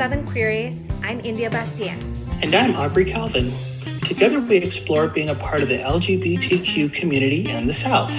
Southern 0.00 0.26
Queries. 0.26 0.88
I'm 1.02 1.20
India 1.20 1.50
Bastian. 1.50 2.00
And 2.40 2.54
I'm 2.54 2.74
Aubrey 2.74 3.04
Calvin. 3.04 3.52
Together 4.00 4.40
we 4.40 4.56
explore 4.56 5.08
being 5.08 5.28
a 5.28 5.34
part 5.34 5.60
of 5.60 5.68
the 5.68 5.76
LGBTQ 5.76 6.90
community 6.94 7.50
in 7.50 7.66
the 7.66 7.74
South. 7.74 8.10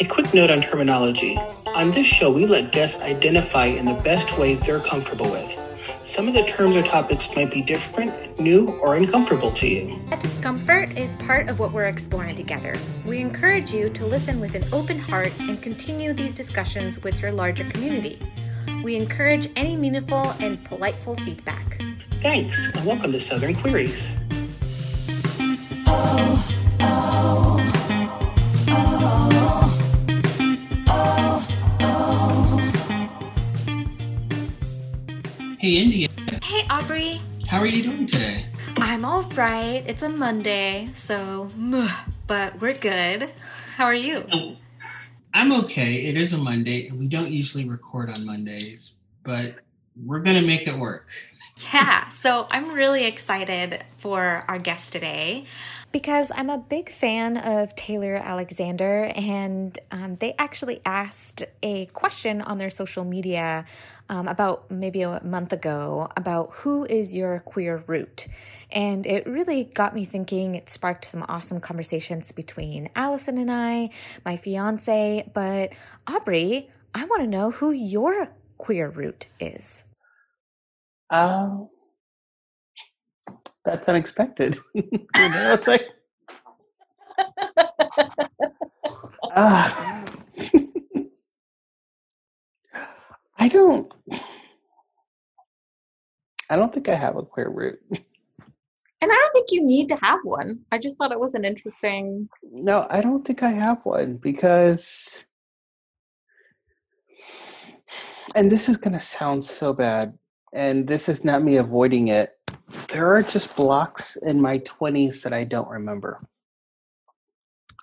A 0.00 0.04
quick 0.04 0.34
note 0.34 0.50
on 0.50 0.62
terminology. 0.62 1.38
On 1.76 1.92
this 1.92 2.08
show, 2.08 2.32
we 2.32 2.44
let 2.44 2.72
guests 2.72 3.00
identify 3.02 3.66
in 3.66 3.84
the 3.84 3.94
best 4.02 4.36
way 4.36 4.56
they're 4.56 4.80
comfortable 4.80 5.30
with. 5.30 5.60
Some 6.02 6.26
of 6.26 6.34
the 6.34 6.42
terms 6.42 6.74
or 6.74 6.82
topics 6.82 7.32
might 7.36 7.52
be 7.52 7.62
different, 7.62 8.40
new, 8.40 8.70
or 8.80 8.96
uncomfortable 8.96 9.52
to 9.52 9.68
you. 9.68 10.02
That 10.10 10.18
discomfort 10.18 10.98
is 10.98 11.14
part 11.14 11.48
of 11.48 11.60
what 11.60 11.70
we're 11.70 11.86
exploring 11.86 12.34
together. 12.34 12.74
We 13.06 13.20
encourage 13.20 13.72
you 13.72 13.90
to 13.90 14.06
listen 14.06 14.40
with 14.40 14.56
an 14.56 14.64
open 14.72 14.98
heart 14.98 15.32
and 15.38 15.62
continue 15.62 16.14
these 16.14 16.34
discussions 16.34 17.00
with 17.04 17.22
your 17.22 17.30
larger 17.30 17.62
community. 17.70 18.18
We 18.82 18.96
encourage 18.96 19.48
any 19.54 19.76
meaningful 19.76 20.34
and 20.40 20.62
politeful 20.64 21.14
feedback. 21.16 21.80
Thanks, 22.20 22.68
and 22.74 22.84
welcome 22.84 23.12
to 23.12 23.20
Southern 23.20 23.54
Queries. 23.54 24.08
Hey, 35.60 35.76
India. 35.78 36.08
Hey, 36.42 36.66
Aubrey. 36.68 37.20
How 37.46 37.60
are 37.60 37.66
you 37.66 37.84
doing 37.84 38.06
today? 38.06 38.46
I'm 38.78 39.04
all 39.04 39.22
right. 39.36 39.84
It's 39.86 40.02
a 40.02 40.08
Monday, 40.08 40.88
so, 40.92 41.50
but 42.26 42.60
we're 42.60 42.74
good. 42.74 43.30
How 43.76 43.84
are 43.84 43.94
you? 43.94 44.26
Oh, 44.32 44.56
I'm 45.34 45.52
okay. 45.64 46.06
It 46.06 46.16
is 46.16 46.32
a 46.32 46.38
Monday, 46.38 46.88
and 46.88 46.98
we 46.98 47.08
don't 47.08 47.30
usually 47.30 47.68
record 47.68 48.10
on 48.10 48.26
Mondays, 48.26 48.94
but 49.22 49.56
we're 50.04 50.20
going 50.20 50.38
to 50.38 50.46
make 50.46 50.66
it 50.66 50.74
work. 50.74 51.06
Yeah, 51.70 52.08
so 52.08 52.46
I'm 52.50 52.72
really 52.72 53.04
excited 53.04 53.82
for 53.98 54.44
our 54.48 54.58
guest 54.58 54.92
today 54.92 55.44
because 55.92 56.32
I'm 56.34 56.48
a 56.48 56.58
big 56.58 56.88
fan 56.88 57.36
of 57.36 57.74
Taylor 57.74 58.16
Alexander, 58.16 59.12
and 59.14 59.78
um, 59.90 60.16
they 60.16 60.34
actually 60.38 60.80
asked 60.86 61.44
a 61.62 61.86
question 61.86 62.40
on 62.40 62.58
their 62.58 62.70
social 62.70 63.04
media 63.04 63.66
um, 64.08 64.28
about 64.28 64.70
maybe 64.70 65.02
a 65.02 65.22
month 65.22 65.52
ago 65.52 66.10
about 66.16 66.50
who 66.56 66.84
is 66.86 67.14
your 67.14 67.40
queer 67.40 67.84
root. 67.86 68.28
And 68.70 69.06
it 69.06 69.26
really 69.26 69.64
got 69.64 69.94
me 69.94 70.04
thinking. 70.04 70.54
It 70.54 70.68
sparked 70.68 71.04
some 71.04 71.24
awesome 71.28 71.60
conversations 71.60 72.32
between 72.32 72.88
Allison 72.96 73.36
and 73.36 73.50
I, 73.52 73.90
my 74.24 74.36
fiance. 74.36 75.30
But 75.32 75.74
Aubrey, 76.06 76.70
I 76.94 77.04
want 77.04 77.22
to 77.22 77.28
know 77.28 77.50
who 77.50 77.70
your 77.70 78.30
queer 78.56 78.88
root 78.88 79.26
is. 79.38 79.84
Oh, 81.12 81.70
that's 83.66 83.88
unexpected. 83.88 84.56
you 84.74 84.82
know, 85.14 85.52
it's 85.52 85.68
like, 85.68 85.86
uh, 89.30 89.70
I 93.38 93.48
don't, 93.48 93.92
I 96.48 96.56
don't 96.56 96.72
think 96.72 96.88
I 96.88 96.94
have 96.94 97.16
a 97.16 97.22
queer 97.22 97.50
root. 97.50 97.78
And 97.90 99.10
I 99.10 99.14
don't 99.14 99.32
think 99.32 99.48
you 99.50 99.62
need 99.62 99.88
to 99.88 99.96
have 99.96 100.20
one. 100.22 100.60
I 100.70 100.78
just 100.78 100.96
thought 100.96 101.12
it 101.12 101.20
was 101.20 101.34
an 101.34 101.44
interesting. 101.44 102.28
No, 102.42 102.86
I 102.88 103.02
don't 103.02 103.26
think 103.26 103.42
I 103.42 103.50
have 103.50 103.84
one 103.84 104.16
because, 104.16 105.26
and 108.34 108.50
this 108.50 108.68
is 108.68 108.76
going 108.78 108.94
to 108.94 109.00
sound 109.00 109.44
so 109.44 109.72
bad, 109.72 110.16
and 110.52 110.86
this 110.86 111.08
is 111.08 111.24
not 111.24 111.42
me 111.42 111.56
avoiding 111.56 112.08
it. 112.08 112.36
There 112.88 113.14
are 113.14 113.22
just 113.22 113.56
blocks 113.56 114.16
in 114.16 114.40
my 114.40 114.58
20s 114.60 115.22
that 115.24 115.32
I 115.32 115.44
don't 115.44 115.68
remember. 115.68 116.20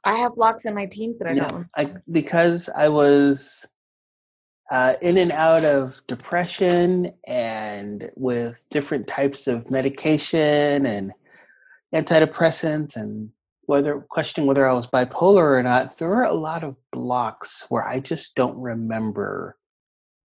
I 0.04 0.18
have 0.18 0.36
blocks 0.36 0.66
in 0.66 0.74
my 0.76 0.86
teens 0.86 1.18
that 1.20 1.30
I 1.30 1.34
Yeah, 1.34 1.48
don't. 1.48 1.68
I, 1.76 1.94
because 2.10 2.70
I 2.70 2.90
was 2.90 3.68
uh, 4.72 4.94
in 5.02 5.18
and 5.18 5.32
out 5.32 5.66
of 5.66 6.02
depression 6.08 7.10
and 7.28 8.12
with 8.16 8.64
different 8.70 9.08
types 9.08 9.48
of 9.48 9.72
medication 9.72 10.86
and 10.86 11.12
antidepressants 11.94 12.96
and 12.96 13.32
whether 13.66 14.00
questioning 14.10 14.48
whether 14.48 14.68
I 14.68 14.74
was 14.74 14.88
bipolar 14.88 15.60
or 15.60 15.64
not, 15.64 15.98
there 15.98 16.14
are 16.16 16.26
a 16.26 16.34
lot 16.34 16.64
of 16.64 16.76
blocks 16.92 17.66
where 17.70 17.88
I 17.88 18.00
just 18.00 18.36
don't 18.36 18.58
remember 18.58 19.59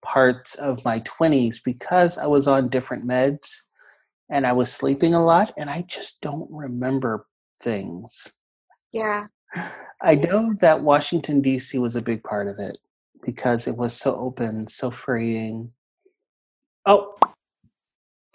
parts 0.02 0.54
of 0.54 0.84
my 0.84 1.00
20s 1.00 1.62
because 1.64 2.18
I 2.18 2.26
was 2.26 2.48
on 2.48 2.68
different 2.68 3.04
meds 3.04 3.66
and 4.30 4.46
I 4.46 4.52
was 4.52 4.72
sleeping 4.72 5.14
a 5.14 5.24
lot 5.24 5.52
and 5.58 5.68
I 5.68 5.82
just 5.88 6.20
don't 6.20 6.50
remember 6.50 7.26
things. 7.60 8.36
Yeah. 8.92 9.26
I 10.00 10.14
know 10.14 10.54
that 10.60 10.82
Washington, 10.82 11.40
D.C. 11.40 11.78
was 11.78 11.96
a 11.96 12.02
big 12.02 12.22
part 12.22 12.48
of 12.48 12.58
it 12.58 12.78
because 13.24 13.66
it 13.66 13.76
was 13.76 13.92
so 13.92 14.14
open, 14.14 14.66
so 14.68 14.90
freeing. 14.90 15.72
Oh, 16.86 17.16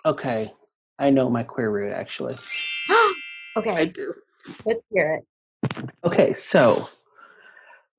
okay. 0.06 0.54
I 1.00 1.10
know 1.10 1.30
my 1.30 1.44
queer 1.44 1.72
root 1.72 1.94
actually. 1.94 2.36
okay. 3.58 3.72
I 3.72 3.86
do. 3.86 4.14
Let's 4.66 4.82
hear 4.92 5.16
it. 5.16 5.26
Okay, 6.04 6.34
so 6.34 6.88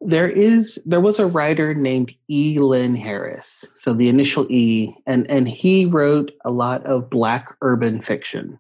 there 0.01 0.29
is 0.29 0.79
there 0.85 1.01
was 1.01 1.19
a 1.19 1.27
writer 1.27 1.75
named 1.75 2.15
E. 2.29 2.59
Lynn 2.59 2.95
Harris. 2.95 3.65
So 3.75 3.95
the 3.95 4.09
initial 4.09 4.47
E, 4.51 4.95
and 5.07 5.29
and 5.31 5.49
he 5.49 5.87
wrote 5.87 6.33
a 6.45 6.51
lot 6.51 6.85
of 6.85 7.11
black 7.11 7.57
urban 7.63 8.01
fiction. 8.01 8.59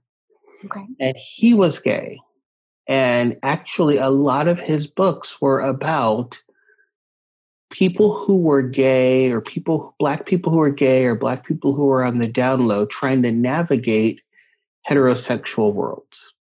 Okay. 0.64 0.86
and 1.00 1.16
he 1.16 1.54
was 1.54 1.78
gay. 1.78 2.18
And 2.88 3.36
actually, 3.42 3.98
a 3.98 4.10
lot 4.10 4.48
of 4.48 4.60
his 4.60 4.86
books 4.86 5.40
were 5.40 5.60
about 5.60 6.40
people 7.70 8.16
who 8.16 8.36
were 8.36 8.62
gay 8.62 9.30
or 9.30 9.40
people, 9.40 9.94
black 9.98 10.24
people 10.24 10.52
who 10.52 10.58
were 10.58 10.70
gay 10.70 11.04
or 11.04 11.14
black 11.14 11.44
people 11.44 11.74
who 11.74 11.86
were 11.86 12.04
on 12.04 12.18
the 12.18 12.28
down 12.28 12.66
low 12.66 12.86
trying 12.86 13.22
to 13.22 13.32
navigate 13.32 14.20
heterosexual 14.88 15.74
worlds. 15.74 16.32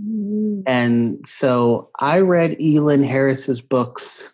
Mm. 0.00 0.62
And 0.66 1.26
so 1.26 1.90
I 1.98 2.20
read 2.20 2.56
Elin 2.60 3.02
Harris's 3.02 3.60
books, 3.60 4.32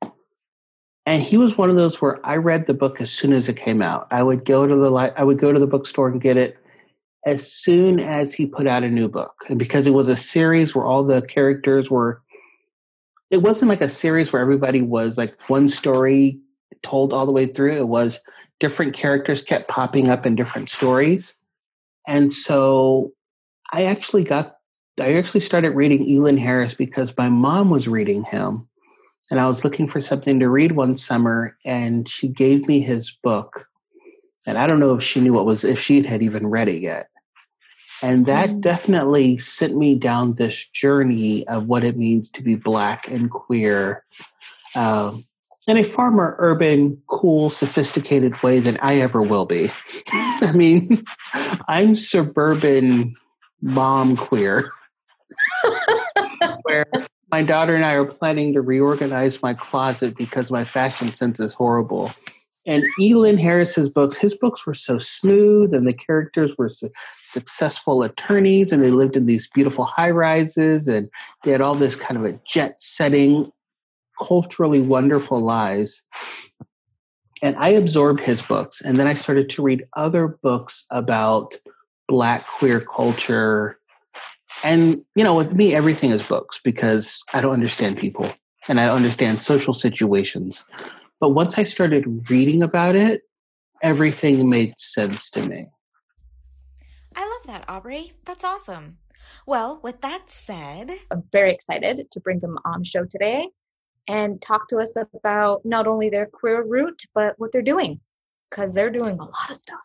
and 1.06 1.22
he 1.22 1.36
was 1.36 1.58
one 1.58 1.70
of 1.70 1.76
those 1.76 2.00
where 2.00 2.24
I 2.26 2.36
read 2.36 2.66
the 2.66 2.74
book 2.74 3.00
as 3.00 3.10
soon 3.10 3.32
as 3.32 3.48
it 3.48 3.56
came 3.56 3.82
out. 3.82 4.06
I 4.10 4.22
would 4.22 4.44
go 4.44 4.66
to 4.66 4.74
the 4.74 4.90
li- 4.90 5.12
I 5.16 5.24
would 5.24 5.38
go 5.38 5.52
to 5.52 5.60
the 5.60 5.66
bookstore 5.66 6.08
and 6.08 6.20
get 6.20 6.36
it 6.36 6.56
as 7.24 7.50
soon 7.50 8.00
as 8.00 8.34
he 8.34 8.46
put 8.46 8.66
out 8.66 8.82
a 8.82 8.88
new 8.88 9.08
book. 9.08 9.34
And 9.48 9.58
because 9.58 9.86
it 9.86 9.94
was 9.94 10.08
a 10.08 10.16
series 10.16 10.74
where 10.74 10.86
all 10.86 11.04
the 11.04 11.22
characters 11.22 11.90
were 11.90 12.22
it 13.30 13.40
wasn't 13.42 13.70
like 13.70 13.80
a 13.80 13.88
series 13.88 14.30
where 14.30 14.42
everybody 14.42 14.82
was 14.82 15.16
like 15.16 15.34
one 15.48 15.66
story 15.66 16.38
told 16.82 17.14
all 17.14 17.24
the 17.24 17.32
way 17.32 17.46
through. 17.46 17.78
It 17.78 17.88
was 17.88 18.20
different 18.60 18.92
characters 18.92 19.42
kept 19.42 19.68
popping 19.68 20.10
up 20.10 20.26
in 20.26 20.34
different 20.34 20.68
stories. 20.68 21.34
And 22.06 22.30
so 22.30 23.12
I 23.72 23.86
actually 23.86 24.24
got 24.24 24.56
I 25.00 25.14
actually 25.14 25.40
started 25.40 25.70
reading 25.70 26.08
Elin 26.08 26.36
Harris 26.36 26.74
because 26.74 27.16
my 27.16 27.28
mom 27.28 27.70
was 27.70 27.88
reading 27.88 28.24
him. 28.24 28.68
And 29.30 29.40
I 29.40 29.46
was 29.46 29.64
looking 29.64 29.88
for 29.88 30.00
something 30.00 30.40
to 30.40 30.48
read 30.48 30.72
one 30.72 30.96
summer 30.96 31.56
and 31.64 32.06
she 32.08 32.28
gave 32.28 32.68
me 32.68 32.80
his 32.80 33.10
book. 33.22 33.66
And 34.46 34.58
I 34.58 34.66
don't 34.66 34.80
know 34.80 34.94
if 34.94 35.02
she 35.02 35.20
knew 35.20 35.32
what 35.32 35.46
was 35.46 35.64
if 35.64 35.80
she 35.80 36.02
had 36.02 36.22
even 36.22 36.46
read 36.48 36.68
it 36.68 36.82
yet. 36.82 37.08
And 38.02 38.26
that 38.26 38.50
Mm. 38.50 38.60
definitely 38.60 39.38
sent 39.38 39.76
me 39.76 39.94
down 39.94 40.34
this 40.34 40.66
journey 40.68 41.46
of 41.46 41.66
what 41.66 41.84
it 41.84 41.96
means 41.96 42.28
to 42.30 42.42
be 42.42 42.56
black 42.56 43.08
and 43.08 43.30
queer 43.30 44.04
um, 44.74 45.24
in 45.68 45.76
a 45.76 45.84
far 45.84 46.10
more 46.10 46.34
urban, 46.38 47.00
cool, 47.06 47.48
sophisticated 47.48 48.42
way 48.42 48.58
than 48.58 48.76
I 48.82 48.96
ever 49.00 49.22
will 49.22 49.46
be. 49.46 49.70
I 50.42 50.52
mean, 50.52 51.04
I'm 51.68 51.94
suburban 51.94 53.14
mom 53.60 54.16
queer, 54.16 54.72
where 56.62 56.86
my 57.30 57.42
daughter 57.42 57.74
and 57.74 57.84
I 57.84 57.94
are 57.94 58.04
planning 58.04 58.52
to 58.52 58.60
reorganize 58.60 59.42
my 59.42 59.54
closet 59.54 60.16
because 60.16 60.50
my 60.50 60.64
fashion 60.64 61.08
sense 61.08 61.40
is 61.40 61.54
horrible. 61.54 62.12
And 62.64 62.84
Elin 63.00 63.38
Harris's 63.38 63.88
books, 63.88 64.16
his 64.16 64.36
books 64.36 64.64
were 64.66 64.74
so 64.74 64.98
smooth, 64.98 65.74
and 65.74 65.86
the 65.86 65.92
characters 65.92 66.56
were 66.56 66.68
su- 66.68 66.90
successful 67.22 68.04
attorneys, 68.04 68.70
and 68.70 68.82
they 68.82 68.90
lived 68.90 69.16
in 69.16 69.26
these 69.26 69.48
beautiful 69.48 69.84
high 69.84 70.10
rises, 70.10 70.86
and 70.86 71.08
they 71.42 71.50
had 71.50 71.60
all 71.60 71.74
this 71.74 71.96
kind 71.96 72.16
of 72.16 72.24
a 72.24 72.38
jet 72.46 72.80
setting, 72.80 73.50
culturally 74.20 74.80
wonderful 74.80 75.40
lives. 75.40 76.04
And 77.42 77.56
I 77.56 77.70
absorbed 77.70 78.20
his 78.20 78.42
books, 78.42 78.80
and 78.80 78.96
then 78.96 79.08
I 79.08 79.14
started 79.14 79.50
to 79.50 79.62
read 79.62 79.84
other 79.96 80.28
books 80.28 80.84
about 80.90 81.54
Black 82.06 82.46
queer 82.46 82.78
culture. 82.78 83.78
And, 84.62 85.04
you 85.14 85.24
know, 85.24 85.34
with 85.34 85.54
me, 85.54 85.74
everything 85.74 86.10
is 86.10 86.26
books 86.26 86.60
because 86.62 87.22
I 87.32 87.40
don't 87.40 87.52
understand 87.52 87.98
people 87.98 88.32
and 88.68 88.80
I 88.80 88.86
don't 88.86 88.96
understand 88.96 89.42
social 89.42 89.74
situations. 89.74 90.64
But 91.20 91.30
once 91.30 91.58
I 91.58 91.64
started 91.64 92.30
reading 92.30 92.62
about 92.62 92.94
it, 92.94 93.22
everything 93.82 94.48
made 94.48 94.78
sense 94.78 95.30
to 95.30 95.42
me. 95.42 95.66
I 97.16 97.20
love 97.20 97.46
that, 97.46 97.68
Aubrey. 97.68 98.12
That's 98.24 98.44
awesome. 98.44 98.98
Well, 99.46 99.80
with 99.82 100.00
that 100.00 100.30
said, 100.30 100.92
I'm 101.10 101.24
very 101.32 101.52
excited 101.52 102.10
to 102.10 102.20
bring 102.20 102.40
them 102.40 102.58
on 102.64 102.80
the 102.80 102.84
show 102.84 103.04
today 103.04 103.48
and 104.08 104.40
talk 104.40 104.68
to 104.68 104.78
us 104.78 104.96
about 104.96 105.64
not 105.64 105.86
only 105.86 106.10
their 106.10 106.26
queer 106.26 106.62
route, 106.62 107.02
but 107.14 107.34
what 107.38 107.52
they're 107.52 107.62
doing, 107.62 108.00
because 108.50 108.74
they're 108.74 108.90
doing 108.90 109.18
a 109.18 109.24
lot 109.24 109.50
of 109.50 109.56
stuff. 109.56 109.78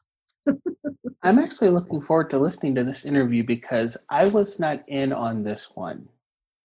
I'm 1.23 1.39
actually 1.39 1.69
looking 1.69 2.01
forward 2.01 2.29
to 2.29 2.39
listening 2.39 2.75
to 2.75 2.83
this 2.83 3.05
interview 3.05 3.43
because 3.43 3.97
I 4.09 4.27
was 4.27 4.59
not 4.59 4.83
in 4.87 5.11
on 5.11 5.43
this 5.43 5.71
one. 5.75 6.09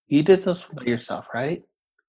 You 0.07 0.23
did 0.23 0.43
this 0.43 0.67
by 0.67 0.83
yourself, 0.83 1.27
right? 1.33 1.63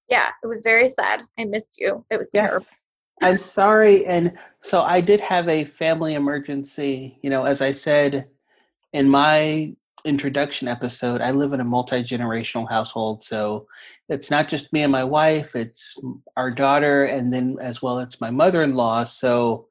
Yeah, 0.09 0.29
it 0.43 0.47
was 0.47 0.61
very 0.63 0.87
sad. 0.87 1.21
I 1.37 1.45
missed 1.45 1.79
you. 1.79 2.05
It 2.09 2.17
was 2.17 2.29
terrible. 2.29 2.55
Yes. 2.55 2.81
I'm 3.21 3.37
sorry. 3.37 4.05
And 4.05 4.37
so 4.61 4.81
I 4.81 5.01
did 5.01 5.19
have 5.21 5.47
a 5.47 5.63
family 5.63 6.13
emergency. 6.13 7.17
You 7.21 7.29
know, 7.29 7.45
as 7.45 7.61
I 7.61 7.71
said 7.71 8.27
in 8.93 9.09
my 9.09 9.75
introduction 10.03 10.67
episode, 10.67 11.21
I 11.21 11.31
live 11.31 11.53
in 11.53 11.59
a 11.59 11.65
multi 11.65 12.03
generational 12.03 12.69
household. 12.69 13.23
So 13.23 13.67
it's 14.07 14.29
not 14.29 14.47
just 14.47 14.71
me 14.71 14.83
and 14.83 14.91
my 14.91 15.03
wife, 15.03 15.55
it's 15.55 15.97
our 16.37 16.51
daughter, 16.51 17.05
and 17.05 17.31
then 17.31 17.57
as 17.59 17.81
well, 17.81 17.99
it's 17.99 18.21
my 18.21 18.29
mother 18.29 18.61
in 18.61 18.75
law. 18.75 19.03
So 19.03 19.67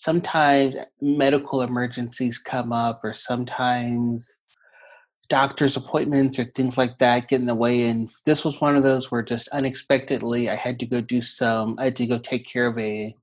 sometimes 0.00 0.76
medical 1.02 1.60
emergencies 1.60 2.38
come 2.38 2.72
up, 2.72 3.00
or 3.04 3.12
sometimes 3.12 4.38
doctor's 5.28 5.76
appointments 5.76 6.38
or 6.38 6.44
things 6.44 6.78
like 6.78 6.96
that 6.98 7.28
get 7.28 7.38
in 7.38 7.46
the 7.46 7.54
way. 7.54 7.86
And 7.86 8.08
this 8.24 8.42
was 8.42 8.62
one 8.62 8.76
of 8.76 8.82
those 8.82 9.10
where 9.10 9.22
just 9.22 9.46
unexpectedly 9.48 10.48
I 10.48 10.54
had 10.54 10.78
to 10.80 10.86
go 10.86 11.02
do 11.02 11.20
some, 11.20 11.76
I 11.78 11.84
had 11.84 11.96
to 11.96 12.06
go 12.06 12.18
take 12.18 12.46
care 12.46 12.66
of 12.66 12.78
a 12.78 13.14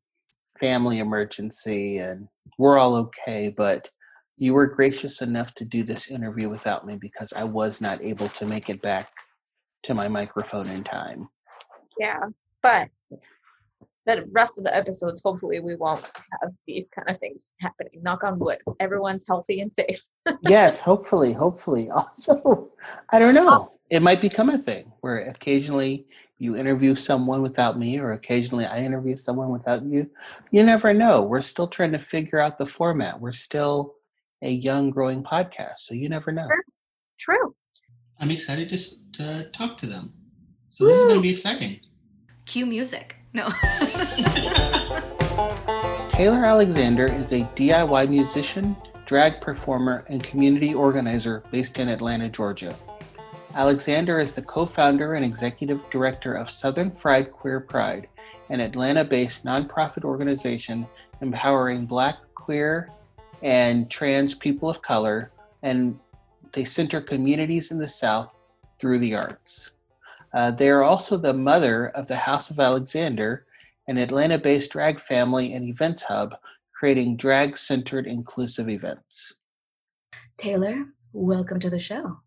family 0.59 0.99
emergency, 0.99 1.97
and 1.97 2.27
we're 2.59 2.77
all 2.77 2.95
okay. 2.95 3.51
But 3.55 3.89
you 4.37 4.53
were 4.53 4.67
gracious 4.67 5.19
enough 5.19 5.55
to 5.55 5.65
do 5.65 5.83
this 5.83 6.11
interview 6.11 6.47
without 6.47 6.85
me 6.85 6.95
because 6.95 7.33
I 7.33 7.43
was 7.43 7.81
not 7.81 8.03
able 8.03 8.27
to 8.29 8.45
make 8.45 8.69
it 8.69 8.83
back 8.83 9.09
to 9.83 9.95
my 9.95 10.07
microphone 10.07 10.69
in 10.69 10.83
time. 10.83 11.27
Yeah, 11.99 12.27
but 12.61 12.89
the 14.07 14.25
rest 14.31 14.57
of 14.57 14.63
the 14.63 14.75
episodes, 14.75 15.21
hopefully, 15.23 15.59
we 15.59 15.75
won't 15.75 15.99
have 16.41 16.51
these 16.65 16.87
kind 16.87 17.09
of 17.09 17.17
things 17.19 17.55
happening. 17.59 18.01
Knock 18.01 18.23
on 18.23 18.39
wood. 18.39 18.59
Everyone's 18.79 19.25
healthy 19.27 19.59
and 19.59 19.71
safe. 19.71 20.01
yes, 20.41 20.81
hopefully, 20.81 21.33
hopefully. 21.33 21.89
Also, 21.97 22.69
I 23.09 23.19
don't 23.19 23.33
know. 23.33 23.49
Oh. 23.49 23.71
It 23.89 24.01
might 24.01 24.21
become 24.21 24.49
a 24.49 24.57
thing 24.57 24.91
where 25.01 25.29
occasionally 25.29 26.07
you 26.37 26.55
interview 26.55 26.95
someone 26.95 27.41
without 27.41 27.77
me, 27.77 27.99
or 27.99 28.11
occasionally 28.11 28.65
I 28.65 28.79
interview 28.79 29.15
someone 29.15 29.49
without 29.49 29.83
you. 29.83 30.09
You 30.51 30.63
never 30.63 30.93
know. 30.93 31.23
We're 31.23 31.41
still 31.41 31.67
trying 31.67 31.91
to 31.93 31.99
figure 31.99 32.39
out 32.39 32.57
the 32.57 32.65
format. 32.65 33.19
We're 33.19 33.31
still 33.31 33.95
a 34.41 34.51
young, 34.51 34.89
growing 34.89 35.23
podcast, 35.23 35.79
so 35.79 35.95
you 35.95 36.09
never 36.09 36.31
know. 36.31 36.47
True. 37.19 37.55
I'm 38.19 38.31
excited 38.31 38.69
to, 38.69 38.77
to 39.13 39.49
talk 39.51 39.77
to 39.77 39.85
them. 39.87 40.13
So 40.69 40.85
this 40.85 40.97
is 40.97 41.05
going 41.05 41.17
to 41.17 41.21
be 41.21 41.31
exciting. 41.31 41.79
cue 42.45 42.65
music. 42.65 43.17
No. 43.37 43.49
Taylor 46.09 46.43
Alexander 46.43 47.05
is 47.05 47.31
a 47.31 47.43
DIY 47.53 48.09
musician, 48.09 48.75
drag 49.05 49.39
performer, 49.41 50.03
and 50.09 50.23
community 50.23 50.73
organizer 50.73 51.43
based 51.51 51.77
in 51.77 51.87
Atlanta, 51.87 52.29
Georgia. 52.29 52.75
Alexander 53.53 54.19
is 54.19 54.31
the 54.31 54.41
co 54.41 54.65
founder 54.65 55.13
and 55.13 55.23
executive 55.23 55.87
director 55.91 56.33
of 56.33 56.49
Southern 56.49 56.89
Fried 56.89 57.31
Queer 57.31 57.59
Pride, 57.59 58.07
an 58.49 58.59
Atlanta 58.59 59.05
based 59.05 59.45
nonprofit 59.45 60.03
organization 60.03 60.87
empowering 61.21 61.85
Black, 61.85 62.15
queer, 62.33 62.89
and 63.43 63.91
trans 63.91 64.33
people 64.33 64.67
of 64.67 64.81
color, 64.81 65.31
and 65.61 65.99
they 66.53 66.65
center 66.65 67.01
communities 67.01 67.69
in 67.69 67.77
the 67.77 67.87
South 67.87 68.31
through 68.79 68.97
the 68.97 69.15
arts. 69.15 69.76
Uh, 70.37 70.51
they 70.51 70.69
are 70.69 70.83
also 70.83 71.17
the 71.17 71.33
mother 71.33 71.87
of 71.95 72.07
the 72.07 72.15
House 72.15 72.51
of 72.51 72.59
Alexander, 72.59 73.47
an 73.87 73.97
Atlanta 73.97 74.37
based 74.37 74.71
drag 74.71 74.99
family 74.99 75.51
and 75.51 75.65
events 75.65 76.03
hub, 76.03 76.35
creating 76.75 77.17
drag 77.17 77.57
centered 77.57 78.05
inclusive 78.05 78.69
events. 78.69 79.39
Taylor, 80.37 80.85
welcome 81.11 81.59
to 81.59 81.71
the 81.71 81.79
show. 81.79 82.19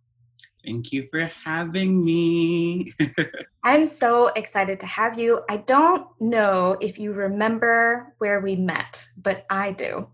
Thank 0.65 0.91
you 0.91 1.07
for 1.09 1.31
having 1.45 2.05
me. 2.05 2.93
I'm 3.63 3.87
so 3.87 4.33
excited 4.35 4.81
to 4.81 4.87
have 4.87 5.17
you. 5.17 5.43
I 5.49 5.59
don't 5.59 6.09
know 6.19 6.77
if 6.81 6.99
you 6.99 7.13
remember 7.13 8.13
where 8.19 8.41
we 8.41 8.57
met, 8.57 9.07
but 9.23 9.47
I 9.51 9.71
do. 9.71 10.09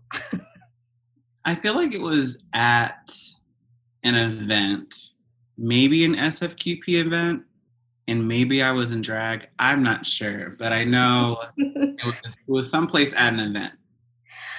I 1.45 1.55
feel 1.55 1.73
like 1.73 1.95
it 1.95 2.01
was 2.01 2.43
at 2.53 3.11
an 4.03 4.13
event, 4.13 4.93
maybe 5.57 6.05
an 6.05 6.13
SFQP 6.13 6.89
event, 6.89 7.41
and 8.07 8.27
maybe 8.27 8.63
I 8.63 8.71
was 8.71 8.91
in 8.91 9.01
drag. 9.01 9.47
I'm 9.59 9.83
not 9.83 10.05
sure, 10.05 10.55
but 10.57 10.71
I 10.71 10.83
know 10.83 11.41
it 11.57 12.05
was, 12.05 12.21
it 12.23 12.37
was 12.47 12.69
someplace 12.69 13.13
at 13.13 13.33
an 13.33 13.39
event, 13.39 13.73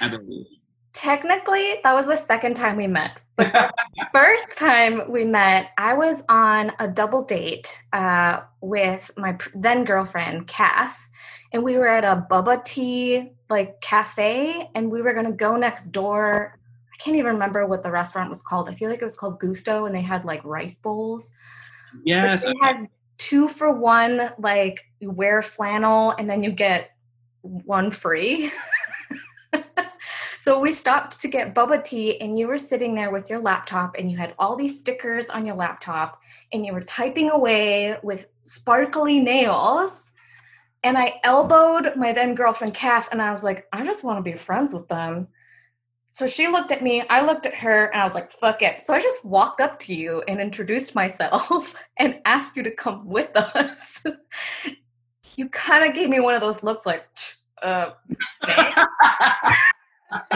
I 0.01 0.09
believe. 0.09 0.47
Technically, 0.93 1.77
that 1.85 1.95
was 1.95 2.07
the 2.07 2.17
second 2.17 2.55
time 2.55 2.77
we 2.77 2.87
met. 2.87 3.19
But 3.37 3.53
the 3.53 4.07
first 4.13 4.59
time 4.59 5.11
we 5.11 5.25
met, 5.25 5.71
I 5.79 5.95
was 5.95 6.25
on 6.29 6.73
a 6.79 6.89
double 6.89 7.23
date 7.23 7.83
uh, 7.93 8.41
with 8.61 9.11
my 9.17 9.39
then 9.55 9.85
girlfriend, 9.85 10.47
Kath, 10.49 11.09
and 11.53 11.63
we 11.63 11.79
were 11.79 11.89
at 11.89 12.05
a 12.05 12.27
boba 12.31 12.65
tea 12.65 13.33
like 13.49 13.81
cafe, 13.81 14.69
and 14.75 14.91
we 14.91 15.01
were 15.01 15.15
gonna 15.15 15.33
go 15.33 15.57
next 15.57 15.89
door. 15.89 16.59
I 16.93 16.97
can't 17.03 17.17
even 17.17 17.35
remember 17.35 17.65
what 17.67 17.83
the 17.83 17.93
restaurant 17.93 18.29
was 18.29 18.43
called. 18.43 18.69
I 18.69 18.73
feel 18.73 18.91
like 18.91 19.01
it 19.01 19.05
was 19.05 19.17
called 19.17 19.39
Gusto, 19.39 19.87
and 19.87 19.95
they 19.95 20.03
had 20.03 20.25
like 20.25 20.45
rice 20.45 20.79
bowls. 20.79 21.33
Yes, 22.05 22.45
they 22.45 22.55
had 22.61 22.89
two 23.29 23.47
for 23.47 23.71
one, 23.71 24.33
like 24.39 24.87
you 25.01 25.11
wear 25.11 25.43
flannel 25.43 26.13
and 26.13 26.31
then 26.31 26.43
you 26.43 26.51
get 26.51 26.93
one 27.43 27.91
free. 27.91 28.51
so 30.39 30.59
we 30.59 30.73
stopped 30.73 31.21
to 31.21 31.29
get 31.29 31.55
boba 31.55 31.85
tea, 31.85 32.19
and 32.21 32.39
you 32.39 32.49
were 32.49 32.57
sitting 32.57 32.95
there 32.95 33.11
with 33.11 33.29
your 33.29 33.39
laptop, 33.39 33.97
and 33.99 34.11
you 34.11 34.17
had 34.17 34.35
all 34.39 34.57
these 34.57 34.81
stickers 34.81 35.29
on 35.29 35.45
your 35.45 35.57
laptop, 35.57 36.23
and 36.53 36.65
you 36.65 36.73
were 36.73 36.81
typing 36.81 37.29
away 37.31 37.99
with 38.03 38.29
sparkly 38.41 39.21
nails. 39.21 40.11
And 40.83 40.97
I 40.97 41.21
elbowed 41.23 41.97
my 41.97 42.13
then 42.13 42.35
girlfriend, 42.35 42.73
Kath, 42.73 43.11
and 43.13 43.21
I 43.21 43.33
was 43.33 43.45
like, 43.45 43.67
I 43.73 43.85
just 43.85 44.05
want 44.05 44.19
to 44.19 44.31
be 44.31 44.37
friends 44.37 44.73
with 44.73 44.89
them. 44.89 45.29
So 46.11 46.27
she 46.27 46.49
looked 46.49 46.73
at 46.73 46.83
me, 46.83 47.03
I 47.11 47.21
looked 47.25 47.45
at 47.45 47.55
her, 47.57 47.87
and 47.87 48.01
I 48.01 48.05
was 48.05 48.15
like, 48.15 48.31
fuck 48.31 48.63
it. 48.63 48.81
So 48.81 48.95
I 48.95 49.01
just 49.01 49.25
walked 49.25 49.61
up 49.61 49.79
to 49.81 49.95
you 49.95 50.23
and 50.27 50.41
introduced 50.41 50.95
myself 50.95 51.85
and 51.99 52.21
asked 52.25 52.57
you 52.57 52.63
to 52.63 52.71
come 52.71 53.07
with 53.07 53.37
us. 53.37 54.03
you 55.37 55.49
kind 55.51 55.85
of 55.87 55.95
gave 55.95 56.09
me 56.09 56.21
one 56.21 56.35
of 56.35 56.41
those 56.41 56.63
looks 56.63 56.87
like, 56.87 57.07
uh, 57.63 57.91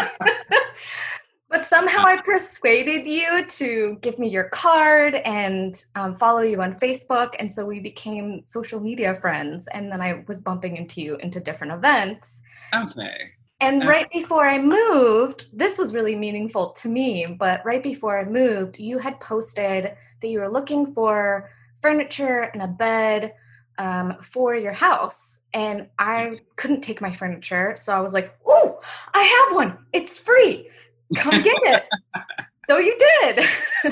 but 1.48 1.64
somehow 1.64 2.04
I 2.04 2.20
persuaded 2.22 3.06
you 3.06 3.46
to 3.46 3.96
give 4.02 4.18
me 4.18 4.28
your 4.28 4.44
card 4.50 5.14
and 5.24 5.74
um, 5.96 6.14
follow 6.14 6.42
you 6.42 6.60
on 6.60 6.78
Facebook. 6.80 7.34
And 7.38 7.50
so 7.50 7.64
we 7.64 7.80
became 7.80 8.42
social 8.42 8.78
media 8.78 9.14
friends. 9.14 9.68
And 9.68 9.90
then 9.90 10.02
I 10.02 10.22
was 10.28 10.42
bumping 10.42 10.76
into 10.76 11.00
you 11.00 11.16
into 11.16 11.40
different 11.40 11.72
events. 11.72 12.42
okay. 12.74 13.16
And 13.62 13.84
right 13.84 14.10
before 14.10 14.44
I 14.44 14.58
moved, 14.58 15.56
this 15.56 15.78
was 15.78 15.94
really 15.94 16.16
meaningful 16.16 16.72
to 16.72 16.88
me, 16.88 17.26
but 17.26 17.64
right 17.64 17.82
before 17.82 18.18
I 18.18 18.24
moved, 18.24 18.80
you 18.80 18.98
had 18.98 19.20
posted 19.20 19.96
that 20.20 20.28
you 20.28 20.40
were 20.40 20.50
looking 20.50 20.84
for 20.84 21.48
furniture 21.80 22.50
and 22.52 22.60
a 22.60 22.66
bed 22.66 23.34
um, 23.78 24.16
for 24.20 24.56
your 24.56 24.72
house. 24.72 25.46
And 25.54 25.88
I 25.96 26.32
couldn't 26.56 26.80
take 26.80 27.00
my 27.00 27.12
furniture. 27.12 27.74
So 27.76 27.92
I 27.92 28.00
was 28.00 28.12
like, 28.12 28.36
oh, 28.46 28.80
I 29.14 29.22
have 29.22 29.56
one. 29.56 29.78
It's 29.92 30.18
free. 30.18 30.68
Come 31.16 31.40
get 31.42 31.56
it. 31.62 31.84
so 32.68 32.78
you 32.78 32.98
did. 32.98 33.44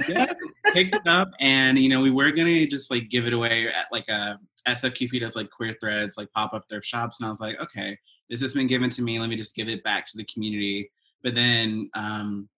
yes, 0.08 0.36
picked 0.72 0.96
it 0.96 1.06
up, 1.06 1.30
and 1.38 1.78
you 1.78 1.88
know 1.88 2.00
we 2.00 2.10
were 2.10 2.30
gonna 2.32 2.66
just 2.66 2.90
like 2.90 3.10
give 3.10 3.26
it 3.26 3.34
away 3.34 3.68
at 3.68 3.86
like 3.92 4.08
a 4.08 4.38
SFQP 4.66 5.20
does 5.20 5.36
like 5.36 5.50
queer 5.50 5.76
threads, 5.80 6.16
like 6.16 6.32
pop 6.32 6.54
up 6.54 6.66
their 6.68 6.82
shops, 6.82 7.20
and 7.20 7.26
I 7.26 7.28
was 7.28 7.40
like, 7.40 7.60
okay, 7.60 7.98
this 8.30 8.40
has 8.40 8.54
been 8.54 8.68
given 8.68 8.88
to 8.90 9.02
me. 9.02 9.18
Let 9.18 9.28
me 9.28 9.36
just 9.36 9.56
give 9.56 9.68
it 9.68 9.82
back 9.82 10.06
to 10.06 10.16
the 10.16 10.24
community. 10.24 10.90
But 11.22 11.34
then 11.34 11.90
um, 11.94 12.48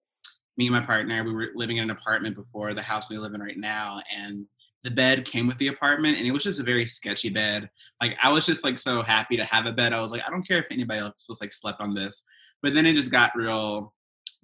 me 0.57 0.67
and 0.67 0.77
my 0.77 0.83
partner, 0.83 1.25
we 1.25 1.33
were 1.33 1.49
living 1.55 1.79
in 1.79 1.85
an 1.85 1.91
apartment 1.91 2.37
before 2.37 2.75
the 2.75 2.83
house 2.83 3.11
we 3.11 3.17
live 3.17 3.35
in 3.35 3.41
right 3.41 3.57
now, 3.57 4.03
and 4.15 4.47
the 4.85 4.91
bed 4.91 5.25
came 5.25 5.47
with 5.47 5.59
the 5.59 5.69
apartment, 5.69 6.19
and 6.19 6.27
it 6.27 6.33
was 6.33 6.45
just 6.45 6.61
a 6.61 6.65
very 6.65 6.87
sketchy 6.87 7.31
bed. 7.31 7.71
Like 8.01 8.17
I 8.23 8.31
was 8.31 8.45
just 8.45 8.65
like 8.65 8.79
so 8.79 9.03
happy 9.03 9.37
to 9.37 9.45
have 9.45 9.67
a 9.67 9.73
bed. 9.73 9.93
I 9.93 10.01
was 10.01 10.13
like, 10.13 10.23
I 10.27 10.31
don't 10.31 10.47
care 10.47 10.59
if 10.59 10.67
anybody 10.71 11.01
else 11.01 11.29
was 11.29 11.41
like 11.41 11.53
slept 11.53 11.81
on 11.81 11.95
this. 11.95 12.23
But 12.63 12.75
then 12.75 12.87
it 12.87 12.95
just 12.95 13.11
got 13.11 13.35
real 13.35 13.95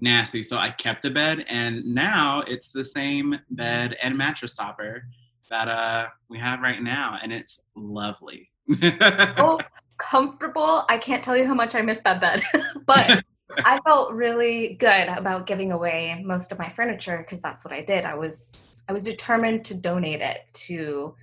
nasty. 0.01 0.43
So 0.43 0.57
I 0.57 0.71
kept 0.71 1.03
the 1.03 1.11
bed, 1.11 1.45
and 1.49 1.85
now 1.85 2.43
it's 2.47 2.73
the 2.73 2.85
same 2.85 3.39
bed 3.51 3.97
and 4.03 4.17
mattress 4.17 4.55
topper 4.55 5.05
that 5.51 5.69
uh 5.69 6.09
we 6.29 6.39
have 6.39 6.61
right 6.61 6.83
now, 6.83 7.19
and 7.23 7.33
it's 7.33 7.61
lovely. 7.77 8.51
oh, 8.83 9.59
comfortable. 9.99 10.85
I 10.89 10.99
can't 10.99 11.23
tell 11.23 11.37
you 11.37 11.47
how 11.47 11.55
much 11.55 11.75
I 11.75 11.83
missed 11.83 12.05
that 12.05 12.21
bed. 12.21 12.41
but 12.87 13.23
I 13.65 13.81
felt 13.85 14.13
really 14.13 14.75
good 14.75 15.09
about 15.09 15.47
giving 15.47 15.73
away 15.73 16.23
most 16.25 16.53
of 16.53 16.59
my 16.59 16.69
furniture 16.69 17.19
because 17.19 17.43
that's 17.43 17.65
what 17.65 17.75
I 17.75 17.83
did. 17.83 18.05
I 18.05 18.15
was 18.15 18.83
I 18.89 18.93
was 18.93 19.05
determined 19.05 19.65
to 19.67 19.75
donate 19.75 20.21
it 20.21 20.43
to 20.67 21.15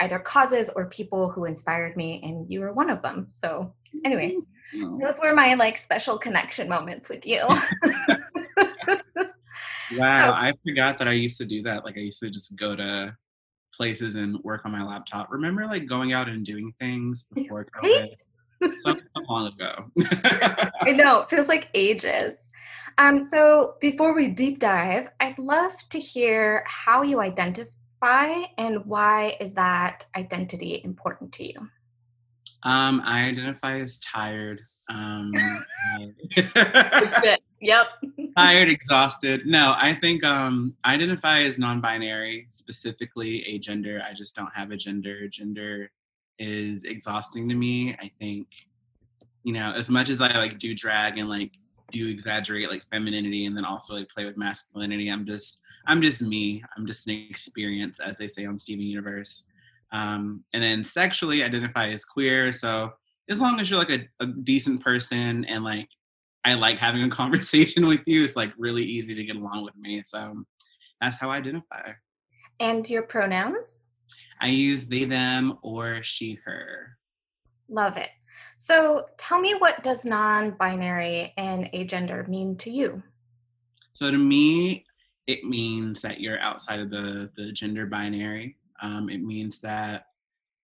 either 0.00 0.18
causes 0.18 0.70
or 0.74 0.86
people 0.86 1.30
who 1.30 1.44
inspired 1.44 1.96
me, 1.96 2.20
and 2.24 2.50
you 2.50 2.60
were 2.60 2.72
one 2.72 2.90
of 2.90 3.02
them. 3.02 3.26
So 3.28 3.72
anyway, 4.04 4.36
mm-hmm. 4.74 4.98
those 5.00 5.18
were 5.22 5.34
my 5.34 5.54
like 5.54 5.76
special 5.76 6.18
connection 6.18 6.68
moments 6.68 7.08
with 7.08 7.26
you. 7.26 7.40
wow, 7.46 7.56
so, 9.96 9.98
I 9.98 10.52
forgot 10.66 10.98
that 10.98 11.08
I 11.08 11.12
used 11.12 11.38
to 11.38 11.44
do 11.44 11.62
that. 11.62 11.84
Like 11.84 11.96
I 11.96 12.00
used 12.00 12.20
to 12.20 12.30
just 12.30 12.56
go 12.56 12.74
to 12.74 13.16
places 13.72 14.14
and 14.14 14.38
work 14.42 14.62
on 14.64 14.72
my 14.72 14.82
laptop. 14.82 15.30
Remember 15.30 15.66
like 15.66 15.86
going 15.86 16.12
out 16.12 16.28
and 16.28 16.44
doing 16.44 16.72
things 16.78 17.26
before 17.34 17.66
COVID? 17.82 18.00
Right? 18.00 18.14
so 18.80 18.94
long 19.28 19.48
ago. 19.48 19.90
I 20.82 20.92
know, 20.92 21.22
it 21.22 21.30
feels 21.30 21.48
like 21.48 21.68
ages. 21.74 22.52
Um, 22.98 23.26
so 23.28 23.74
before 23.80 24.14
we 24.14 24.28
deep 24.28 24.58
dive, 24.58 25.08
I'd 25.18 25.38
love 25.38 25.72
to 25.90 25.98
hear 25.98 26.64
how 26.66 27.02
you 27.02 27.20
identify 27.20 27.72
and 28.58 28.84
why 28.84 29.36
is 29.40 29.54
that 29.54 30.04
identity 30.16 30.80
important 30.84 31.32
to 31.34 31.44
you? 31.44 31.68
Um, 32.64 33.02
I 33.04 33.28
identify 33.28 33.80
as 33.80 33.98
tired. 33.98 34.62
Um, 34.88 35.32
yep. 37.62 37.86
tired, 38.36 38.68
exhausted. 38.68 39.46
No, 39.46 39.74
I 39.76 39.94
think 39.94 40.24
um, 40.24 40.74
I 40.84 40.94
identify 40.94 41.40
as 41.40 41.58
non-binary, 41.58 42.46
specifically 42.48 43.44
a 43.46 43.58
gender. 43.58 44.02
I 44.08 44.14
just 44.14 44.36
don't 44.36 44.54
have 44.54 44.70
a 44.70 44.76
gender. 44.76 45.28
Gender 45.28 45.90
is 46.38 46.84
exhausting 46.84 47.48
to 47.48 47.54
me. 47.54 47.94
I 48.00 48.10
think, 48.18 48.48
you 49.44 49.52
know, 49.52 49.72
as 49.72 49.88
much 49.88 50.10
as 50.10 50.20
I 50.20 50.36
like 50.38 50.58
do 50.58 50.74
drag 50.74 51.18
and 51.18 51.28
like 51.28 51.52
do 51.90 52.08
exaggerate 52.08 52.70
like 52.70 52.82
femininity 52.90 53.46
and 53.46 53.56
then 53.56 53.64
also 53.64 53.94
like 53.94 54.08
play 54.08 54.24
with 54.24 54.36
masculinity, 54.36 55.08
I'm 55.08 55.24
just 55.24 55.60
I'm 55.86 56.00
just 56.00 56.22
me. 56.22 56.62
I'm 56.76 56.86
just 56.86 57.08
an 57.08 57.26
experience, 57.28 58.00
as 58.00 58.18
they 58.18 58.28
say 58.28 58.44
on 58.44 58.58
Steven 58.58 58.84
Universe. 58.84 59.44
Um, 59.92 60.44
and 60.54 60.62
then 60.62 60.84
sexually 60.84 61.42
identify 61.44 61.88
as 61.88 62.04
queer. 62.04 62.50
So 62.50 62.92
as 63.28 63.40
long 63.40 63.60
as 63.60 63.70
you're 63.70 63.78
like 63.78 63.90
a, 63.90 64.08
a 64.20 64.26
decent 64.26 64.80
person 64.80 65.44
and 65.44 65.64
like 65.64 65.88
I 66.44 66.54
like 66.54 66.78
having 66.78 67.02
a 67.02 67.10
conversation 67.22 67.86
with 67.86 68.00
you, 68.06 68.24
it's 68.24 68.36
like 68.36 68.52
really 68.58 68.82
easy 68.82 69.14
to 69.14 69.24
get 69.24 69.36
along 69.36 69.64
with 69.64 69.76
me. 69.76 70.02
So 70.04 70.44
that's 71.00 71.18
how 71.18 71.30
I 71.30 71.36
identify. 71.36 71.92
And 72.60 72.88
your 72.88 73.02
pronouns? 73.02 73.86
I 74.40 74.48
use 74.48 74.88
they, 74.88 75.04
them, 75.04 75.58
or 75.62 76.02
she, 76.02 76.38
her. 76.44 76.96
Love 77.68 77.96
it. 77.96 78.10
So 78.56 79.06
tell 79.16 79.40
me 79.40 79.54
what 79.54 79.82
does 79.82 80.04
non-binary 80.04 81.32
and 81.36 81.70
agender 81.72 82.26
mean 82.28 82.56
to 82.58 82.70
you? 82.70 83.02
So 83.92 84.10
to 84.10 84.18
me, 84.18 84.84
it 85.26 85.44
means 85.44 86.02
that 86.02 86.20
you're 86.20 86.40
outside 86.40 86.80
of 86.80 86.90
the, 86.90 87.30
the 87.36 87.52
gender 87.52 87.86
binary. 87.86 88.56
Um, 88.80 89.08
it 89.08 89.22
means 89.22 89.60
that, 89.60 90.06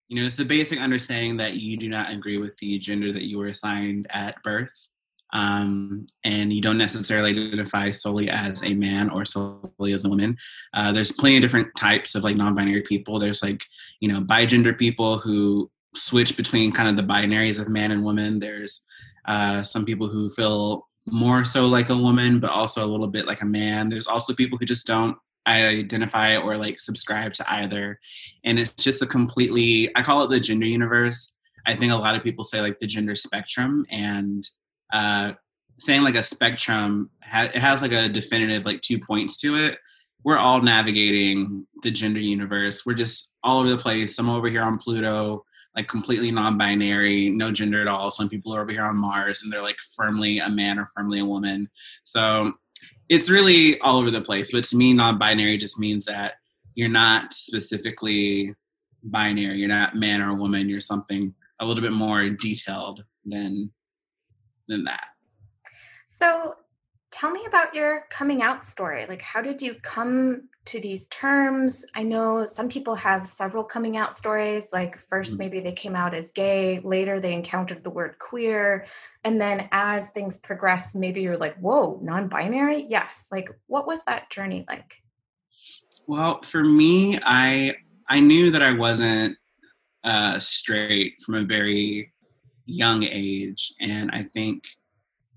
you 0.09 0.21
know, 0.21 0.27
it's 0.27 0.41
a 0.41 0.45
basic 0.45 0.81
understanding 0.81 1.37
that 1.37 1.55
you 1.55 1.77
do 1.77 1.89
not 1.89 2.13
agree 2.13 2.39
with 2.39 2.57
the 2.57 2.79
gender 2.79 3.13
that 3.13 3.29
you 3.29 3.39
were 3.39 3.49
assigned 3.49 4.07
at 4.11 4.43
birth. 4.43 4.89
Um, 5.33 6.07
and 6.25 6.53
you 6.53 6.63
don't 6.63 6.79
necessarily 6.79 7.31
identify 7.31 7.91
solely 7.91 8.31
as 8.31 8.65
a 8.65 8.75
man 8.75 9.11
or 9.11 9.25
solely 9.25 9.93
as 9.93 10.05
a 10.05 10.09
woman. 10.09 10.37
Uh, 10.73 10.93
there's 10.93 11.13
plenty 11.13 11.37
of 11.37 11.43
different 11.43 11.69
types 11.77 12.15
of 12.15 12.25
like 12.25 12.37
non-binary 12.37 12.83
people. 12.83 13.19
There's 13.19 13.43
like, 13.43 13.65
you 14.01 14.11
know, 14.11 14.21
bi-gender 14.21 14.73
people 14.73 15.19
who 15.19 15.71
switch 15.95 16.37
between 16.37 16.73
kind 16.73 16.89
of 16.89 16.97
the 16.97 17.13
binaries 17.13 17.61
of 17.61 17.69
man 17.69 17.91
and 17.91 18.05
woman. 18.05 18.39
There's 18.39 18.85
uh, 19.27 19.63
some 19.63 19.85
people 19.85 20.09
who 20.09 20.31
feel 20.31 20.87
more 21.07 21.45
so 21.45 21.67
like 21.67 21.91
a 21.91 21.97
woman, 21.97 22.41
but 22.41 22.51
also 22.51 22.85
a 22.85 22.89
little 22.89 23.09
bit 23.09 23.27
like 23.27 23.43
a 23.43 23.47
man. 23.47 23.89
There's 23.89 24.07
also 24.07 24.35
people 24.35 24.59
who 24.59 24.67
just 24.67 24.87
don't 24.87 25.17
identify 25.47 26.37
or 26.37 26.57
like 26.57 26.79
subscribe 26.81 27.33
to 27.35 27.53
either. 27.53 27.99
And 28.45 28.59
it's 28.59 28.73
just 28.73 29.03
a 29.03 29.07
completely, 29.07 29.91
I 29.97 30.03
call 30.03 30.23
it 30.25 30.29
the 30.29 30.41
gender 30.41 30.67
universe. 30.67 31.35
I 31.67 31.75
think 31.75 31.93
a 31.93 31.97
lot 31.97 32.15
of 32.17 32.23
people 32.23 32.45
say 32.45 32.61
like 32.61 32.79
the 32.81 32.87
gender 32.87 33.15
spectrum 33.15 33.87
and 33.91 34.47
uh, 34.92 35.33
saying 35.78 36.02
like 36.02 36.14
a 36.14 36.23
spectrum, 36.23 37.11
it 37.33 37.59
has 37.59 37.83
like 37.83 37.92
a 37.92 38.09
definitive 38.09 38.64
like 38.64 38.80
two 38.80 38.99
points 38.99 39.37
to 39.40 39.57
it. 39.57 39.78
We're 40.25 40.38
all 40.38 40.61
navigating 40.61 41.66
the 41.83 41.90
gender 41.90 42.21
universe. 42.21 42.85
We're 42.85 42.95
just 42.95 43.37
all 43.45 43.61
over 43.61 43.71
the 43.71 43.78
place. 43.78 44.16
Some 44.16 44.28
over 44.28 44.49
here 44.49 44.62
on 44.62 44.78
Pluto, 44.78 45.45
like 45.76 45.87
completely 45.88 46.33
non-binary, 46.33 47.30
no 47.30 47.52
gender 47.52 47.80
at 47.80 47.87
all. 47.87 48.11
Some 48.11 48.28
people 48.28 48.54
are 48.54 48.62
over 48.62 48.73
here 48.73 48.85
on 48.85 48.97
Mars 48.97 49.42
and 49.42 49.52
they're 49.52 49.62
like 49.62 49.78
firmly 49.97 50.38
a 50.38 50.50
man 50.50 50.78
or 50.78 50.87
firmly 50.87 51.21
a 51.21 51.25
woman. 51.25 51.68
So 52.04 52.52
it's 53.09 53.30
really 53.30 53.78
all 53.80 53.99
over 53.99 54.11
the 54.11 54.21
place. 54.21 54.50
But 54.50 54.64
to 54.64 54.76
me, 54.76 54.92
non-binary 54.92 55.57
just 55.57 55.78
means 55.78 56.04
that 56.07 56.35
you're 56.75 56.88
not 56.88 57.33
specifically 57.33 58.54
binary. 59.04 59.59
You're 59.59 59.68
not 59.68 59.97
man 59.97 60.21
or 60.21 60.35
woman. 60.35 60.68
You're 60.68 60.80
something 60.80 61.35
a 61.61 61.66
little 61.66 61.83
bit 61.83 61.92
more 61.92 62.28
detailed 62.28 63.04
than 63.25 63.71
than 64.69 64.85
that. 64.85 65.07
So, 66.07 66.57
tell 67.11 67.31
me 67.31 67.45
about 67.47 67.75
your 67.75 68.05
coming 68.11 68.43
out 68.43 68.65
story. 68.65 69.07
Like, 69.07 69.23
how 69.23 69.41
did 69.41 69.61
you 69.63 69.75
come 69.83 70.49
to 70.67 70.81
these 70.81 71.07
terms? 71.09 71.87
I 71.95 72.03
know 72.03 72.45
some 72.45 72.69
people 72.69 72.95
have 72.95 73.27
several 73.27 73.65
coming 73.65 73.97
out 73.97 74.15
stories. 74.15 74.69
Like, 74.73 74.99
1st 74.99 75.11
mm-hmm. 75.11 75.39
maybe 75.39 75.61
they 75.61 75.73
came 75.73 75.97
out 75.97 76.15
as 76.15 76.33
gay, 76.33 76.81
later 76.81 77.21
they 77.21 77.33
encountered 77.33 77.83
the 77.83 77.91
word 77.91 78.19
queer. 78.19 78.87
And 79.25 79.41
then 79.41 79.69
as 79.73 80.11
things 80.11 80.39
progress, 80.39 80.95
maybe 80.95 81.23
you're 81.23 81.39
like, 81.39 81.57
whoa, 81.59 81.99
non 82.03 82.29
binary? 82.29 82.87
Yes. 82.89 83.29
Like, 83.33 83.51
what 83.67 83.87
was 83.87 84.05
that 84.05 84.31
journey 84.31 84.65
like? 84.69 85.03
Well, 86.07 86.41
for 86.43 86.65
me, 86.65 87.19
I 87.23 87.75
I 88.09 88.21
knew 88.21 88.51
that 88.51 88.63
I 88.63 88.73
wasn't 88.73 89.37
uh, 90.03 90.39
straight 90.39 91.21
from 91.23 91.35
a 91.35 91.45
very 91.45 92.13
young 92.69 93.03
age. 93.03 93.73
And 93.81 94.11
I 94.13 94.23
think, 94.23 94.65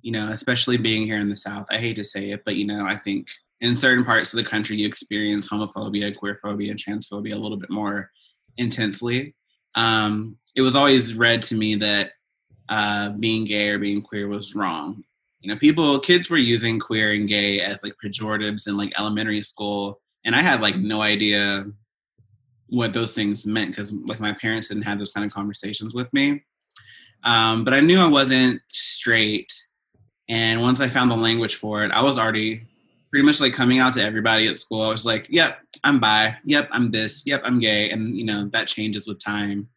you 0.01 0.11
know, 0.11 0.27
especially 0.27 0.77
being 0.77 1.03
here 1.03 1.19
in 1.19 1.29
the 1.29 1.35
South, 1.35 1.65
I 1.71 1.77
hate 1.77 1.95
to 1.95 2.03
say 2.03 2.31
it, 2.31 2.43
but, 2.45 2.55
you 2.55 2.65
know, 2.65 2.85
I 2.85 2.95
think 2.95 3.29
in 3.61 3.77
certain 3.77 4.03
parts 4.03 4.33
of 4.33 4.43
the 4.43 4.49
country, 4.49 4.77
you 4.77 4.87
experience 4.87 5.49
homophobia, 5.49 6.15
queerphobia, 6.15 6.71
and 6.71 6.79
transphobia 6.79 7.33
a 7.33 7.37
little 7.37 7.57
bit 7.57 7.69
more 7.69 8.11
intensely. 8.57 9.35
Um, 9.75 10.37
it 10.55 10.61
was 10.61 10.75
always 10.75 11.15
read 11.15 11.41
to 11.43 11.55
me 11.55 11.75
that 11.75 12.11
uh, 12.67 13.09
being 13.19 13.45
gay 13.45 13.69
or 13.69 13.79
being 13.79 14.01
queer 14.01 14.27
was 14.27 14.55
wrong. 14.55 15.03
You 15.39 15.51
know, 15.51 15.57
people, 15.57 15.99
kids 15.99 16.29
were 16.29 16.37
using 16.37 16.79
queer 16.79 17.13
and 17.13 17.27
gay 17.27 17.61
as 17.61 17.83
like 17.83 17.93
pejoratives 18.03 18.67
in 18.67 18.75
like 18.77 18.93
elementary 18.97 19.41
school, 19.41 20.01
and 20.25 20.35
I 20.35 20.41
had 20.41 20.61
like 20.61 20.75
no 20.75 21.01
idea 21.01 21.65
what 22.67 22.93
those 22.93 23.13
things 23.13 23.45
meant 23.45 23.71
because 23.71 23.91
like 23.93 24.19
my 24.19 24.33
parents 24.33 24.69
didn't 24.69 24.83
have 24.83 24.97
those 24.97 25.11
kind 25.11 25.25
of 25.25 25.33
conversations 25.33 25.93
with 25.93 26.11
me. 26.13 26.43
Um, 27.23 27.63
but 27.63 27.73
I 27.73 27.79
knew 27.79 27.99
I 27.99 28.07
wasn't 28.07 28.61
straight. 28.69 29.51
And 30.27 30.61
once 30.61 30.79
I 30.79 30.87
found 30.87 31.11
the 31.11 31.17
language 31.17 31.55
for 31.55 31.83
it, 31.83 31.91
I 31.91 32.01
was 32.01 32.17
already 32.17 32.65
pretty 33.11 33.25
much 33.25 33.41
like 33.41 33.53
coming 33.53 33.79
out 33.79 33.93
to 33.93 34.03
everybody 34.03 34.47
at 34.47 34.57
school. 34.57 34.81
I 34.81 34.89
was 34.89 35.05
like, 35.05 35.27
yep, 35.29 35.59
I'm 35.83 35.99
bi. 35.99 36.37
Yep, 36.45 36.69
I'm 36.71 36.91
this. 36.91 37.23
Yep, 37.25 37.41
I'm 37.43 37.59
gay. 37.59 37.89
And, 37.89 38.17
you 38.17 38.23
know, 38.23 38.47
that 38.53 38.67
changes 38.67 39.07
with 39.07 39.23
time. 39.23 39.67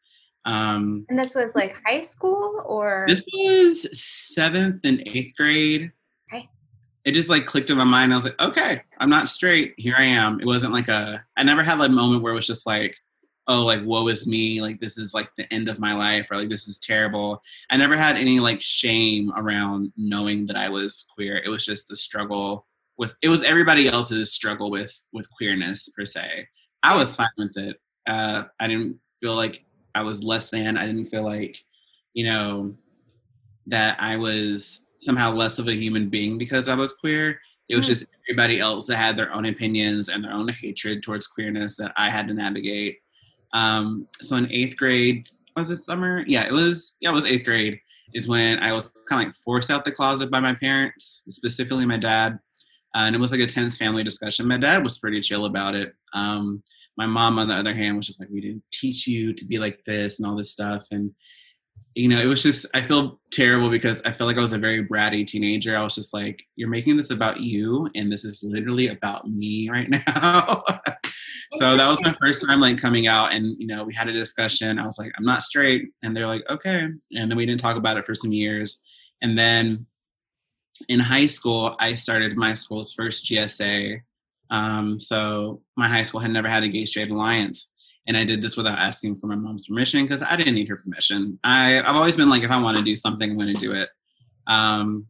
Um, 0.44 1.06
and 1.08 1.18
this 1.18 1.34
was 1.34 1.54
like 1.54 1.74
high 1.84 2.02
school 2.02 2.62
or? 2.66 3.06
This 3.08 3.24
was 3.32 3.98
seventh 3.98 4.84
and 4.84 5.02
eighth 5.06 5.34
grade. 5.36 5.90
Okay. 6.32 6.48
It 7.04 7.12
just 7.12 7.30
like 7.30 7.46
clicked 7.46 7.70
in 7.70 7.78
my 7.78 7.84
mind. 7.84 8.12
I 8.12 8.16
was 8.16 8.24
like, 8.24 8.40
okay, 8.40 8.82
I'm 8.98 9.10
not 9.10 9.28
straight. 9.28 9.74
Here 9.76 9.96
I 9.98 10.04
am. 10.04 10.40
It 10.40 10.46
wasn't 10.46 10.72
like 10.72 10.88
a, 10.88 11.24
I 11.36 11.42
never 11.42 11.62
had 11.62 11.78
like 11.78 11.90
a 11.90 11.92
moment 11.92 12.22
where 12.22 12.32
it 12.32 12.36
was 12.36 12.46
just 12.46 12.66
like, 12.66 12.96
oh 13.46 13.62
like 13.64 13.84
woe 13.84 14.08
is 14.08 14.26
me 14.26 14.60
like 14.60 14.80
this 14.80 14.96
is 14.96 15.14
like 15.14 15.34
the 15.36 15.52
end 15.52 15.68
of 15.68 15.78
my 15.78 15.94
life 15.94 16.30
or 16.30 16.36
like 16.36 16.48
this 16.48 16.68
is 16.68 16.78
terrible. 16.78 17.42
I 17.70 17.76
never 17.76 17.96
had 17.96 18.16
any 18.16 18.40
like 18.40 18.60
shame 18.60 19.32
around 19.36 19.92
knowing 19.96 20.46
that 20.46 20.56
i 20.56 20.68
was 20.68 21.06
queer. 21.14 21.40
It 21.44 21.48
was 21.48 21.64
just 21.64 21.88
the 21.88 21.96
struggle 21.96 22.66
with 22.96 23.14
it 23.22 23.28
was 23.28 23.42
everybody 23.42 23.88
else's 23.88 24.32
struggle 24.32 24.70
with 24.70 24.96
with 25.12 25.30
queerness 25.30 25.88
per 25.90 26.04
se. 26.04 26.48
I 26.82 26.96
was 26.96 27.16
fine 27.16 27.28
with 27.36 27.56
it. 27.56 27.76
Uh 28.06 28.44
i 28.60 28.68
didn't 28.68 28.98
feel 29.20 29.36
like 29.36 29.64
i 29.94 30.02
was 30.02 30.24
less 30.24 30.50
than. 30.50 30.78
I 30.78 30.86
didn't 30.86 31.06
feel 31.06 31.24
like 31.24 31.58
you 32.14 32.26
know 32.26 32.74
that 33.66 33.96
i 34.00 34.16
was 34.16 34.86
somehow 35.00 35.30
less 35.30 35.58
of 35.58 35.68
a 35.68 35.74
human 35.74 36.08
being 36.08 36.38
because 36.38 36.68
i 36.68 36.74
was 36.74 36.94
queer. 36.94 37.40
It 37.68 37.76
was 37.76 37.86
hmm. 37.86 37.92
just 37.92 38.06
everybody 38.28 38.60
else 38.60 38.86
that 38.86 38.96
had 38.96 39.16
their 39.16 39.32
own 39.34 39.46
opinions 39.46 40.10
and 40.10 40.22
their 40.22 40.32
own 40.32 40.48
hatred 40.48 41.02
towards 41.02 41.26
queerness 41.26 41.76
that 41.76 41.92
i 41.96 42.08
had 42.08 42.28
to 42.28 42.34
navigate 42.34 42.98
um, 43.54 44.08
so 44.20 44.37
in 44.37 44.52
eighth 44.52 44.76
grade, 44.76 45.26
was 45.56 45.70
it 45.70 45.78
summer? 45.78 46.25
Yeah, 46.26 46.44
it 46.44 46.52
was. 46.52 46.96
Yeah, 47.00 47.11
it 47.11 47.14
was 47.14 47.25
eighth 47.25 47.44
grade. 47.44 47.78
Is 48.12 48.28
when 48.28 48.58
I 48.58 48.73
was 48.73 48.90
kind 49.08 49.23
of 49.23 49.28
like 49.28 49.34
forced 49.34 49.70
out 49.70 49.84
the 49.84 49.92
closet 49.92 50.30
by 50.30 50.40
my 50.40 50.54
parents, 50.54 51.23
specifically 51.30 51.87
my 51.87 51.96
dad. 51.96 52.38
Uh, 52.94 53.06
and 53.06 53.16
it 53.16 53.20
was 53.20 53.32
like 53.32 53.40
a 53.40 53.46
tense 53.46 53.76
family 53.76 54.04
discussion. 54.04 54.46
My 54.46 54.56
dad 54.56 54.82
was 54.82 54.99
pretty 54.99 55.20
chill 55.20 55.46
about 55.46 55.75
it. 55.75 55.94
Um, 56.12 56.62
my 56.96 57.06
mom, 57.06 57.40
on 57.40 57.49
the 57.49 57.54
other 57.54 57.75
hand, 57.75 57.96
was 57.96 58.06
just 58.06 58.20
like, 58.20 58.28
"We 58.30 58.40
didn't 58.40 58.62
teach 58.73 59.06
you 59.06 59.32
to 59.32 59.44
be 59.46 59.58
like 59.58 59.80
this 59.84 60.18
and 60.18 60.28
all 60.28 60.37
this 60.37 60.52
stuff." 60.52 60.87
And 60.90 61.12
you 61.94 62.08
know, 62.08 62.20
it 62.20 62.26
was 62.26 62.42
just, 62.42 62.66
I 62.75 62.82
feel 62.82 63.20
terrible 63.30 63.70
because 63.70 64.02
I 64.04 64.11
felt 64.11 64.26
like 64.26 64.37
I 64.37 64.40
was 64.40 64.52
a 64.52 64.58
very 64.58 64.84
bratty 64.84 65.25
teenager. 65.25 65.76
I 65.76 65.82
was 65.82 65.94
just 65.94 66.12
like, 66.12 66.42
you're 66.56 66.68
making 66.68 66.96
this 66.96 67.11
about 67.11 67.40
you, 67.40 67.88
and 67.94 68.11
this 68.11 68.25
is 68.25 68.42
literally 68.42 68.88
about 68.88 69.28
me 69.28 69.70
right 69.70 69.88
now. 70.06 70.64
So 71.64 71.76
that 71.76 71.88
was 71.88 72.02
my 72.02 72.14
first 72.21 72.47
time 72.47 72.61
like 72.61 72.78
coming 72.78 73.06
out, 73.06 73.33
and 73.33 73.56
you 73.59 73.66
know, 73.66 73.85
we 73.85 73.94
had 73.94 74.09
a 74.09 74.12
discussion. 74.12 74.78
I 74.78 74.85
was 74.85 74.99
like, 74.99 75.12
I'm 75.16 75.25
not 75.25 75.42
straight, 75.42 75.90
and 76.02 76.16
they're 76.16 76.26
like, 76.26 76.42
okay, 76.50 76.80
and 77.12 77.30
then 77.30 77.37
we 77.37 77.47
didn't 77.47 77.61
talk 77.61 77.76
about 77.76 77.97
it 77.97 78.04
for 78.04 78.14
some 78.14 78.33
years, 78.33 78.83
and 79.23 79.38
then 79.38 79.87
in 80.88 81.00
high 81.00 81.26
school, 81.26 81.76
I 81.78 81.94
started 81.94 82.37
my 82.37 82.52
school's 82.52 82.92
first 82.92 83.25
GSA. 83.25 84.00
Um, 84.50 85.00
so 85.00 85.62
my 85.76 85.88
high 85.88 86.02
school 86.02 86.21
had 86.21 86.30
never 86.30 86.49
had 86.49 86.64
a 86.64 86.68
gay 86.68 86.85
straight 86.85 87.11
alliance 87.11 87.73
and 88.06 88.16
I 88.16 88.25
did 88.25 88.42
this 88.42 88.56
without 88.56 88.78
asking 88.78 89.16
for 89.16 89.26
my 89.26 89.35
mom's 89.35 89.66
permission 89.66 90.02
because 90.02 90.23
I 90.23 90.37
didn't 90.37 90.54
need 90.54 90.68
her 90.68 90.76
permission. 90.76 91.38
I, 91.42 91.80
I've 91.80 91.97
always 91.97 92.16
been 92.16 92.28
like, 92.28 92.42
if 92.42 92.50
I 92.50 92.61
want 92.61 92.76
to 92.76 92.83
do 92.83 92.97
something, 92.97 93.30
I'm 93.30 93.38
going 93.38 93.54
to 93.54 93.61
do 93.61 93.73
it. 93.73 93.88
Um, 94.47 95.06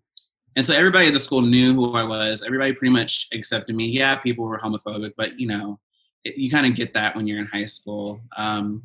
and 0.56 0.64
so 0.64 0.72
everybody 0.72 1.08
at 1.08 1.14
the 1.14 1.18
school 1.18 1.42
knew 1.42 1.74
who 1.74 1.94
I 1.96 2.04
was. 2.04 2.44
Everybody 2.44 2.72
pretty 2.74 2.92
much 2.92 3.26
accepted 3.32 3.74
me. 3.74 3.86
Yeah, 3.88 4.14
people 4.16 4.44
were 4.44 4.58
homophobic, 4.58 5.12
but 5.16 5.38
you 5.40 5.48
know, 5.48 5.80
it, 6.24 6.36
you 6.36 6.50
kind 6.50 6.66
of 6.66 6.74
get 6.74 6.94
that 6.94 7.14
when 7.14 7.26
you're 7.26 7.38
in 7.38 7.46
high 7.46 7.66
school. 7.66 8.20
Um, 8.36 8.82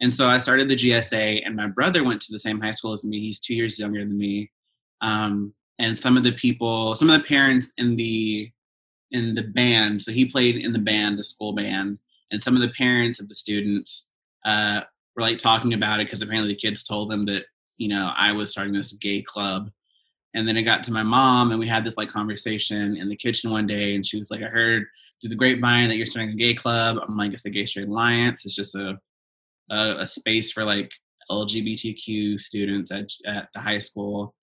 and 0.00 0.12
so 0.12 0.26
I 0.26 0.38
started 0.38 0.68
the 0.68 0.76
GSA, 0.76 1.42
and 1.44 1.56
my 1.56 1.68
brother 1.68 2.04
went 2.04 2.20
to 2.22 2.32
the 2.32 2.38
same 2.38 2.60
high 2.60 2.70
school 2.70 2.92
as 2.92 3.04
me. 3.04 3.20
He's 3.20 3.40
two 3.40 3.54
years 3.54 3.78
younger 3.78 4.00
than 4.00 4.16
me. 4.16 4.50
Um, 5.00 5.54
and 5.78 5.96
some 5.96 6.16
of 6.16 6.22
the 6.22 6.32
people, 6.32 6.94
some 6.94 7.10
of 7.10 7.20
the 7.20 7.26
parents 7.26 7.72
in 7.78 7.96
the 7.96 8.50
in 9.12 9.34
the 9.34 9.42
band, 9.42 10.02
so 10.02 10.10
he 10.10 10.26
played 10.26 10.56
in 10.56 10.72
the 10.72 10.78
band, 10.78 11.18
the 11.18 11.22
school 11.22 11.52
band 11.52 11.98
and 12.30 12.42
some 12.42 12.56
of 12.56 12.62
the 12.62 12.70
parents 12.70 13.20
of 13.20 13.28
the 13.28 13.34
students 13.34 14.10
uh, 14.44 14.82
were 15.14 15.22
like 15.22 15.38
talking 15.38 15.74
about 15.74 16.00
it 16.00 16.06
because 16.06 16.22
apparently 16.22 16.52
the 16.52 16.58
kids 16.58 16.84
told 16.84 17.10
them 17.10 17.26
that 17.26 17.44
you 17.76 17.88
know 17.88 18.12
I 18.16 18.32
was 18.32 18.52
starting 18.52 18.74
this 18.74 18.92
gay 18.94 19.22
club. 19.22 19.70
And 20.36 20.46
then 20.46 20.56
it 20.58 20.64
got 20.64 20.82
to 20.84 20.92
my 20.92 21.02
mom, 21.02 21.50
and 21.50 21.58
we 21.58 21.66
had 21.66 21.82
this 21.82 21.96
like 21.96 22.10
conversation 22.10 22.96
in 22.96 23.08
the 23.08 23.16
kitchen 23.16 23.50
one 23.50 23.66
day, 23.66 23.94
and 23.94 24.04
she 24.04 24.18
was 24.18 24.30
like, 24.30 24.42
"I 24.42 24.48
heard 24.48 24.84
through 25.20 25.30
the 25.30 25.36
grapevine 25.36 25.88
that 25.88 25.96
you're 25.96 26.06
starting 26.06 26.34
a 26.34 26.36
gay 26.36 26.52
club." 26.52 26.98
I'm 27.02 27.16
like, 27.16 27.32
"It's 27.32 27.46
a 27.46 27.50
gay 27.50 27.64
straight 27.64 27.88
alliance. 27.88 28.44
It's 28.44 28.54
just 28.54 28.74
a 28.74 28.98
a, 29.70 29.96
a 30.00 30.06
space 30.06 30.52
for 30.52 30.64
like 30.64 30.92
LGBTQ 31.30 32.38
students 32.38 32.92
at 32.92 33.10
at 33.26 33.48
the 33.54 33.60
high 33.60 33.78
school." 33.78 34.34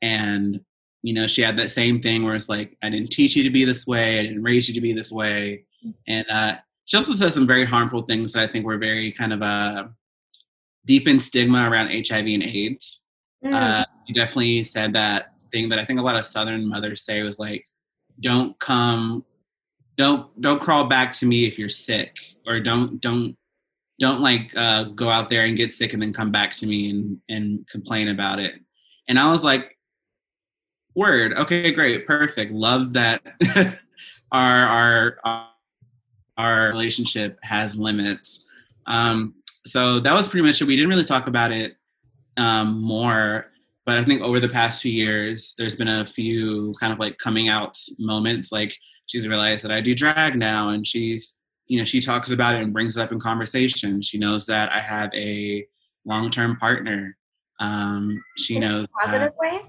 And 0.00 0.60
you 1.02 1.12
know, 1.12 1.26
she 1.26 1.42
had 1.42 1.58
that 1.58 1.70
same 1.70 2.00
thing 2.00 2.24
where 2.24 2.34
it's 2.34 2.48
like, 2.48 2.78
"I 2.82 2.88
didn't 2.88 3.12
teach 3.12 3.36
you 3.36 3.42
to 3.42 3.50
be 3.50 3.66
this 3.66 3.86
way. 3.86 4.18
I 4.18 4.22
didn't 4.22 4.42
raise 4.42 4.68
you 4.68 4.74
to 4.74 4.80
be 4.80 4.94
this 4.94 5.12
way." 5.12 5.66
And 6.08 6.28
uh, 6.30 6.56
she 6.86 6.96
also 6.96 7.12
says 7.12 7.34
some 7.34 7.46
very 7.46 7.66
harmful 7.66 8.02
things 8.02 8.32
that 8.32 8.44
I 8.44 8.46
think 8.46 8.64
were 8.64 8.78
very 8.78 9.12
kind 9.12 9.34
of 9.34 9.42
uh, 9.42 9.84
deep 10.86 11.06
in 11.06 11.20
stigma 11.20 11.68
around 11.70 11.88
HIV 11.88 12.26
and 12.26 12.42
AIDS. 12.42 13.04
Mm. 13.44 13.54
Uh, 13.54 13.84
she 14.06 14.14
definitely 14.14 14.64
said 14.64 14.92
that 14.94 15.32
thing 15.52 15.68
that 15.68 15.78
I 15.78 15.84
think 15.84 16.00
a 16.00 16.02
lot 16.02 16.16
of 16.16 16.24
Southern 16.24 16.68
mothers 16.68 17.02
say 17.02 17.22
was 17.22 17.38
like, 17.38 17.66
"Don't 18.20 18.58
come, 18.58 19.24
don't 19.96 20.40
don't 20.40 20.60
crawl 20.60 20.86
back 20.86 21.12
to 21.12 21.26
me 21.26 21.44
if 21.44 21.58
you're 21.58 21.68
sick, 21.68 22.16
or 22.46 22.60
don't 22.60 23.00
don't 23.00 23.36
don't 23.98 24.20
like 24.20 24.52
uh, 24.56 24.84
go 24.84 25.08
out 25.08 25.30
there 25.30 25.44
and 25.44 25.56
get 25.56 25.72
sick 25.72 25.92
and 25.92 26.02
then 26.02 26.12
come 26.12 26.30
back 26.30 26.52
to 26.56 26.66
me 26.66 26.90
and 26.90 27.18
and 27.28 27.68
complain 27.68 28.08
about 28.08 28.38
it." 28.38 28.54
And 29.08 29.18
I 29.18 29.30
was 29.30 29.44
like, 29.44 29.78
"Word, 30.94 31.38
okay, 31.38 31.72
great, 31.72 32.06
perfect, 32.06 32.52
love 32.52 32.94
that." 32.94 33.22
our 34.32 34.42
our, 34.66 35.18
our 35.24 35.48
our 36.36 36.68
relationship 36.68 37.38
has 37.42 37.76
limits. 37.76 38.46
Um, 38.86 39.34
so 39.64 40.00
that 40.00 40.12
was 40.12 40.28
pretty 40.28 40.46
much 40.46 40.60
it. 40.60 40.66
We 40.66 40.76
didn't 40.76 40.90
really 40.90 41.04
talk 41.04 41.26
about 41.28 41.52
it 41.52 41.76
um, 42.36 42.82
more, 42.82 43.51
but 43.84 43.98
I 43.98 44.04
think 44.04 44.22
over 44.22 44.38
the 44.38 44.48
past 44.48 44.82
few 44.82 44.92
years, 44.92 45.54
there's 45.58 45.74
been 45.74 45.88
a 45.88 46.06
few 46.06 46.74
kind 46.78 46.92
of 46.92 46.98
like 46.98 47.18
coming 47.18 47.48
out 47.48 47.76
moments. 47.98 48.52
Like 48.52 48.76
she's 49.06 49.26
realized 49.26 49.64
that 49.64 49.72
I 49.72 49.80
do 49.80 49.94
drag 49.94 50.36
now, 50.36 50.68
and 50.68 50.86
she's, 50.86 51.38
you 51.66 51.78
know, 51.78 51.84
she 51.84 52.00
talks 52.00 52.30
about 52.30 52.54
it 52.54 52.62
and 52.62 52.72
brings 52.72 52.96
it 52.96 53.02
up 53.02 53.12
in 53.12 53.18
conversation. 53.18 54.00
She 54.00 54.18
knows 54.18 54.46
that 54.46 54.72
I 54.72 54.80
have 54.80 55.10
a 55.14 55.66
long-term 56.04 56.56
partner. 56.56 57.16
Um, 57.60 58.22
she 58.36 58.56
in 58.56 58.62
knows 58.62 58.84
a 58.84 59.06
positive 59.06 59.32
way. 59.38 59.60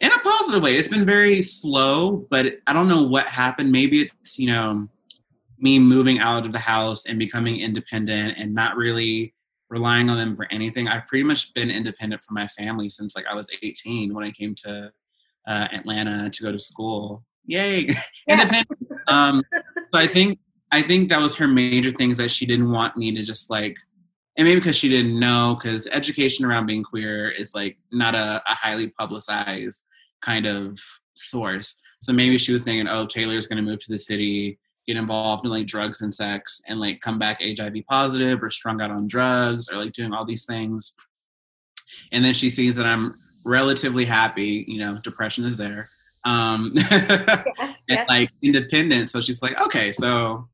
In 0.00 0.10
a 0.10 0.18
positive 0.18 0.62
way, 0.62 0.76
it's 0.76 0.88
been 0.88 1.04
very 1.04 1.42
slow, 1.42 2.26
but 2.30 2.54
I 2.66 2.72
don't 2.72 2.88
know 2.88 3.04
what 3.04 3.28
happened. 3.28 3.70
Maybe 3.70 4.02
it's 4.02 4.38
you 4.38 4.48
know 4.48 4.88
me 5.58 5.78
moving 5.78 6.20
out 6.20 6.46
of 6.46 6.52
the 6.52 6.58
house 6.58 7.04
and 7.04 7.18
becoming 7.18 7.60
independent 7.60 8.38
and 8.38 8.54
not 8.54 8.76
really 8.76 9.34
relying 9.70 10.10
on 10.10 10.18
them 10.18 10.36
for 10.36 10.46
anything. 10.50 10.88
I've 10.88 11.06
pretty 11.06 11.24
much 11.24 11.54
been 11.54 11.70
independent 11.70 12.22
from 12.24 12.34
my 12.34 12.48
family 12.48 12.90
since 12.90 13.14
like 13.14 13.24
I 13.30 13.34
was 13.34 13.48
18 13.62 14.12
when 14.12 14.24
I 14.24 14.32
came 14.32 14.54
to 14.56 14.92
uh, 15.46 15.68
Atlanta 15.72 16.28
to 16.28 16.42
go 16.42 16.52
to 16.52 16.58
school. 16.58 17.24
Yay, 17.46 17.88
independent. 18.28 18.68
um, 19.08 19.42
so 19.54 20.00
I 20.00 20.06
think 20.06 20.38
I 20.72 20.82
think 20.82 21.08
that 21.08 21.20
was 21.20 21.36
her 21.36 21.48
major 21.48 21.90
things 21.90 22.16
that 22.18 22.30
she 22.30 22.46
didn't 22.46 22.70
want 22.70 22.96
me 22.96 23.12
to 23.14 23.22
just 23.22 23.50
like, 23.50 23.76
and 24.36 24.46
maybe 24.46 24.60
because 24.60 24.76
she 24.76 24.88
didn't 24.88 25.18
know, 25.18 25.56
because 25.58 25.88
education 25.88 26.44
around 26.44 26.66
being 26.66 26.84
queer 26.84 27.28
is 27.30 27.54
like 27.54 27.76
not 27.90 28.14
a, 28.14 28.42
a 28.46 28.54
highly 28.54 28.90
publicized 28.90 29.84
kind 30.20 30.46
of 30.46 30.78
source. 31.14 31.80
So 32.00 32.12
maybe 32.12 32.38
she 32.38 32.52
was 32.52 32.64
thinking, 32.64 32.88
"Oh, 32.88 33.06
Taylor's 33.06 33.46
going 33.46 33.62
to 33.64 33.68
move 33.68 33.80
to 33.80 33.92
the 33.92 33.98
city." 33.98 34.58
Get 34.90 34.98
involved 34.98 35.44
in 35.44 35.50
like 35.50 35.66
drugs 35.66 36.02
and 36.02 36.12
sex 36.12 36.60
and 36.66 36.80
like 36.80 37.00
come 37.00 37.18
back 37.18 37.40
HIV 37.40 37.76
positive 37.88 38.42
or 38.42 38.50
strung 38.50 38.80
out 38.80 38.90
on 38.90 39.06
drugs 39.06 39.68
or 39.68 39.82
like 39.82 39.92
doing 39.92 40.12
all 40.12 40.24
these 40.24 40.46
things. 40.46 40.96
And 42.12 42.24
then 42.24 42.34
she 42.34 42.50
sees 42.50 42.74
that 42.74 42.86
I'm 42.86 43.14
relatively 43.44 44.04
happy, 44.04 44.64
you 44.66 44.78
know, 44.78 44.98
depression 45.04 45.44
is 45.44 45.56
there. 45.56 45.88
Um 46.24 46.72
yeah, 46.90 47.44
and 47.88 48.08
like 48.08 48.30
independent. 48.42 49.10
So 49.10 49.20
she's 49.20 49.42
like, 49.42 49.60
okay, 49.60 49.92
so 49.92 50.48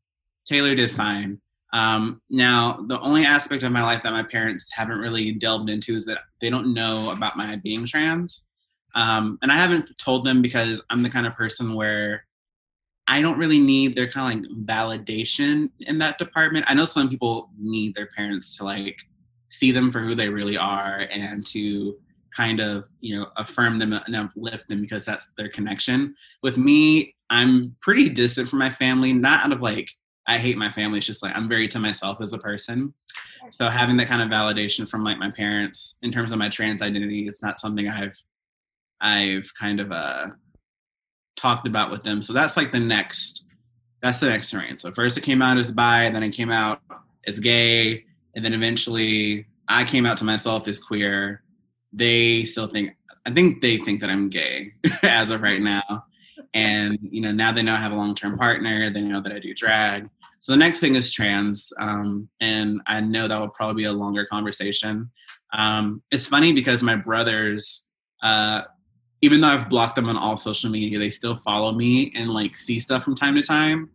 Taylor 0.45 0.75
did 0.75 0.91
fine. 0.91 1.41
Um, 1.73 2.23
now, 2.31 2.85
the 2.87 3.01
only 3.01 3.25
aspect 3.25 3.63
of 3.63 3.73
my 3.73 3.83
life 3.83 4.03
that 4.03 4.13
my 4.13 4.23
parents 4.23 4.71
haven't 4.73 4.99
really 4.99 5.33
delved 5.33 5.69
into 5.69 5.95
is 5.95 6.07
that 6.07 6.21
they 6.41 6.49
don't 6.49 6.73
know 6.73 7.11
about 7.11 7.37
my 7.37 7.57
being 7.57 7.85
trans. 7.85 8.49
Um, 8.95 9.39
and 9.43 9.51
I 9.51 9.57
haven't 9.57 9.91
told 9.99 10.25
them 10.25 10.41
because 10.41 10.85
I'm 10.89 11.03
the 11.03 11.11
kind 11.11 11.27
of 11.27 11.35
person 11.35 11.75
where 11.75 12.26
I 13.09 13.23
don't 13.23 13.39
really 13.39 13.61
need 13.61 13.95
their 13.95 14.09
kind 14.09 14.45
of 14.45 14.51
like 14.51 14.67
validation 14.67 15.71
in 15.81 15.99
that 15.99 16.19
department. 16.19 16.67
I 16.69 16.75
know 16.75 16.87
some 16.87 17.09
people 17.09 17.51
need 17.59 17.95
their 17.95 18.09
parents 18.17 18.57
to 18.57 18.65
like 18.65 19.01
see 19.49 19.71
them 19.71 19.91
for 19.93 20.01
who 20.01 20.15
they 20.15 20.29
really 20.29 20.57
are 20.57 21.07
and 21.11 21.47
to 21.47 21.97
kind 22.37 22.61
of 22.61 22.87
you 23.01 23.17
know 23.17 23.27
affirm 23.37 23.79
them 23.79 23.93
and 23.93 24.15
uplift 24.15 24.69
them 24.69 24.81
because 24.81 25.05
that's 25.05 25.33
their 25.39 25.49
connection. 25.49 26.15
With 26.43 26.59
me, 26.59 27.15
I'm 27.31 27.77
pretty 27.81 28.09
distant 28.09 28.49
from 28.49 28.59
my 28.59 28.71
family, 28.71 29.13
not 29.13 29.45
out 29.45 29.53
of 29.53 29.61
like 29.61 29.91
I 30.29 30.39
hate 30.39 30.59
my 30.59 30.71
family. 30.71 30.99
It's 30.99 31.07
just 31.07 31.23
like 31.23 31.35
I'm 31.37 31.49
very 31.49 31.69
to 31.69 31.79
myself 31.79 32.21
as 32.21 32.33
a 32.33 32.39
person. 32.39 32.93
So 33.51 33.69
having 33.69 33.97
that 33.99 34.09
kind 34.09 34.23
of 34.23 34.29
validation 34.29 34.89
from 34.89 35.05
like 35.05 35.19
my 35.19 35.31
parents 35.31 35.99
in 36.03 36.11
terms 36.11 36.33
of 36.33 36.39
my 36.39 36.49
trans 36.49 36.83
identity 36.83 37.27
is 37.27 37.43
not 37.43 37.59
something 37.59 37.89
I've 37.89 38.21
I've 39.01 39.51
kind 39.59 39.81
of 39.81 39.93
uh 39.93 40.27
talked 41.37 41.67
about 41.67 41.91
with 41.91 42.03
them. 42.03 42.23
So 42.23 42.33
that's 42.33 42.57
like 42.57 42.73
the 42.73 42.81
next 42.81 43.47
that's 44.03 44.19
the 44.19 44.29
next 44.29 44.51
terrain. 44.51 44.79
So 44.79 44.93
first 44.93 45.17
it 45.17 45.23
came 45.23 45.43
out 45.43 45.59
as 45.59 45.71
bi, 45.71 46.09
then 46.11 46.23
it 46.23 46.31
came 46.31 46.51
out 46.51 46.81
as 47.27 47.41
gay, 47.41 48.05
and 48.35 48.45
then 48.45 48.53
eventually 48.53 49.47
I 49.69 49.85
came 49.85 50.07
out 50.07 50.17
to 50.19 50.25
myself 50.25 50.69
as 50.69 50.79
queer. 50.79 51.43
They 51.93 52.45
still 52.45 52.67
think 52.67 52.97
I 53.27 53.31
think 53.31 53.61
they 53.61 53.77
think 53.79 54.01
that 54.01 54.11
I'm 54.11 54.29
gay 54.29 54.73
as 55.03 55.31
of 55.31 55.43
right 55.43 55.61
now. 55.61 56.05
And 56.55 56.99
you 57.03 57.21
know, 57.21 57.33
now 57.33 57.53
they 57.53 57.63
know 57.63 57.75
I 57.75 57.77
have 57.77 57.93
a 57.93 57.97
long-term 57.97 58.39
partner. 58.39 58.91
They 58.91 59.03
know 59.03 59.21
that 59.21 59.33
I 59.33 59.39
do 59.39 59.53
drag. 59.53 60.09
So 60.41 60.53
the 60.53 60.59
next 60.59 60.81
thing 60.81 60.95
is 60.95 61.13
trans, 61.13 61.73
um, 61.81 62.29
and 62.41 62.81
I 62.87 63.01
know 63.01 63.27
that 63.27 63.39
will 63.39 63.49
probably 63.49 63.83
be 63.83 63.87
a 63.87 63.93
longer 63.93 64.25
conversation. 64.25 65.11
Um, 65.53 66.03
it's 66.13 66.29
funny 66.29 66.53
because 66.53 66.83
my 66.83 66.95
brothers, 66.95 67.91
uh, 68.23 68.63
even 69.23 69.41
though 69.41 69.49
I've 69.49 69.69
blocked 69.69 69.97
them 69.97 70.09
on 70.09 70.17
all 70.17 70.37
social 70.37 70.71
media, 70.71 70.99
they 70.99 71.11
still 71.11 71.37
follow 71.37 71.73
me 71.73 72.13
and 72.15 72.31
like 72.31 72.57
see 72.57 72.81
stuff 72.81 73.05
from 73.05 73.15
time 73.15 73.35
to 73.35 73.43
time. 73.43 73.91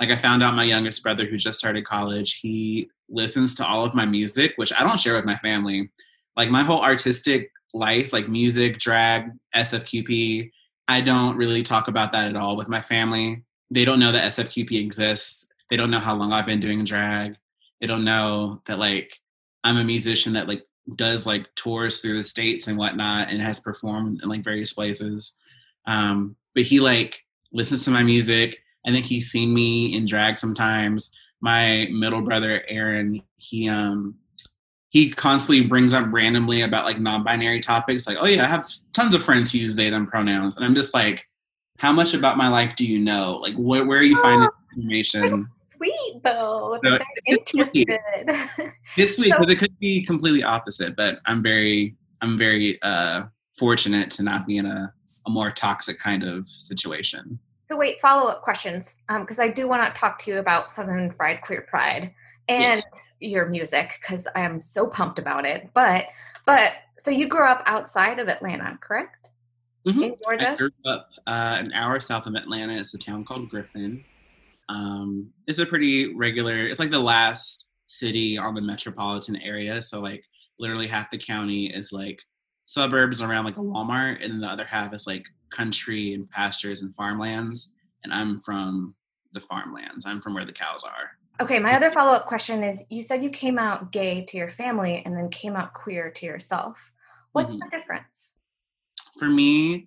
Like 0.00 0.10
I 0.10 0.16
found 0.16 0.42
out 0.42 0.54
my 0.54 0.64
youngest 0.64 1.02
brother 1.02 1.24
who 1.24 1.36
just 1.36 1.58
started 1.58 1.84
college, 1.84 2.40
he 2.40 2.90
listens 3.08 3.54
to 3.56 3.66
all 3.66 3.84
of 3.84 3.94
my 3.94 4.04
music, 4.04 4.54
which 4.56 4.72
I 4.78 4.82
don't 4.82 4.98
share 4.98 5.14
with 5.14 5.24
my 5.24 5.36
family. 5.36 5.90
Like 6.36 6.50
my 6.50 6.62
whole 6.62 6.82
artistic 6.82 7.50
life, 7.72 8.12
like 8.12 8.28
music, 8.28 8.78
drag, 8.78 9.30
SFQP, 9.54 10.50
I 10.88 11.00
don't 11.00 11.36
really 11.36 11.62
talk 11.62 11.88
about 11.88 12.12
that 12.12 12.28
at 12.28 12.36
all 12.36 12.56
with 12.56 12.68
my 12.68 12.80
family. 12.80 13.44
They 13.70 13.84
don't 13.84 14.00
know 14.00 14.12
that 14.12 14.32
SFQP 14.32 14.78
exists. 14.80 15.48
They 15.70 15.76
don't 15.76 15.90
know 15.90 15.98
how 15.98 16.14
long 16.14 16.32
I've 16.32 16.46
been 16.46 16.60
doing 16.60 16.84
drag. 16.84 17.36
They 17.80 17.86
don't 17.86 18.04
know 18.04 18.62
that 18.66 18.78
like 18.78 19.18
I'm 19.62 19.78
a 19.78 19.84
musician 19.84 20.34
that 20.34 20.48
like 20.48 20.62
does 20.96 21.26
like 21.26 21.54
tours 21.54 22.00
through 22.00 22.16
the 22.16 22.22
states 22.22 22.66
and 22.66 22.76
whatnot 22.76 23.28
and 23.30 23.40
has 23.40 23.58
performed 23.60 24.20
in 24.22 24.28
like 24.28 24.44
various 24.44 24.72
places. 24.72 25.38
Um 25.86 26.36
but 26.54 26.64
he 26.64 26.80
like 26.80 27.24
listens 27.52 27.84
to 27.84 27.90
my 27.90 28.02
music. 28.02 28.62
I 28.86 28.92
think 28.92 29.06
he's 29.06 29.30
seen 29.30 29.54
me 29.54 29.96
in 29.96 30.06
drag 30.06 30.38
sometimes. 30.38 31.12
My 31.40 31.88
middle 31.90 32.22
brother 32.22 32.64
aaron 32.68 33.22
he 33.36 33.68
um 33.68 34.16
he 34.90 35.10
constantly 35.10 35.66
brings 35.66 35.92
up 35.92 36.12
randomly 36.12 36.62
about 36.62 36.84
like 36.84 37.00
non-binary 37.00 37.58
topics 37.60 38.06
like 38.06 38.16
oh 38.20 38.26
yeah 38.26 38.44
i 38.44 38.46
have 38.46 38.70
tons 38.92 39.14
of 39.14 39.22
friends 39.24 39.50
who 39.50 39.58
use 39.58 39.76
they 39.76 39.90
them 39.90 40.06
pronouns. 40.06 40.56
And 40.56 40.64
i'm 40.64 40.74
just 40.74 40.94
like 40.94 41.26
how 41.78 41.92
much 41.92 42.14
about 42.14 42.36
my 42.36 42.48
life 42.48 42.76
do 42.76 42.86
you 42.86 42.98
know? 43.00 43.38
Like 43.42 43.54
wh- 43.54 43.86
where 43.86 43.98
are 43.98 44.02
you 44.02 44.16
finding 44.16 44.48
Oh, 44.48 44.76
information 44.76 45.48
Sweet 45.76 46.20
though. 46.24 46.78
No, 46.82 46.90
they're 46.90 47.00
it's 47.26 47.52
sweet. 47.52 47.88
interested. 47.88 48.72
this 48.96 49.18
week 49.18 49.32
So- 49.32 49.38
because 49.38 49.50
it 49.54 49.58
could 49.58 49.78
be 49.78 50.04
completely 50.04 50.42
opposite 50.42 50.94
but 50.96 51.18
i'm 51.26 51.42
very 51.42 51.96
i'm 52.20 52.36
very 52.38 52.80
uh 52.82 53.24
fortunate 53.58 54.10
to 54.12 54.22
not 54.22 54.46
be 54.46 54.56
in 54.56 54.66
a, 54.66 54.92
a 55.26 55.30
more 55.30 55.50
toxic 55.50 55.98
kind 55.98 56.22
of 56.22 56.46
situation 56.48 57.38
So 57.64 57.76
wait, 57.78 57.98
follow 58.00 58.28
up 58.30 58.42
questions, 58.42 59.02
because 59.08 59.38
I 59.38 59.48
do 59.48 59.66
want 59.66 59.82
to 59.94 59.98
talk 59.98 60.18
to 60.18 60.30
you 60.30 60.38
about 60.38 60.70
Southern 60.70 61.10
Fried 61.10 61.40
Queer 61.40 61.62
Pride 61.62 62.12
and 62.46 62.82
Yes. 62.82 62.84
your 63.20 63.46
music, 63.48 63.98
because 64.02 64.28
I 64.36 64.40
am 64.40 64.60
so 64.60 64.86
pumped 64.86 65.18
about 65.18 65.46
it. 65.46 65.70
But 65.72 66.06
but 66.44 66.72
so 66.98 67.10
you 67.10 67.26
grew 67.26 67.46
up 67.46 67.62
outside 67.64 68.18
of 68.18 68.28
Atlanta, 68.28 68.78
correct? 68.82 69.30
Mhm. 69.86 70.02
In 70.04 70.40
I 70.46 70.56
grew 70.56 70.70
up 70.84 71.08
uh, 71.26 71.56
an 71.62 71.72
hour 71.72 72.00
south 72.00 72.26
of 72.26 72.34
Atlanta. 72.34 72.74
It's 72.74 72.92
a 72.92 72.98
town 72.98 73.24
called 73.24 73.48
Griffin. 73.48 74.04
Um, 74.68 75.30
it's 75.46 75.58
a 75.58 75.66
pretty 75.66 76.14
regular. 76.14 76.66
It's 76.66 76.80
like 76.80 76.90
the 76.90 76.98
last 76.98 77.70
city 77.86 78.38
on 78.38 78.54
the 78.54 78.62
metropolitan 78.62 79.36
area. 79.36 79.80
So 79.82 80.00
like 80.00 80.24
literally 80.58 80.86
half 80.86 81.10
the 81.10 81.18
county 81.18 81.66
is 81.66 81.92
like 81.92 82.22
suburbs 82.66 83.22
around 83.22 83.44
like 83.44 83.56
a 83.56 83.60
Walmart, 83.60 84.22
and 84.22 84.32
then 84.32 84.40
the 84.40 84.48
other 84.48 84.64
half 84.64 84.94
is 84.94 85.06
like 85.06 85.26
country 85.50 86.14
and 86.14 86.28
pastures 86.30 86.82
and 86.82 86.94
farmlands. 86.94 87.72
And 88.02 88.12
I'm 88.12 88.38
from 88.38 88.94
the 89.32 89.40
farmlands. 89.40 90.06
I'm 90.06 90.20
from 90.20 90.34
where 90.34 90.44
the 90.44 90.52
cows 90.52 90.84
are. 90.84 91.10
Okay, 91.40 91.58
my 91.58 91.74
other 91.74 91.90
follow 91.90 92.12
up 92.12 92.26
question 92.26 92.62
is: 92.62 92.86
You 92.90 93.02
said 93.02 93.22
you 93.22 93.30
came 93.30 93.58
out 93.58 93.92
gay 93.92 94.24
to 94.26 94.36
your 94.36 94.50
family 94.50 95.02
and 95.04 95.16
then 95.16 95.28
came 95.30 95.56
out 95.56 95.74
queer 95.74 96.10
to 96.10 96.26
yourself. 96.26 96.92
What's 97.32 97.54
Mhm. 97.54 97.60
the 97.60 97.68
difference? 97.70 98.40
for 99.18 99.28
me, 99.28 99.86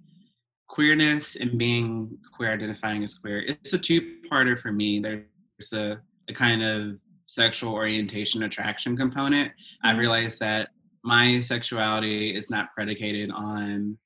queerness 0.67 1.35
and 1.35 1.57
being 1.57 2.17
queer, 2.33 2.51
identifying 2.51 3.03
as 3.03 3.15
queer, 3.17 3.39
it's 3.47 3.73
a 3.73 3.79
two-parter 3.79 4.59
for 4.59 4.71
me. 4.71 4.99
There's 4.99 5.73
a, 5.73 6.01
a 6.29 6.33
kind 6.33 6.63
of 6.63 6.97
sexual 7.25 7.73
orientation 7.73 8.43
attraction 8.43 8.95
component. 8.95 9.51
I 9.83 9.93
Mhm. 9.93 9.97
realized 9.99 10.39
that 10.39 10.69
my 11.03 11.39
sexuality 11.41 12.35
is 12.35 12.49
not 12.49 12.73
predicated 12.73 13.31
on 13.31 13.97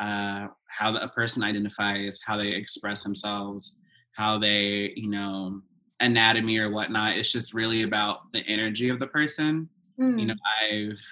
uh, 0.00 0.46
how 0.68 0.92
the, 0.92 1.02
a 1.02 1.08
person 1.08 1.42
identifies, 1.42 2.20
how 2.24 2.36
they 2.36 2.50
express 2.54 3.02
themselves, 3.02 3.76
how 4.12 4.38
they, 4.38 4.92
you 4.96 5.08
know, 5.10 5.60
anatomy 6.00 6.56
or 6.58 6.70
whatnot. 6.70 7.16
It's 7.16 7.32
just 7.32 7.52
really 7.52 7.82
about 7.82 8.30
the 8.32 8.44
energy 8.46 8.88
of 8.88 8.98
the 9.00 9.08
person 9.08 9.68
Hmm. 9.98 10.16
you 10.16 10.26
know 10.26 10.34
i've 10.62 11.02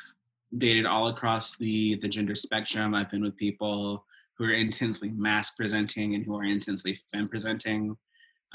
dated 0.58 0.86
all 0.86 1.08
across 1.08 1.56
the 1.56 1.96
the 1.96 2.06
gender 2.06 2.36
spectrum 2.36 2.94
i've 2.94 3.10
been 3.10 3.20
with 3.20 3.36
people 3.36 4.06
who 4.38 4.44
are 4.44 4.52
intensely 4.52 5.10
masc 5.10 5.56
presenting 5.56 6.14
and 6.14 6.24
who 6.24 6.36
are 6.36 6.44
intensely 6.44 6.96
femme 7.12 7.28
presenting 7.28 7.96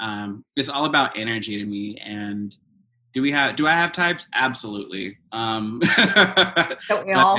um, 0.00 0.44
it's 0.56 0.68
all 0.68 0.84
about 0.84 1.16
energy 1.16 1.58
to 1.58 1.64
me 1.64 1.96
and 2.04 2.56
do 3.12 3.20
we 3.20 3.30
have 3.30 3.56
do 3.56 3.66
i 3.66 3.72
have 3.72 3.92
types 3.92 4.28
absolutely 4.34 5.18
um 5.32 5.80
Don't 6.88 7.06
we 7.06 7.12
all? 7.12 7.38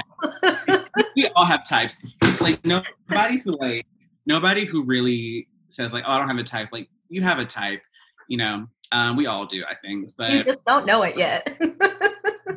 we 1.15 1.27
all 1.35 1.45
have 1.45 1.67
types 1.67 1.97
like 2.39 2.63
nobody 2.63 3.39
who 3.39 3.57
like 3.59 3.85
nobody 4.25 4.65
who 4.65 4.85
really 4.85 5.47
says 5.69 5.93
like 5.93 6.03
oh 6.07 6.11
i 6.11 6.17
don't 6.17 6.27
have 6.27 6.37
a 6.37 6.43
type 6.43 6.69
like 6.71 6.87
you 7.09 7.21
have 7.21 7.39
a 7.39 7.45
type 7.45 7.81
you 8.29 8.37
know 8.37 8.67
um, 8.91 9.15
we 9.15 9.25
all 9.25 9.47
do 9.47 9.63
i 9.67 9.73
think 9.73 10.11
but 10.15 10.31
you 10.31 10.43
just 10.43 10.63
don't 10.65 10.85
know 10.85 11.01
it 11.01 11.17
yet. 11.17 11.59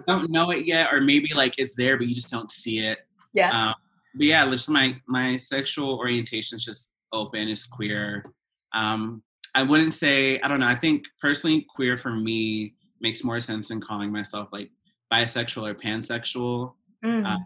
don't 0.07 0.31
know 0.31 0.51
it 0.51 0.67
yet, 0.67 0.93
or 0.93 1.01
maybe 1.01 1.33
like 1.35 1.59
it's 1.59 1.77
there, 1.77 1.97
but 1.97 2.07
you 2.07 2.15
just 2.15 2.31
don't 2.31 2.51
see 2.51 2.79
it. 2.79 2.99
yeah. 3.35 3.69
Um, 3.69 3.75
but 4.17 4.27
yeah, 4.27 4.51
just 4.51 4.71
my 4.71 4.97
my 5.07 5.37
sexual 5.37 5.99
orientation 5.99 6.57
is 6.57 6.65
just 6.65 6.95
open, 7.13 7.49
It's 7.49 7.67
queer. 7.67 8.33
Um, 8.75 9.23
I 9.55 9.63
wouldn't 9.63 9.95
say 9.95 10.41
I 10.41 10.49
don't 10.49 10.61
know. 10.61 10.69
I 10.69 10.75
think 10.75 11.05
personally, 11.21 11.67
queer 11.75 11.97
for 11.97 12.11
me 12.11 12.75
makes 13.01 13.25
more 13.25 13.41
sense 13.41 13.69
than 13.69 13.81
calling 13.81 14.11
myself 14.11 14.49
like 14.53 14.71
bisexual 15.13 15.69
or 15.69 15.75
pansexual. 15.75 16.73
Mm. 17.05 17.27
uh, 17.27 17.39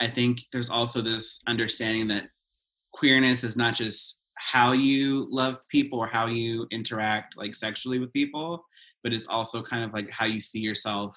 I 0.00 0.08
think 0.08 0.42
there's 0.52 0.70
also 0.70 1.00
this 1.00 1.42
understanding 1.46 2.08
that 2.08 2.28
queerness 2.92 3.44
is 3.44 3.56
not 3.56 3.74
just 3.74 4.20
how 4.34 4.72
you 4.72 5.28
love 5.30 5.60
people 5.68 5.98
or 5.98 6.06
how 6.06 6.26
you 6.26 6.66
interact 6.70 7.36
like 7.36 7.54
sexually 7.54 7.98
with 7.98 8.12
people, 8.12 8.64
but 9.02 9.12
it's 9.12 9.28
also 9.28 9.62
kind 9.62 9.84
of 9.84 9.92
like 9.92 10.10
how 10.10 10.26
you 10.26 10.40
see 10.40 10.58
yourself 10.58 11.16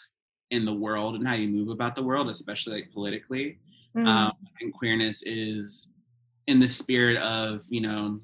in 0.52 0.66
the 0.66 0.74
world 0.74 1.16
and 1.16 1.28
how 1.28 1.34
you 1.34 1.48
move 1.48 1.70
about 1.70 1.96
the 1.96 2.04
world, 2.04 2.30
especially 2.30 2.82
like 2.82 2.92
politically. 2.92 3.58
Mm. 3.96 4.08
Um, 4.08 4.34
and 4.62 4.74
queerness 4.74 5.24
is 5.24 5.90
in 6.48 6.60
the 6.60 6.68
spirit 6.68 7.18
of 7.18 7.64
you 7.70 7.82
know 7.82 8.20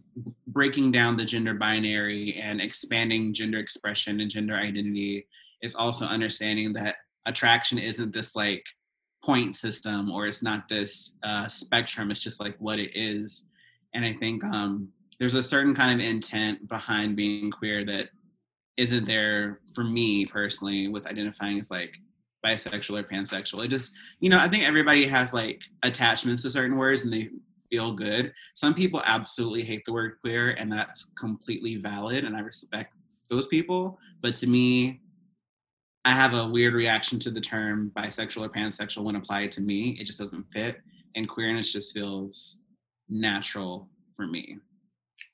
breaking 0.47 0.91
down 0.91 1.17
the 1.17 1.25
gender 1.25 1.53
binary 1.53 2.35
and 2.41 2.61
expanding 2.61 3.33
gender 3.33 3.59
expression 3.59 4.19
and 4.19 4.29
gender 4.29 4.55
identity 4.55 5.27
is 5.61 5.75
also 5.75 6.05
understanding 6.05 6.73
that 6.73 6.95
attraction 7.25 7.77
isn't 7.77 8.13
this 8.13 8.35
like 8.35 8.63
point 9.23 9.55
system 9.55 10.11
or 10.11 10.25
it's 10.25 10.43
not 10.43 10.67
this 10.67 11.15
uh, 11.23 11.47
spectrum 11.47 12.11
it's 12.11 12.23
just 12.23 12.39
like 12.39 12.55
what 12.59 12.79
it 12.79 12.91
is 12.95 13.45
and 13.93 14.05
i 14.05 14.13
think 14.13 14.43
um, 14.45 14.89
there's 15.19 15.35
a 15.35 15.43
certain 15.43 15.73
kind 15.73 15.99
of 15.99 16.05
intent 16.05 16.67
behind 16.67 17.15
being 17.15 17.51
queer 17.51 17.85
that 17.85 18.09
isn't 18.77 19.05
there 19.05 19.61
for 19.73 19.83
me 19.83 20.25
personally 20.25 20.87
with 20.87 21.05
identifying 21.05 21.59
as 21.59 21.69
like 21.69 21.95
bisexual 22.45 22.99
or 22.99 23.03
pansexual 23.03 23.63
it 23.63 23.69
just 23.69 23.95
you 24.19 24.29
know 24.29 24.39
i 24.39 24.47
think 24.47 24.67
everybody 24.67 25.05
has 25.05 25.33
like 25.33 25.61
attachments 25.83 26.41
to 26.41 26.49
certain 26.49 26.77
words 26.77 27.03
and 27.03 27.13
they 27.13 27.29
feel 27.69 27.91
good 27.91 28.33
some 28.53 28.73
people 28.73 29.01
absolutely 29.05 29.63
hate 29.63 29.83
the 29.85 29.93
word 29.93 30.17
queer 30.21 30.51
and 30.51 30.71
that's 30.71 31.05
completely 31.17 31.75
valid 31.77 32.23
and 32.23 32.35
i 32.35 32.39
respect 32.39 32.95
those 33.29 33.47
people 33.47 33.97
but 34.21 34.33
to 34.33 34.47
me 34.47 34.99
i 36.03 36.11
have 36.11 36.33
a 36.33 36.47
weird 36.47 36.73
reaction 36.73 37.19
to 37.19 37.31
the 37.31 37.39
term 37.39 37.91
bisexual 37.95 38.45
or 38.45 38.49
pansexual 38.49 39.03
when 39.03 39.15
applied 39.15 39.51
to 39.51 39.61
me 39.61 39.97
it 39.99 40.05
just 40.05 40.19
doesn't 40.19 40.51
fit 40.51 40.81
and 41.15 41.29
queerness 41.29 41.71
just 41.71 41.93
feels 41.93 42.59
natural 43.07 43.87
for 44.13 44.27
me 44.27 44.57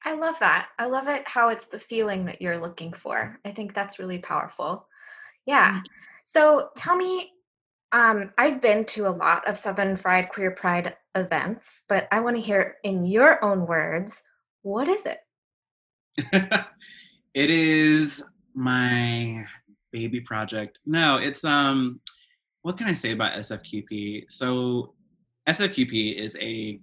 I 0.05 0.13
love 0.13 0.39
that. 0.39 0.67
I 0.79 0.85
love 0.85 1.07
it 1.07 1.27
how 1.27 1.49
it's 1.49 1.67
the 1.67 1.79
feeling 1.79 2.25
that 2.25 2.41
you're 2.41 2.59
looking 2.59 2.93
for. 2.93 3.39
I 3.45 3.51
think 3.51 3.73
that's 3.73 3.99
really 3.99 4.19
powerful. 4.19 4.87
Yeah. 5.45 5.71
Mm-hmm. 5.71 5.85
So 6.29 6.71
tell 6.75 6.97
me, 6.97 7.31
um, 7.93 8.31
I've 8.37 8.61
been 8.61 8.83
to 8.87 9.07
a 9.07 9.15
lot 9.15 9.47
of 9.47 9.57
Southern 9.57 9.95
Fried 9.95 10.27
Queer 10.27 10.51
Pride 10.51 10.93
events, 11.15 11.85
but 11.87 12.05
I 12.11 12.19
want 12.19 12.35
to 12.35 12.41
hear 12.41 12.75
in 12.83 13.05
your 13.05 13.41
own 13.41 13.65
words, 13.65 14.25
what 14.61 14.89
is 14.89 15.05
it? 15.05 15.19
it 17.33 17.49
is 17.49 18.25
my 18.53 19.45
baby 19.93 20.19
project. 20.19 20.81
No, 20.85 21.15
it's 21.15 21.45
um 21.45 22.01
what 22.61 22.75
can 22.75 22.87
I 22.87 22.93
say 22.93 23.13
about 23.13 23.39
SFQP? 23.39 24.25
So 24.29 24.95
SFQP 25.47 26.15
is 26.15 26.35
a 26.41 26.77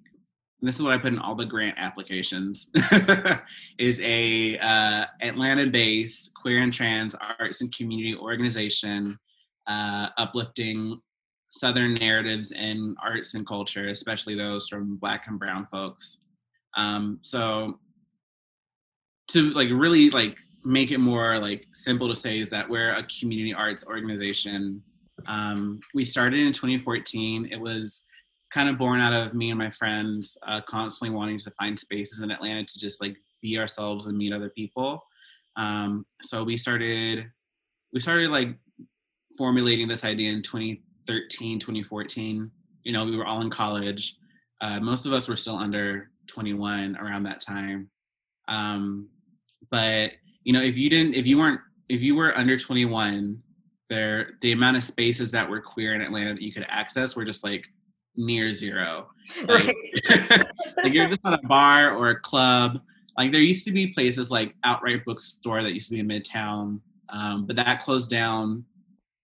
this 0.63 0.77
is 0.77 0.83
what 0.83 0.95
I 0.95 0.99
put 0.99 1.13
in 1.13 1.19
all 1.19 1.35
the 1.35 1.45
grant 1.45 1.77
applications 1.77 2.71
is 3.79 4.01
a 4.01 4.57
uh, 4.57 5.05
Atlanta-based 5.21 6.33
queer 6.35 6.63
and 6.63 6.73
trans 6.73 7.15
arts 7.39 7.61
and 7.61 7.71
community 7.77 8.17
organization 8.17 9.19
uh, 9.67 10.09
uplifting 10.19 11.01
Southern 11.49 11.95
narratives 11.95 12.53
in 12.53 12.97
arts 13.03 13.35
and 13.35 13.47
culture, 13.47 13.89
especially 13.89 14.35
those 14.35 14.69
from 14.69 14.97
Black 14.97 15.27
and 15.29 15.39
Brown 15.39 15.65
folks. 15.67 16.19
Um, 16.77 17.19
so 17.23 17.79
to 19.29 19.51
like 19.53 19.71
really 19.71 20.11
like 20.11 20.37
make 20.65 20.91
it 20.91 20.99
more 20.99 21.39
like 21.39 21.67
simple 21.73 22.09
to 22.09 22.15
say 22.15 22.39
is 22.39 22.51
that 22.51 22.69
we're 22.69 22.93
a 22.93 23.07
community 23.21 23.55
arts 23.55 23.87
organization. 23.87 24.83
Um, 25.27 25.81
we 25.95 26.05
started 26.05 26.41
in 26.41 26.53
2014. 26.53 27.49
It 27.53 27.61
was 27.61 28.05
kind 28.51 28.69
of 28.69 28.79
born 28.79 29.01
out 29.01 29.13
of 29.13 29.35
me 29.35 29.51
and 29.51 29.59
my 29.59 29.71
friends 29.71 30.37
uh, 30.47 30.61
constantly 30.69 31.15
wanting 31.15 31.39
to 31.39 31.51
find 31.53 31.79
spaces 31.79 32.21
in 32.21 32.31
Atlanta 32.31 32.65
to 32.65 32.79
just 32.79 33.01
like 33.01 33.17
be 33.43 33.59
ourselves 33.59 34.07
and 34.07 34.17
meet 34.19 34.33
other 34.33 34.49
people. 34.49 35.05
Um, 35.57 36.05
so 36.23 36.43
we 36.43 36.57
started 36.57 37.27
we 37.93 38.01
started 38.01 38.31
like 38.31 38.57
formulating 39.37 39.89
this 39.89 40.05
idea 40.05 40.33
in 40.33 40.43
2013, 40.43 41.59
2014. 41.59 42.51
You 42.83 42.93
know, 42.93 43.05
we 43.05 43.17
were 43.17 43.27
all 43.27 43.41
in 43.41 43.51
college. 43.51 44.17
Uh, 44.61 44.81
most 44.81 45.07
of 45.07 45.13
us 45.13 45.29
were 45.29 45.37
still 45.37 45.57
under 45.57 46.11
21 46.27 46.97
around 46.97 47.25
that 47.25 47.41
time. 47.41 47.91
Um, 48.49 49.09
but 49.71 50.13
you 50.45 50.53
know, 50.53 50.61
if 50.61 50.77
you 50.77 50.91
didn't, 50.91 51.15
if 51.15 51.27
you 51.27 51.39
weren't, 51.39 51.61
if 51.89 52.03
you 52.03 52.17
were 52.17 52.37
under 52.37 52.57
21, 52.57 53.43
there 53.91 54.31
the 54.41 54.53
amount 54.53 54.77
of 54.77 54.83
spaces 54.83 55.31
that 55.33 55.49
were 55.49 55.61
queer 55.61 55.95
in 55.95 56.01
Atlanta 56.01 56.35
that 56.35 56.43
you 56.43 56.53
could 56.53 56.67
access 56.69 57.17
were 57.17 57.25
just 57.25 57.45
like 57.45 57.67
near 58.17 58.53
zero. 58.53 59.09
Like, 59.49 59.75
Right. 60.11 60.47
like 60.83 60.93
you're 60.93 61.09
just 61.09 61.21
at 61.25 61.41
a 61.43 61.47
bar 61.47 61.97
or 61.97 62.11
a 62.11 62.21
club. 62.21 62.81
Like 63.17 63.33
there 63.33 63.41
used 63.41 63.65
to 63.67 63.73
be 63.73 63.89
places 63.89 64.31
like 64.31 64.55
Outwrite 64.65 65.05
Bookstore 65.05 65.63
that 65.63 65.73
used 65.73 65.89
to 65.89 65.95
be 65.95 66.01
in 66.01 66.09
Midtown, 66.09 66.81
um, 67.09 67.47
but 67.47 67.57
that 67.57 67.81
closed 67.81 68.11
down 68.11 68.65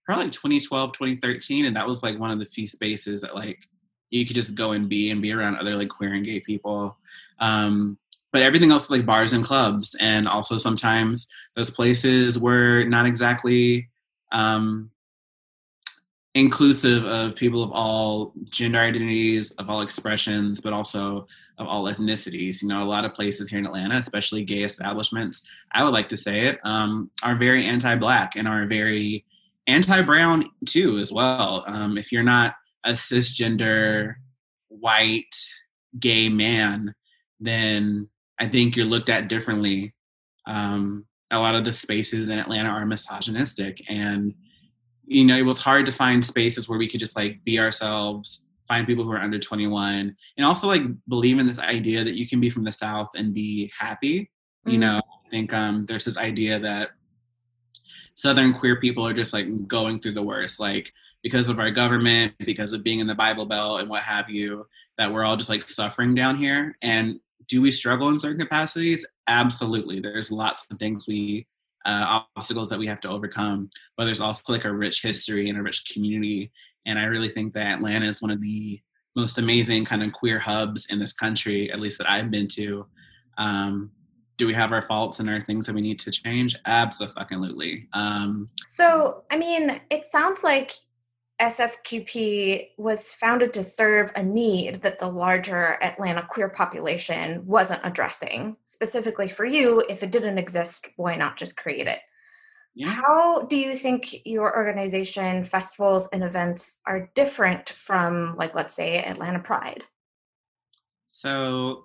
probably 0.05 0.29
2012, 0.29 0.93
2013, 0.93 1.65
and 1.65 1.75
that 1.75 1.87
was 1.87 2.03
like 2.03 2.19
one 2.19 2.31
of 2.31 2.39
the 2.39 2.45
few 2.45 2.67
spaces 2.67 3.21
that 3.21 3.35
like 3.35 3.67
you 4.09 4.25
could 4.25 4.35
just 4.35 4.55
go 4.55 4.73
and 4.73 4.89
be 4.89 5.09
and 5.09 5.21
be 5.21 5.31
around 5.31 5.55
other 5.57 5.75
like 5.75 5.89
queer 5.89 6.13
and 6.13 6.25
gay 6.25 6.39
people. 6.39 6.97
Um, 7.39 7.97
but 8.33 8.41
everything 8.41 8.71
else 8.71 8.89
was 8.89 8.97
like 8.97 9.05
bars 9.05 9.33
and 9.33 9.43
clubs, 9.43 9.95
and 9.99 10.27
also 10.27 10.57
sometimes 10.57 11.27
those 11.55 11.69
places 11.69 12.39
were 12.39 12.83
not 12.85 13.05
exactly 13.05 13.89
um, 14.31 14.89
inclusive 16.33 17.03
of 17.05 17.35
people 17.35 17.61
of 17.61 17.71
all 17.73 18.33
gender 18.49 18.79
identities, 18.79 19.51
of 19.53 19.69
all 19.69 19.81
expressions, 19.81 20.61
but 20.61 20.71
also 20.71 21.27
of 21.57 21.67
all 21.67 21.85
ethnicities. 21.85 22.61
You 22.61 22.69
know, 22.69 22.81
a 22.81 22.85
lot 22.85 23.03
of 23.03 23.13
places 23.13 23.49
here 23.49 23.59
in 23.59 23.65
Atlanta, 23.65 23.95
especially 23.95 24.43
gay 24.43 24.63
establishments, 24.63 25.43
I 25.73 25.83
would 25.83 25.93
like 25.93 26.07
to 26.09 26.17
say 26.17 26.47
it, 26.47 26.59
um, 26.63 27.11
are 27.23 27.35
very 27.35 27.65
anti-black 27.65 28.35
and 28.37 28.47
are 28.47 28.65
very 28.65 29.25
anti-brown 29.67 30.49
too, 30.65 30.97
as 30.97 31.11
well. 31.11 31.63
Um, 31.67 31.97
if 31.97 32.11
you're 32.11 32.23
not 32.23 32.55
a 32.83 32.91
cisgender 32.91 34.15
white 34.67 35.35
gay 35.99 36.29
man, 36.29 36.93
then 37.39 38.09
I 38.39 38.47
think 38.47 38.75
you're 38.75 38.85
looked 38.85 39.09
at 39.09 39.27
differently. 39.27 39.93
Um, 40.47 41.05
a 41.31 41.39
lot 41.39 41.55
of 41.55 41.63
the 41.63 41.73
spaces 41.73 42.27
in 42.27 42.39
Atlanta 42.39 42.69
are 42.69 42.85
misogynistic 42.85 43.83
and 43.87 44.33
you 45.11 45.25
know, 45.25 45.35
it 45.35 45.45
was 45.45 45.59
hard 45.59 45.85
to 45.87 45.91
find 45.91 46.23
spaces 46.23 46.69
where 46.69 46.79
we 46.79 46.87
could 46.87 47.01
just 47.01 47.17
like 47.17 47.43
be 47.43 47.59
ourselves, 47.59 48.47
find 48.69 48.87
people 48.87 49.03
who 49.03 49.11
are 49.11 49.19
under 49.19 49.37
21, 49.37 50.15
and 50.37 50.45
also 50.45 50.67
like 50.67 50.83
believe 51.09 51.37
in 51.37 51.47
this 51.47 51.59
idea 51.59 52.05
that 52.05 52.17
you 52.17 52.25
can 52.25 52.39
be 52.39 52.49
from 52.49 52.63
the 52.63 52.71
South 52.71 53.09
and 53.17 53.33
be 53.33 53.69
happy. 53.77 54.21
Mm-hmm. 54.21 54.69
You 54.69 54.77
know, 54.77 55.01
I 55.25 55.29
think 55.29 55.53
um, 55.53 55.83
there's 55.83 56.05
this 56.05 56.17
idea 56.17 56.59
that 56.59 56.91
Southern 58.21 58.53
queer 58.53 58.75
people 58.75 59.07
are 59.07 59.13
just 59.13 59.33
like 59.33 59.47
going 59.65 59.97
through 59.97 60.11
the 60.11 60.21
worst, 60.21 60.59
like 60.59 60.93
because 61.23 61.49
of 61.49 61.57
our 61.57 61.71
government, 61.71 62.35
because 62.37 62.71
of 62.71 62.83
being 62.83 62.99
in 62.99 63.07
the 63.07 63.15
Bible 63.15 63.47
Belt 63.47 63.81
and 63.81 63.89
what 63.89 64.03
have 64.03 64.29
you, 64.29 64.67
that 64.99 65.11
we're 65.11 65.23
all 65.23 65.35
just 65.35 65.49
like 65.49 65.67
suffering 65.67 66.13
down 66.13 66.35
here. 66.35 66.77
And 66.83 67.19
do 67.47 67.63
we 67.63 67.71
struggle 67.71 68.09
in 68.09 68.19
certain 68.19 68.39
capacities? 68.39 69.07
Absolutely. 69.27 70.01
There's 70.01 70.31
lots 70.31 70.67
of 70.69 70.77
things 70.77 71.07
we 71.07 71.47
uh, 71.83 72.21
obstacles 72.35 72.69
that 72.69 72.77
we 72.77 72.85
have 72.85 73.01
to 73.01 73.09
overcome. 73.09 73.69
But 73.97 74.05
there's 74.05 74.21
also 74.21 74.53
like 74.53 74.65
a 74.65 74.71
rich 74.71 75.01
history 75.01 75.49
and 75.49 75.57
a 75.57 75.63
rich 75.63 75.89
community. 75.91 76.51
And 76.85 76.99
I 76.99 77.05
really 77.05 77.29
think 77.29 77.55
that 77.55 77.77
Atlanta 77.77 78.05
is 78.05 78.21
one 78.21 78.29
of 78.29 78.39
the 78.39 78.79
most 79.15 79.39
amazing 79.39 79.85
kind 79.85 80.03
of 80.03 80.13
queer 80.13 80.37
hubs 80.37 80.85
in 80.91 80.99
this 80.99 81.13
country, 81.13 81.71
at 81.71 81.79
least 81.79 81.97
that 81.97 82.09
I've 82.09 82.29
been 82.29 82.47
to. 82.49 82.85
Um, 83.39 83.89
do 84.41 84.47
we 84.47 84.53
have 84.55 84.71
our 84.71 84.81
faults 84.81 85.19
and 85.19 85.29
our 85.29 85.39
things 85.39 85.67
that 85.67 85.75
we 85.75 85.81
need 85.81 85.99
to 85.99 86.09
change? 86.09 86.55
Absolutely. 86.65 87.87
Um, 87.93 88.49
so, 88.67 89.23
I 89.29 89.37
mean, 89.37 89.79
it 89.91 90.03
sounds 90.03 90.43
like 90.43 90.71
SFQP 91.39 92.69
was 92.79 93.13
founded 93.13 93.53
to 93.53 93.61
serve 93.61 94.11
a 94.15 94.23
need 94.23 94.77
that 94.77 94.97
the 94.97 95.05
larger 95.05 95.77
Atlanta 95.83 96.25
queer 96.27 96.49
population 96.49 97.45
wasn't 97.45 97.81
addressing. 97.83 98.57
Specifically 98.63 99.29
for 99.29 99.45
you, 99.45 99.85
if 99.87 100.01
it 100.01 100.11
didn't 100.11 100.39
exist, 100.39 100.87
why 100.95 101.15
not 101.15 101.37
just 101.37 101.55
create 101.55 101.85
it? 101.85 101.99
Yeah. 102.73 102.87
How 102.87 103.43
do 103.43 103.59
you 103.59 103.75
think 103.75 104.25
your 104.25 104.57
organization, 104.57 105.43
festivals, 105.43 106.09
and 106.11 106.23
events 106.23 106.81
are 106.87 107.11
different 107.13 107.69
from, 107.69 108.35
like, 108.37 108.55
let's 108.55 108.73
say, 108.73 109.03
Atlanta 109.03 109.39
Pride? 109.39 109.83
So, 111.05 111.83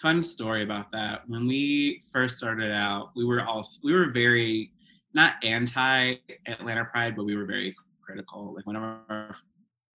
fun 0.00 0.22
story 0.22 0.62
about 0.62 0.92
that. 0.92 1.22
When 1.26 1.46
we 1.46 2.00
first 2.12 2.38
started 2.38 2.72
out, 2.72 3.10
we 3.16 3.24
were 3.24 3.42
all 3.44 3.66
we 3.82 3.92
were 3.92 4.10
very 4.10 4.72
not 5.14 5.34
anti 5.42 6.14
Atlanta 6.46 6.84
Pride, 6.84 7.16
but 7.16 7.24
we 7.24 7.36
were 7.36 7.46
very 7.46 7.74
critical. 8.02 8.54
Like 8.54 8.66
one 8.66 8.76
of 8.76 8.82
our 8.82 9.36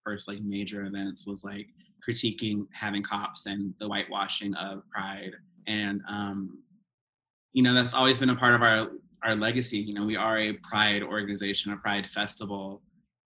first 0.05 0.29
like 0.29 0.41
major 0.41 0.85
events 0.85 1.27
was 1.27 1.45
like 1.45 1.69
critiquing 2.07 2.67
having 2.73 3.03
cops 3.03 3.47
and 3.47 3.75
the 3.79 3.87
whitewashing 3.87 4.55
of 4.55 4.83
pride. 4.91 5.33
And 5.67 6.03
um, 6.09 6.59
you 7.53 7.63
know, 7.63 7.75
that's 7.75 7.95
always 7.95 8.19
been 8.19 8.31
a 8.31 8.37
part 8.37 8.55
of 8.55 8.63
our 8.63 8.91
our 9.23 9.37
legacy. 9.37 9.79
You 9.79 9.95
know, 9.95 10.05
we 10.05 10.17
are 10.17 10.39
a 10.39 10.55
pride 10.55 11.03
organization, 11.03 11.73
a 11.73 11.77
pride 11.77 12.09
festival. 12.09 12.83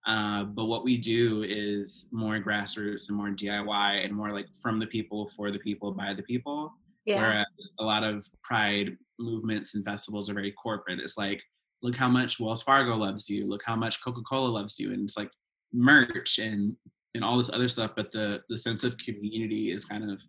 Uh, 0.07 0.45
but 0.45 0.67
what 0.67 0.85
we 0.85 0.97
do 0.97 1.43
is 1.43 2.09
more 2.13 2.39
grassroots 2.39 3.09
and 3.09 3.17
more 3.17 3.31
DIY 3.31 4.05
and 4.05 4.15
more 4.15 4.33
like 4.33 4.47
from 4.55 4.79
the 4.79 4.87
people, 4.87 5.27
for 5.27 5.51
the 5.51 5.59
people, 5.59 5.91
by 5.93 6.15
the 6.15 6.23
people. 6.23 6.73
Yeah. 7.05 7.21
Whereas 7.21 7.71
a 7.81 7.85
lot 7.85 8.05
of 8.05 8.27
pride 8.43 8.97
movements 9.19 9.75
and 9.75 9.85
festivals 9.85 10.31
are 10.31 10.35
very 10.35 10.53
corporate. 10.53 11.01
It's 11.01 11.17
like 11.17 11.43
look 11.83 11.97
how 11.97 12.09
much 12.09 12.41
Wells 12.41 12.63
Fargo 12.63 12.97
loves 12.97 13.29
you, 13.29 13.47
look 13.47 13.63
how 13.65 13.77
much 13.77 14.03
Coca-Cola 14.03 14.49
loves 14.49 14.79
you, 14.79 14.93
and 14.93 15.03
it's 15.05 15.17
like 15.17 15.31
merch 15.73 16.39
and 16.39 16.77
and 17.15 17.25
all 17.25 17.39
this 17.39 17.51
other 17.51 17.69
stuff, 17.69 17.93
but 17.97 18.13
the 18.13 18.43
the 18.49 18.59
sense 18.59 18.85
of 18.85 18.99
community 18.99 19.71
is 19.71 19.85
kind 19.85 20.11
of 20.11 20.23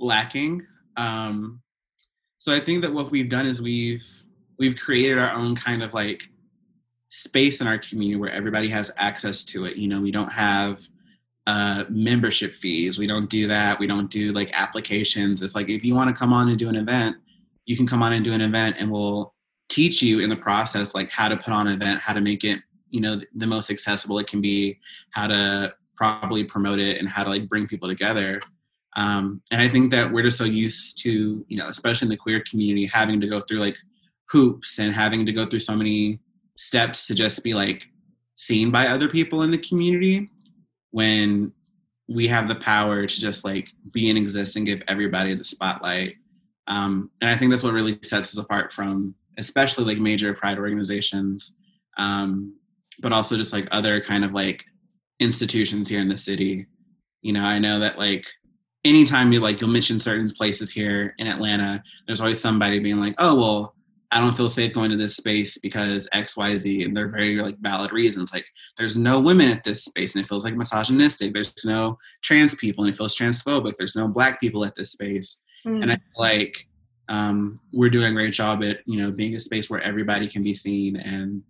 lacking. 0.00 0.66
Um, 0.96 1.62
so 2.38 2.52
I 2.52 2.60
think 2.60 2.82
that 2.82 2.92
what 2.92 3.10
we've 3.10 3.28
done 3.28 3.46
is 3.46 3.62
we've 3.62 4.06
we've 4.58 4.76
created 4.76 5.18
our 5.18 5.32
own 5.32 5.54
kind 5.54 5.82
of 5.82 5.94
like 5.94 6.28
space 7.10 7.60
in 7.60 7.66
our 7.66 7.78
community 7.78 8.16
where 8.16 8.30
everybody 8.30 8.68
has 8.68 8.92
access 8.96 9.44
to 9.44 9.64
it. 9.64 9.76
You 9.76 9.88
know, 9.88 10.00
we 10.00 10.10
don't 10.10 10.32
have 10.32 10.82
uh, 11.46 11.84
membership 11.88 12.52
fees. 12.52 12.98
We 12.98 13.06
don't 13.06 13.30
do 13.30 13.46
that. 13.48 13.78
We 13.78 13.86
don't 13.86 14.10
do 14.10 14.32
like 14.32 14.50
applications. 14.52 15.42
It's 15.42 15.54
like 15.54 15.68
if 15.68 15.84
you 15.84 15.94
want 15.94 16.14
to 16.14 16.18
come 16.18 16.32
on 16.32 16.48
and 16.48 16.58
do 16.58 16.68
an 16.68 16.76
event, 16.76 17.16
you 17.64 17.76
can 17.76 17.86
come 17.86 18.02
on 18.02 18.12
and 18.12 18.24
do 18.24 18.32
an 18.32 18.40
event, 18.40 18.76
and 18.78 18.90
we'll 18.90 19.34
teach 19.68 20.02
you 20.02 20.20
in 20.20 20.30
the 20.30 20.36
process 20.36 20.94
like 20.94 21.10
how 21.10 21.28
to 21.28 21.36
put 21.36 21.52
on 21.52 21.66
an 21.66 21.74
event 21.74 22.00
how 22.00 22.12
to 22.12 22.20
make 22.20 22.42
it 22.42 22.60
you 22.90 23.00
know 23.00 23.20
the 23.34 23.46
most 23.46 23.70
accessible 23.70 24.18
it 24.18 24.26
can 24.26 24.40
be 24.40 24.78
how 25.10 25.26
to 25.26 25.72
properly 25.96 26.44
promote 26.44 26.78
it 26.78 26.98
and 26.98 27.08
how 27.08 27.22
to 27.22 27.30
like 27.30 27.48
bring 27.48 27.66
people 27.66 27.88
together 27.88 28.40
um, 28.96 29.42
and 29.52 29.60
i 29.60 29.68
think 29.68 29.90
that 29.90 30.10
we're 30.10 30.22
just 30.22 30.38
so 30.38 30.44
used 30.44 31.02
to 31.02 31.44
you 31.48 31.56
know 31.56 31.68
especially 31.68 32.06
in 32.06 32.10
the 32.10 32.16
queer 32.16 32.42
community 32.48 32.86
having 32.86 33.20
to 33.20 33.28
go 33.28 33.40
through 33.40 33.58
like 33.58 33.76
hoops 34.30 34.78
and 34.78 34.94
having 34.94 35.26
to 35.26 35.32
go 35.32 35.44
through 35.44 35.60
so 35.60 35.76
many 35.76 36.18
steps 36.58 37.06
to 37.06 37.14
just 37.14 37.42
be 37.42 37.54
like 37.54 37.86
seen 38.36 38.70
by 38.70 38.86
other 38.86 39.08
people 39.08 39.42
in 39.42 39.50
the 39.50 39.58
community 39.58 40.30
when 40.90 41.52
we 42.08 42.28
have 42.28 42.48
the 42.48 42.54
power 42.54 43.06
to 43.06 43.20
just 43.20 43.44
like 43.44 43.70
be 43.92 44.08
and 44.08 44.18
exist 44.18 44.56
and 44.56 44.66
give 44.66 44.82
everybody 44.88 45.34
the 45.34 45.44
spotlight 45.44 46.14
um, 46.66 47.10
and 47.20 47.30
i 47.30 47.36
think 47.36 47.50
that's 47.50 47.62
what 47.62 47.72
really 47.72 47.98
sets 48.02 48.36
us 48.36 48.38
apart 48.38 48.72
from 48.72 49.14
especially 49.38 49.84
like 49.84 49.98
major 49.98 50.34
pride 50.34 50.58
organizations, 50.58 51.56
um, 51.96 52.54
but 53.00 53.12
also 53.12 53.36
just 53.36 53.52
like 53.52 53.68
other 53.70 54.00
kind 54.00 54.24
of 54.24 54.32
like 54.32 54.64
institutions 55.20 55.88
here 55.88 56.00
in 56.00 56.08
the 56.08 56.18
city. 56.18 56.66
You 57.22 57.32
know, 57.32 57.44
I 57.44 57.58
know 57.58 57.78
that 57.78 57.98
like 57.98 58.26
anytime 58.84 59.32
you 59.32 59.40
like 59.40 59.60
you'll 59.60 59.70
mention 59.70 60.00
certain 60.00 60.30
places 60.30 60.70
here 60.70 61.14
in 61.18 61.28
Atlanta, 61.28 61.82
there's 62.06 62.20
always 62.20 62.40
somebody 62.40 62.80
being 62.80 63.00
like, 63.00 63.14
oh 63.18 63.36
well, 63.36 63.74
I 64.10 64.20
don't 64.20 64.36
feel 64.36 64.48
safe 64.48 64.72
going 64.72 64.90
to 64.90 64.96
this 64.96 65.16
space 65.16 65.58
because 65.58 66.08
X, 66.12 66.36
Y, 66.36 66.56
Z, 66.56 66.82
and 66.82 66.96
they're 66.96 67.08
very 67.08 67.36
like 67.42 67.58
valid 67.58 67.92
reasons. 67.92 68.32
Like 68.32 68.46
there's 68.78 68.96
no 68.96 69.20
women 69.20 69.48
at 69.48 69.64
this 69.64 69.84
space 69.84 70.14
and 70.14 70.24
it 70.24 70.28
feels 70.28 70.44
like 70.44 70.56
misogynistic. 70.56 71.34
There's 71.34 71.52
no 71.64 71.98
trans 72.22 72.54
people 72.54 72.84
and 72.84 72.92
it 72.92 72.96
feels 72.96 73.16
transphobic. 73.16 73.74
There's 73.76 73.96
no 73.96 74.08
black 74.08 74.40
people 74.40 74.64
at 74.64 74.74
this 74.74 74.92
space. 74.92 75.42
Mm. 75.66 75.82
And 75.82 75.92
I 75.92 75.96
feel 75.96 76.18
like 76.18 76.68
um, 77.08 77.56
we're 77.72 77.90
doing 77.90 78.12
a 78.12 78.14
great 78.14 78.32
job 78.32 78.62
at 78.62 78.80
you 78.86 78.98
know 78.98 79.10
being 79.10 79.34
a 79.34 79.40
space 79.40 79.70
where 79.70 79.80
everybody 79.80 80.28
can 80.28 80.42
be 80.42 80.54
seen 80.54 80.96
and 80.96 81.42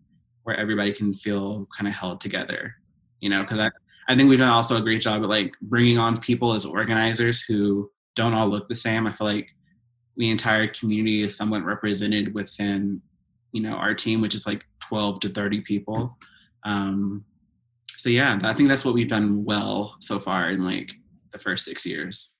where 0.44 0.56
everybody 0.56 0.92
can 0.92 1.12
feel 1.12 1.66
kind 1.76 1.88
of 1.88 1.94
held 1.94 2.20
together 2.20 2.76
you 3.20 3.28
know 3.28 3.42
because 3.42 3.58
I, 3.58 3.68
I 4.08 4.14
think 4.14 4.28
we've 4.28 4.38
done 4.38 4.50
also 4.50 4.76
a 4.76 4.80
great 4.80 5.02
job 5.02 5.22
at 5.22 5.28
like 5.28 5.52
bringing 5.60 5.98
on 5.98 6.20
people 6.20 6.52
as 6.52 6.64
organizers 6.64 7.42
who 7.42 7.90
don't 8.14 8.34
all 8.34 8.48
look 8.48 8.68
the 8.68 8.76
same 8.76 9.06
i 9.06 9.10
feel 9.10 9.26
like 9.26 9.48
the 10.18 10.30
entire 10.30 10.66
community 10.66 11.22
is 11.22 11.36
somewhat 11.36 11.64
represented 11.64 12.34
within 12.34 13.00
you 13.52 13.62
know 13.62 13.74
our 13.74 13.94
team 13.94 14.20
which 14.20 14.34
is 14.34 14.46
like 14.46 14.64
12 14.80 15.20
to 15.20 15.28
30 15.30 15.62
people 15.62 16.18
um 16.64 17.24
so 17.96 18.10
yeah 18.10 18.38
i 18.42 18.52
think 18.52 18.68
that's 18.68 18.84
what 18.84 18.94
we've 18.94 19.08
done 19.08 19.44
well 19.44 19.96
so 20.00 20.18
far 20.18 20.50
in 20.50 20.64
like 20.64 20.92
the 21.32 21.38
first 21.38 21.64
six 21.64 21.86
years 21.86 22.34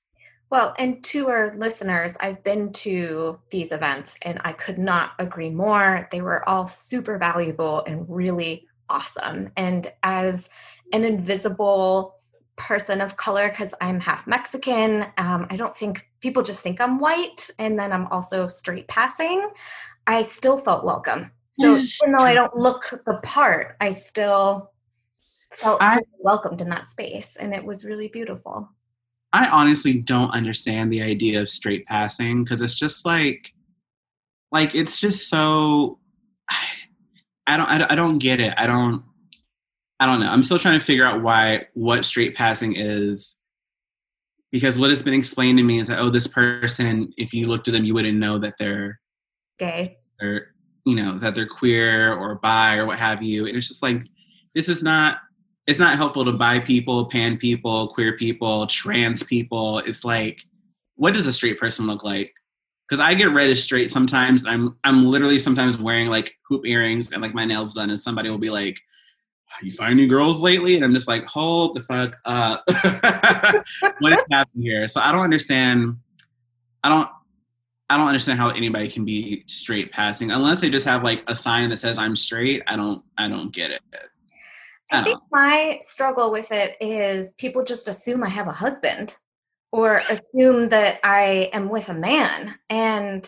well, 0.51 0.73
and 0.79 1.03
to 1.03 1.27
our 1.27 1.53
listeners, 1.55 2.17
I've 2.19 2.43
been 2.43 2.73
to 2.73 3.39
these 3.51 3.71
events 3.71 4.17
and 4.23 4.41
I 4.43 4.53
could 4.53 4.79
not 4.79 5.11
agree 5.19 5.51
more. 5.51 6.07
They 6.11 6.21
were 6.21 6.47
all 6.49 6.65
super 6.65 7.19
valuable 7.19 7.83
and 7.85 8.03
really 8.09 8.67
awesome. 8.89 9.51
And 9.55 9.87
as 10.01 10.49
an 10.91 11.03
invisible 11.03 12.15
person 12.59 13.01
of 13.01 13.15
color, 13.15 13.49
because 13.49 13.73
I'm 13.81 13.99
half 13.99 14.27
Mexican, 14.27 15.05
um, 15.17 15.47
I 15.49 15.55
don't 15.55 15.75
think 15.75 16.07
people 16.21 16.43
just 16.43 16.61
think 16.61 16.79
I'm 16.79 16.99
white 16.99 17.49
and 17.57 17.79
then 17.79 17.91
I'm 17.91 18.05
also 18.07 18.47
straight 18.47 18.87
passing. 18.87 19.41
I 20.05 20.21
still 20.21 20.57
felt 20.57 20.85
welcome. 20.85 21.31
So 21.51 21.71
even 21.71 22.15
though 22.15 22.23
I 22.23 22.35
don't 22.35 22.55
look 22.55 23.01
the 23.05 23.19
part, 23.23 23.75
I 23.81 23.91
still 23.91 24.71
felt 25.53 25.81
I, 25.81 25.99
welcomed 26.19 26.61
in 26.61 26.69
that 26.69 26.87
space 26.87 27.37
and 27.37 27.55
it 27.55 27.65
was 27.65 27.83
really 27.83 28.07
beautiful. 28.07 28.69
I 29.33 29.49
honestly 29.49 29.99
don't 30.01 30.31
understand 30.31 30.91
the 30.91 31.01
idea 31.01 31.41
of 31.41 31.49
straight 31.49 31.85
passing 31.85 32.43
because 32.43 32.61
it's 32.61 32.77
just 32.77 33.05
like, 33.05 33.53
like 34.51 34.75
it's 34.75 34.99
just 34.99 35.29
so. 35.29 35.99
I 37.47 37.57
don't, 37.57 37.67
I 37.67 37.77
don't, 37.79 37.91
I 37.91 37.95
don't 37.95 38.19
get 38.19 38.39
it. 38.39 38.53
I 38.57 38.67
don't. 38.67 39.03
I 39.99 40.05
don't 40.05 40.19
know. 40.19 40.31
I'm 40.31 40.43
still 40.43 40.59
trying 40.59 40.79
to 40.79 40.85
figure 40.85 41.03
out 41.03 41.21
why 41.21 41.67
what 41.73 42.05
straight 42.05 42.35
passing 42.35 42.75
is. 42.75 43.37
Because 44.51 44.79
what 44.79 44.89
has 44.89 45.03
been 45.03 45.13
explained 45.13 45.57
to 45.59 45.63
me 45.63 45.79
is 45.79 45.89
that 45.89 45.99
oh 45.99 46.09
this 46.09 46.27
person 46.27 47.13
if 47.17 47.33
you 47.33 47.47
looked 47.47 47.67
at 47.67 47.73
them 47.73 47.85
you 47.85 47.93
wouldn't 47.93 48.17
know 48.17 48.39
that 48.39 48.55
they're 48.57 48.99
gay. 49.59 49.97
or 50.21 50.55
you 50.85 50.95
know 50.95 51.19
that 51.19 51.35
they're 51.35 51.45
queer 51.45 52.13
or 52.13 52.35
bi 52.35 52.77
or 52.77 52.85
what 52.85 52.97
have 52.97 53.21
you. 53.21 53.45
And 53.45 53.55
it's 53.55 53.67
just 53.67 53.83
like 53.83 54.01
this 54.55 54.69
is 54.69 54.81
not 54.81 55.19
it's 55.67 55.79
not 55.79 55.97
helpful 55.97 56.25
to 56.25 56.31
bi 56.31 56.59
people 56.59 57.05
pan 57.05 57.37
people 57.37 57.89
queer 57.89 58.15
people 58.15 58.65
trans 58.67 59.21
people. 59.21 59.79
It's 59.79 60.05
like 60.05 60.43
what 60.95 61.13
does 61.13 61.27
a 61.27 61.33
straight 61.33 61.59
person 61.59 61.87
look 61.87 62.03
like? 62.03 62.33
Because 62.87 62.99
i 62.99 63.13
get 63.13 63.29
read 63.29 63.51
as 63.51 63.63
straight 63.63 63.91
sometimes. 63.91 64.45
I'm 64.47 64.77
i'm 64.83 65.05
literally 65.05 65.39
sometimes 65.39 65.79
wearing 65.79 66.07
like 66.07 66.35
hoop 66.47 66.65
earrings 66.65 67.11
and 67.11 67.21
like 67.21 67.35
my 67.35 67.45
nails 67.45 67.73
done 67.73 67.89
and 67.89 67.99
somebody 67.99 68.29
will 68.29 68.39
be 68.39 68.49
like 68.49 68.79
you 69.61 69.71
find 69.71 69.91
any 69.91 70.07
girls 70.07 70.41
lately? 70.41 70.75
And 70.75 70.85
I'm 70.85 70.93
just 70.93 71.07
like, 71.07 71.25
hold 71.25 71.75
the 71.75 71.81
fuck 71.81 72.15
up. 72.25 72.63
what 73.99 74.13
is 74.13 74.23
happening 74.31 74.63
here? 74.63 74.87
So 74.87 75.01
I 75.01 75.11
don't 75.11 75.23
understand. 75.23 75.97
I 76.83 76.89
don't. 76.89 77.09
I 77.91 77.97
don't 77.97 78.07
understand 78.07 78.37
how 78.37 78.49
anybody 78.49 78.87
can 78.87 79.03
be 79.03 79.43
straight 79.47 79.91
passing 79.91 80.29
unless 80.29 80.61
they 80.61 80.69
just 80.69 80.85
have 80.85 81.03
like 81.03 81.23
a 81.25 81.35
sign 81.35 81.69
that 81.69 81.77
says 81.77 81.97
I'm 81.97 82.15
straight. 82.15 82.61
I 82.67 82.75
don't. 82.75 83.03
I 83.17 83.27
don't 83.27 83.51
get 83.51 83.71
it. 83.71 83.81
I, 84.91 84.99
I 84.99 85.03
think 85.03 85.19
my 85.31 85.77
struggle 85.81 86.31
with 86.31 86.51
it 86.51 86.77
is 86.79 87.33
people 87.33 87.63
just 87.63 87.87
assume 87.87 88.23
I 88.23 88.29
have 88.29 88.47
a 88.47 88.51
husband 88.53 89.17
or 89.71 89.95
assume 89.95 90.69
that 90.69 90.99
I 91.03 91.49
am 91.53 91.69
with 91.69 91.89
a 91.89 91.93
man, 91.93 92.55
and 92.69 93.27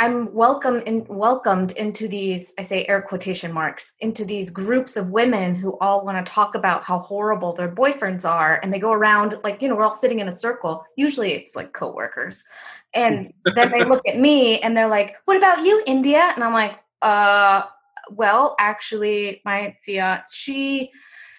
I'm 0.00 0.34
welcome 0.34 0.80
in, 0.80 1.04
welcomed 1.08 1.72
into 1.72 2.08
these, 2.08 2.54
I 2.58 2.62
say 2.62 2.84
air 2.86 3.02
quotation 3.02 3.52
marks, 3.52 3.94
into 4.00 4.24
these 4.24 4.50
groups 4.50 4.96
of 4.96 5.10
women 5.10 5.54
who 5.54 5.78
all 5.80 6.04
want 6.04 6.24
to 6.24 6.32
talk 6.32 6.54
about 6.54 6.84
how 6.84 6.98
horrible 6.98 7.52
their 7.52 7.72
boyfriends 7.72 8.28
are. 8.28 8.58
And 8.62 8.72
they 8.72 8.80
go 8.80 8.92
around 8.92 9.38
like, 9.44 9.62
you 9.62 9.68
know, 9.68 9.76
we're 9.76 9.84
all 9.84 9.92
sitting 9.92 10.18
in 10.18 10.26
a 10.26 10.32
circle. 10.32 10.84
Usually 10.96 11.32
it's 11.34 11.54
like 11.54 11.72
coworkers. 11.72 12.42
And 12.94 13.32
then 13.54 13.70
they 13.70 13.84
look 13.84 14.02
at 14.08 14.18
me 14.18 14.58
and 14.60 14.76
they're 14.76 14.88
like, 14.88 15.14
what 15.26 15.36
about 15.36 15.64
you, 15.64 15.80
India? 15.86 16.32
And 16.34 16.42
I'm 16.42 16.52
like, 16.52 16.80
uh, 17.00 17.62
well, 18.10 18.56
actually, 18.58 19.40
my 19.44 19.76
fiat, 19.86 20.26
she, 20.32 20.90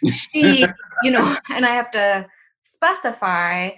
she, 0.09 0.65
you 1.03 1.11
know, 1.11 1.35
and 1.53 1.65
I 1.65 1.75
have 1.75 1.91
to 1.91 2.27
specify 2.61 3.71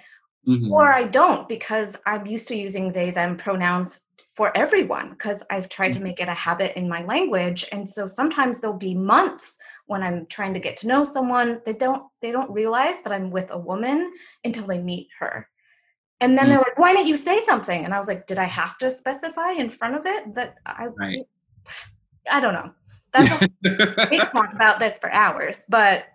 Mm-hmm. 0.47 0.71
Or 0.71 0.93
I 0.93 1.05
don't 1.05 1.49
because 1.49 1.97
I'm 2.05 2.27
used 2.27 2.47
to 2.49 2.55
using 2.55 2.91
they, 2.91 3.09
them 3.09 3.35
pronouns 3.35 4.01
for 4.35 4.55
everyone 4.55 5.11
because 5.11 5.43
I've 5.49 5.69
tried 5.69 5.93
to 5.93 5.99
mm-hmm. 5.99 6.09
make 6.09 6.19
it 6.19 6.27
a 6.27 6.33
habit 6.33 6.77
in 6.77 6.89
my 6.89 7.03
language. 7.05 7.65
And 7.71 7.87
so 7.87 8.05
sometimes 8.05 8.59
there'll 8.59 8.77
be 8.77 8.93
months 8.93 9.57
when 9.87 10.03
I'm 10.03 10.25
trying 10.27 10.53
to 10.53 10.59
get 10.59 10.75
to 10.77 10.87
know 10.87 11.03
someone, 11.03 11.61
they 11.65 11.73
don't 11.73 12.03
they 12.21 12.31
don't 12.31 12.51
realize 12.51 13.01
that 13.03 13.13
I'm 13.13 13.31
with 13.31 13.49
a 13.51 13.57
woman 13.57 14.13
until 14.43 14.67
they 14.67 14.79
meet 14.79 15.07
her. 15.19 15.47
And 16.19 16.37
then 16.37 16.45
mm-hmm. 16.45 16.49
they're 16.49 16.59
like, 16.59 16.79
why 16.79 16.93
didn't 16.93 17.07
you 17.07 17.15
say 17.15 17.39
something? 17.41 17.85
And 17.85 17.93
I 17.93 17.97
was 17.97 18.07
like, 18.07 18.27
did 18.27 18.37
I 18.37 18.45
have 18.45 18.77
to 18.79 18.91
specify 18.91 19.51
in 19.51 19.69
front 19.69 19.95
of 19.95 20.05
it 20.05 20.35
that 20.35 20.55
I 20.65 20.87
right. 20.87 21.25
I 22.29 22.39
don't 22.39 22.53
know. 22.53 22.71
That's 23.13 23.41
a, 23.41 23.49
we 24.11 24.17
talk 24.17 24.53
about 24.53 24.79
this 24.79 24.99
for 24.99 25.09
hours, 25.11 25.63
but 25.69 26.05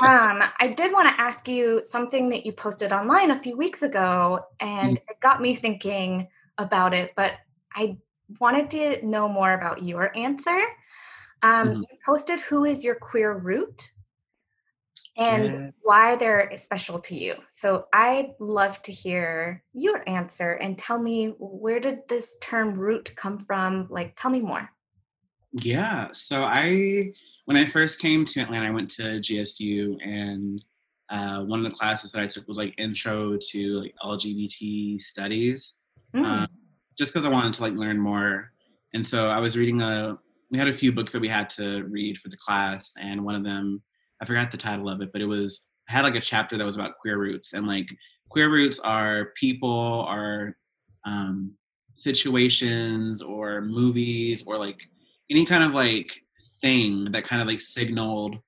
um, 0.00 0.42
I 0.60 0.72
did 0.74 0.92
want 0.92 1.10
to 1.10 1.20
ask 1.20 1.48
you 1.48 1.82
something 1.84 2.30
that 2.30 2.46
you 2.46 2.52
posted 2.52 2.92
online 2.92 3.30
a 3.30 3.38
few 3.38 3.56
weeks 3.56 3.82
ago, 3.82 4.40
and 4.60 4.96
mm-hmm. 4.96 5.10
it 5.10 5.20
got 5.20 5.42
me 5.42 5.54
thinking 5.54 6.28
about 6.58 6.94
it, 6.94 7.12
but 7.16 7.32
I 7.74 7.98
wanted 8.40 8.70
to 8.70 9.06
know 9.06 9.28
more 9.28 9.52
about 9.52 9.84
your 9.84 10.16
answer. 10.16 10.60
Um, 11.42 11.68
mm-hmm. 11.68 11.80
You 11.80 11.98
posted 12.04 12.40
who 12.40 12.64
is 12.64 12.84
your 12.84 12.94
queer 12.94 13.32
root 13.32 13.92
and 15.16 15.44
yeah. 15.44 15.70
why 15.82 16.16
they're 16.16 16.50
special 16.56 16.98
to 16.98 17.14
you. 17.14 17.34
So 17.48 17.86
I'd 17.92 18.34
love 18.38 18.82
to 18.82 18.92
hear 18.92 19.62
your 19.72 20.06
answer 20.08 20.52
and 20.52 20.76
tell 20.76 20.98
me 20.98 21.34
where 21.38 21.80
did 21.80 22.00
this 22.08 22.38
term 22.38 22.78
root 22.78 23.14
come 23.16 23.38
from? 23.38 23.86
Like, 23.90 24.14
tell 24.16 24.30
me 24.30 24.40
more. 24.40 24.68
Yeah. 25.52 26.08
So 26.12 26.42
I 26.42 27.12
when 27.46 27.56
I 27.56 27.64
first 27.64 28.00
came 28.00 28.24
to 28.26 28.40
Atlanta, 28.40 28.66
I 28.66 28.70
went 28.70 28.90
to 28.92 29.02
GSU, 29.02 29.96
and 30.04 30.62
uh, 31.08 31.42
one 31.44 31.60
of 31.60 31.66
the 31.66 31.74
classes 31.74 32.10
that 32.12 32.20
I 32.20 32.26
took 32.26 32.46
was 32.46 32.58
like 32.58 32.74
Intro 32.76 33.38
to 33.50 33.80
like 33.80 33.94
LGBT 34.02 35.00
Studies, 35.00 35.78
mm. 36.16 36.24
um, 36.24 36.46
just 36.96 37.12
because 37.12 37.26
I 37.26 37.30
wanted 37.30 37.52
to 37.54 37.62
like 37.62 37.74
learn 37.74 37.98
more. 37.98 38.52
And 38.94 39.06
so 39.06 39.28
I 39.28 39.38
was 39.38 39.56
reading 39.56 39.82
a. 39.82 40.18
We 40.50 40.58
had 40.58 40.68
a 40.68 40.72
few 40.72 40.92
books 40.92 41.12
that 41.12 41.20
we 41.20 41.26
had 41.26 41.50
to 41.50 41.82
read 41.84 42.18
for 42.18 42.28
the 42.28 42.36
class, 42.36 42.94
and 43.00 43.24
one 43.24 43.34
of 43.34 43.42
them, 43.42 43.82
I 44.22 44.24
forgot 44.24 44.52
the 44.52 44.56
title 44.56 44.88
of 44.88 45.00
it, 45.00 45.10
but 45.12 45.20
it 45.20 45.26
was 45.26 45.66
I 45.88 45.92
had 45.92 46.04
like 46.04 46.14
a 46.14 46.20
chapter 46.20 46.56
that 46.56 46.64
was 46.64 46.76
about 46.76 46.98
queer 47.00 47.18
roots, 47.18 47.52
and 47.52 47.66
like 47.66 47.88
queer 48.30 48.50
roots 48.50 48.78
are 48.78 49.32
people, 49.34 50.04
are 50.08 50.56
um, 51.04 51.52
situations, 51.94 53.22
or 53.22 53.60
movies, 53.60 54.46
or 54.46 54.56
like 54.56 54.80
any 55.30 55.44
kind 55.44 55.64
of 55.64 55.72
like 55.72 56.12
thing 56.60 57.06
that 57.06 57.24
kind 57.24 57.42
of 57.42 57.48
like 57.48 57.60
signaled 57.60 58.38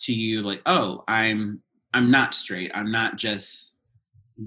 to 0.00 0.12
you 0.12 0.42
like 0.42 0.62
oh 0.66 1.04
i'm 1.08 1.62
i'm 1.94 2.10
not 2.10 2.34
straight 2.34 2.70
i'm 2.74 2.90
not 2.90 3.16
just 3.16 3.76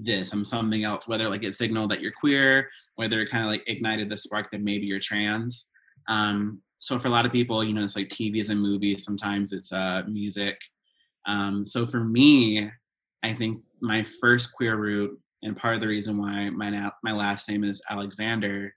this 0.02 0.32
i'm 0.32 0.44
something 0.44 0.84
else 0.84 1.06
whether 1.06 1.28
like 1.28 1.44
it 1.44 1.54
signaled 1.54 1.90
that 1.90 2.00
you're 2.00 2.12
queer 2.12 2.68
whether 2.96 3.20
it 3.20 3.30
kind 3.30 3.44
of 3.44 3.50
like 3.50 3.62
ignited 3.66 4.10
the 4.10 4.16
spark 4.16 4.50
that 4.50 4.62
maybe 4.62 4.86
you're 4.86 4.98
trans 4.98 5.70
um 6.08 6.60
so 6.80 6.98
for 6.98 7.08
a 7.08 7.10
lot 7.10 7.24
of 7.24 7.32
people 7.32 7.62
you 7.62 7.72
know 7.72 7.84
it's 7.84 7.96
like 7.96 8.08
tvs 8.08 8.50
and 8.50 8.60
movies 8.60 9.04
sometimes 9.04 9.52
it's 9.52 9.72
uh 9.72 10.02
music 10.08 10.58
um 11.26 11.64
so 11.64 11.86
for 11.86 12.04
me 12.04 12.68
i 13.22 13.32
think 13.32 13.62
my 13.80 14.02
first 14.20 14.52
queer 14.52 14.76
root 14.76 15.18
and 15.42 15.56
part 15.56 15.74
of 15.74 15.80
the 15.80 15.88
reason 15.88 16.18
why 16.18 16.50
my 16.50 16.70
na- 16.70 16.90
my 17.02 17.12
last 17.12 17.48
name 17.48 17.62
is 17.62 17.82
alexander 17.88 18.74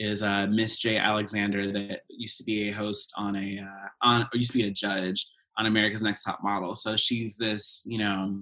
is 0.00 0.22
uh, 0.22 0.46
Miss 0.50 0.78
J. 0.78 0.96
Alexander 0.96 1.70
that 1.72 2.00
used 2.08 2.38
to 2.38 2.44
be 2.44 2.70
a 2.70 2.72
host 2.72 3.12
on 3.16 3.36
a 3.36 3.60
uh, 3.60 3.88
on 4.02 4.22
or 4.22 4.36
used 4.36 4.50
to 4.52 4.58
be 4.58 4.64
a 4.64 4.70
judge 4.70 5.30
on 5.58 5.66
America's 5.66 6.02
Next 6.02 6.24
Top 6.24 6.40
Model. 6.42 6.74
So 6.74 6.96
she's 6.96 7.36
this, 7.36 7.84
you 7.86 7.98
know, 7.98 8.40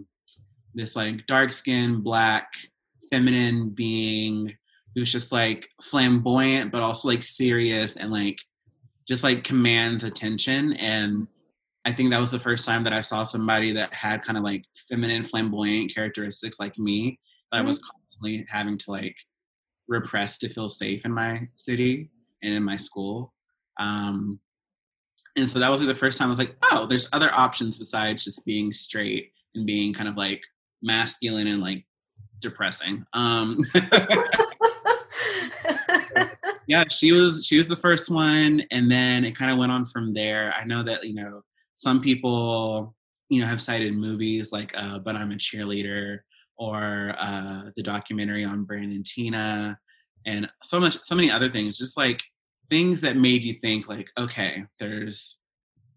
this 0.75 0.97
like 0.97 1.27
dark 1.27 1.53
skinned 1.53 2.05
black 2.05 2.53
feminine 3.11 3.71
being 3.71 4.55
who's 4.95 5.13
just 5.13 5.33
like 5.33 5.69
flamboyant 5.83 6.71
but 6.73 6.83
also 6.83 7.09
like 7.09 7.23
serious 7.23 7.97
and 7.97 8.11
like 8.11 8.39
just 9.07 9.25
like 9.25 9.45
commands 9.45 10.05
attention 10.05 10.73
and 10.75 11.27
I 11.89 11.93
think 11.93 12.11
that 12.11 12.21
was 12.21 12.31
the 12.31 12.39
first 12.39 12.67
time 12.67 12.85
that 12.85 12.93
I 12.93 13.01
saw 13.01 13.25
somebody 13.25 13.73
that 13.73 13.95
had 13.95 14.21
kind 14.21 14.37
of 14.37 14.45
like 14.45 14.65
feminine 14.91 15.23
flamboyant 15.23 15.95
characteristics 15.95 16.61
like 16.61 16.79
me 16.79 17.19
that 17.51 17.59
mm-hmm. 17.59 17.65
I 17.65 17.67
was 17.67 17.79
constantly 17.79 18.45
having 18.51 18.77
to 18.77 18.91
like 18.91 19.17
repress 19.89 20.39
to 20.39 20.51
feel 20.51 20.69
safe 20.69 21.07
in 21.07 21.13
my 21.13 21.49
city 21.57 22.11
and 22.43 22.53
in 22.53 22.63
my 22.63 22.77
school. 22.77 23.33
Um, 23.81 24.39
and 25.37 25.49
so 25.49 25.59
that 25.59 25.71
was 25.71 25.81
like 25.81 25.89
the 25.89 25.95
first 25.95 26.19
time 26.19 26.29
I 26.29 26.31
was 26.31 26.39
like, 26.39 26.57
oh, 26.71 26.85
there's 26.85 27.09
other 27.13 27.33
options 27.33 27.79
besides 27.79 28.25
just 28.25 28.45
being 28.45 28.75
straight 28.75 29.33
and 29.55 29.67
being 29.67 29.95
kind 29.95 30.09
of 30.09 30.17
like 30.17 30.43
masculine 30.83 31.47
and 31.47 31.63
like 31.63 31.85
depressing. 32.41 33.05
Um, 33.13 33.59
yeah, 36.67 36.85
she 36.91 37.13
was 37.13 37.45
she 37.47 37.57
was 37.59 37.69
the 37.69 37.77
first 37.77 38.11
one, 38.11 38.63
and 38.71 38.91
then 38.91 39.25
it 39.25 39.37
kind 39.37 39.51
of 39.51 39.59
went 39.59 39.73
on 39.73 39.87
from 39.87 40.15
there. 40.15 40.55
I 40.59 40.65
know 40.65 40.83
that 40.83 41.05
you 41.05 41.15
know 41.15 41.43
some 41.79 42.01
people 42.01 42.95
you 43.29 43.41
know 43.41 43.47
have 43.47 43.61
cited 43.61 43.95
movies 43.95 44.53
like 44.53 44.73
uh, 44.77 44.99
"But 44.99 45.17
I'm 45.17 45.33
a 45.33 45.37
Cheerleader" 45.37 46.19
or 46.59 47.15
uh, 47.19 47.71
the 47.77 47.83
documentary 47.83 48.45
on 48.45 48.65
Brandon 48.65 49.03
Teena, 49.03 49.77
and 50.27 50.49
so 50.63 50.81
much, 50.81 50.99
so 50.99 51.15
many 51.15 51.31
other 51.31 51.49
things. 51.49 51.79
Just 51.79 51.97
like 51.97 52.23
things 52.71 53.01
that 53.01 53.17
made 53.17 53.43
you 53.43 53.55
think, 53.55 53.89
like, 53.89 54.11
okay, 54.19 54.65
there's 54.79 55.41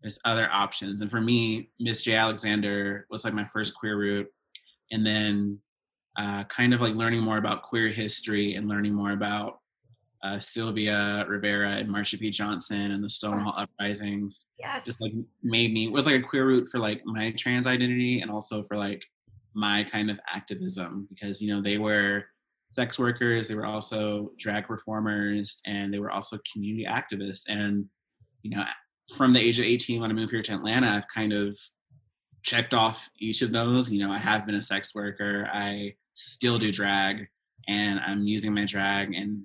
there's 0.02 0.20
other 0.26 0.50
options. 0.52 1.02
And 1.02 1.12
for 1.12 1.22
me, 1.22 1.70
Miss 1.80 2.04
J. 2.04 2.16
Alexander 2.16 3.06
was 3.10 3.24
like 3.24 3.34
my 3.34 3.46
first 3.46 3.76
queer 3.76 3.98
root, 3.98 4.28
and 4.92 5.06
then 5.06 5.60
uh, 6.18 6.44
kind 6.46 6.74
of 6.74 6.82
like 6.82 6.96
learning 6.96 7.22
more 7.22 7.38
about 7.38 7.64
queer 7.64 7.90
history 7.90 8.56
and 8.56 8.68
learning 8.68 8.94
more 8.94 9.12
about 9.12 9.60
uh, 10.24 10.40
Sylvia 10.40 11.26
Rivera 11.28 11.72
and 11.72 11.90
Marsha 11.90 12.20
P. 12.20 12.30
Johnson 12.30 12.92
and 12.92 13.04
the 13.04 13.10
Stonewall 13.10 13.56
uprisings. 13.58 14.46
Yes. 14.60 14.86
Just 14.86 15.02
like 15.02 15.14
made 15.42 15.74
me 15.74 15.88
was 15.88 16.06
like 16.06 16.16
a 16.16 16.22
queer 16.22 16.46
root 16.46 16.70
for 16.70 16.80
like 16.80 17.02
my 17.06 17.32
trans 17.32 17.66
identity 17.66 18.22
and 18.22 18.30
also 18.30 18.64
for 18.64 18.78
like 18.78 19.04
my 19.54 19.84
kind 19.86 20.10
of 20.10 20.20
activism 20.32 21.08
because 21.10 21.42
you 21.42 21.54
know 21.54 21.62
they 21.62 21.78
were 21.78 22.26
sex 22.72 22.98
workers 22.98 23.48
they 23.48 23.56
were 23.56 23.66
also 23.66 24.32
drag 24.38 24.66
performers, 24.66 25.60
and 25.66 25.94
they 25.94 26.00
were 26.00 26.12
also 26.12 26.38
community 26.52 26.86
activists 26.86 27.44
and 27.50 27.86
you 28.44 28.52
know 28.52 28.64
from 29.16 29.34
the 29.34 29.40
age 29.40 29.60
of 29.60 29.66
18 29.66 30.00
when 30.00 30.10
i 30.10 30.14
moved 30.14 30.32
here 30.32 30.42
to 30.42 30.54
atlanta 30.54 30.88
i've 30.88 31.08
kind 31.14 31.34
of 31.34 31.58
checked 32.44 32.74
off 32.74 33.10
each 33.20 33.42
of 33.42 33.52
those 33.52 33.92
you 33.92 34.00
know 34.00 34.12
i 34.12 34.18
have 34.18 34.46
been 34.46 34.56
a 34.56 34.62
sex 34.62 34.94
worker 34.96 35.48
i 35.52 35.94
still 36.14 36.58
do 36.58 36.72
drag 36.72 37.28
and 37.68 38.00
i'm 38.06 38.26
using 38.28 38.54
my 38.54 38.66
drag 38.66 39.14
and 39.14 39.44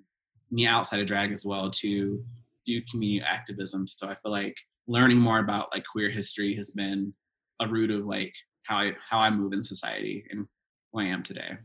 me 0.51 0.67
outside 0.67 1.01
of 1.01 1.07
drag 1.07 1.33
as 1.33 1.45
well 1.45 1.71
to 1.71 2.25
do 2.65 2.81
community 2.91 3.25
activism 3.25 3.87
so 3.87 4.09
i 4.09 4.15
feel 4.15 4.33
like 4.33 4.57
learning 4.89 5.19
more 5.19 5.39
about 5.41 5.69
like 5.75 5.85
queer 5.85 6.09
history 6.09 6.55
has 6.55 6.71
been 6.71 7.13
a 7.61 7.67
root 7.69 7.91
of 7.91 8.05
like 8.07 8.35
how 8.65 8.79
I 8.79 8.95
how 9.09 9.19
I 9.19 9.31
move 9.31 9.53
in 9.53 9.63
society 9.63 10.25
and 10.31 10.47
who 10.93 11.01
I 11.01 11.05
am 11.05 11.23
today. 11.23 11.59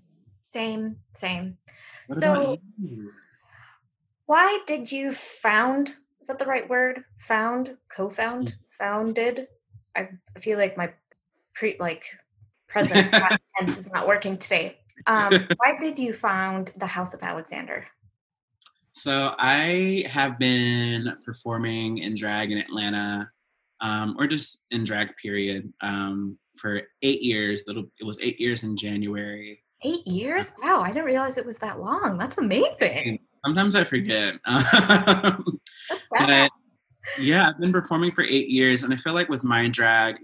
Same, 0.47 0.97
same. 1.13 1.57
What 2.07 2.19
so 2.19 2.57
why 4.25 4.59
did 4.67 4.91
you 4.91 5.11
found 5.11 5.89
is 6.21 6.27
that 6.27 6.39
the 6.39 6.45
right 6.45 6.69
word? 6.69 7.03
Found, 7.19 7.77
co-found, 7.89 8.47
Mm. 8.49 8.57
founded? 8.69 9.47
I 9.95 10.09
I 10.36 10.39
feel 10.39 10.57
like 10.57 10.77
my 10.77 10.93
pre 11.54 11.76
like 11.80 12.06
present 12.68 13.12
tense 13.58 13.80
is 13.80 13.91
not 13.91 14.08
working 14.08 14.38
today. 14.38 14.78
Um, 15.08 15.47
why 15.58 15.78
did 15.80 15.97
you 15.97 16.14
found 16.14 16.72
the 16.78 16.88
House 16.88 17.14
of 17.14 17.24
Alexander? 17.24 17.86
So 18.93 19.34
I 19.38 20.06
have 20.10 20.38
been 20.38 21.14
performing 21.26 21.99
in 21.99 22.16
drag 22.16 22.52
in 22.52 22.58
Atlanta, 22.58 23.32
um, 23.80 24.16
or 24.20 24.28
just 24.28 24.66
in 24.70 24.84
drag 24.84 25.16
period, 25.16 25.72
um, 25.82 26.38
for 26.58 26.82
eight 27.02 27.22
years. 27.22 27.64
Little, 27.68 27.86
it 27.99 28.04
was 28.04 28.20
eight 28.22 28.39
years 28.39 28.64
in 28.64 28.78
January. 28.78 29.64
Eight 29.84 30.06
years? 30.06 30.54
Wow, 30.62 30.82
I 30.82 30.89
didn't 30.89 31.06
realize 31.06 31.38
it 31.38 31.45
was 31.45 31.58
that 31.60 31.80
long. 31.80 32.18
That's 32.18 32.38
amazing. 32.38 33.20
Sometimes 33.43 33.76
I 33.76 33.84
forget. 33.84 34.36
But 36.10 36.52
yeah, 37.20 37.49
I've 37.49 37.60
been 37.60 37.72
performing 37.72 38.12
for 38.12 38.24
eight 38.24 38.49
years, 38.49 38.84
and 38.84 38.93
I 38.93 38.97
feel 38.97 39.14
like 39.14 39.30
with 39.30 39.43
my 39.43 39.68
drag, 39.70 40.18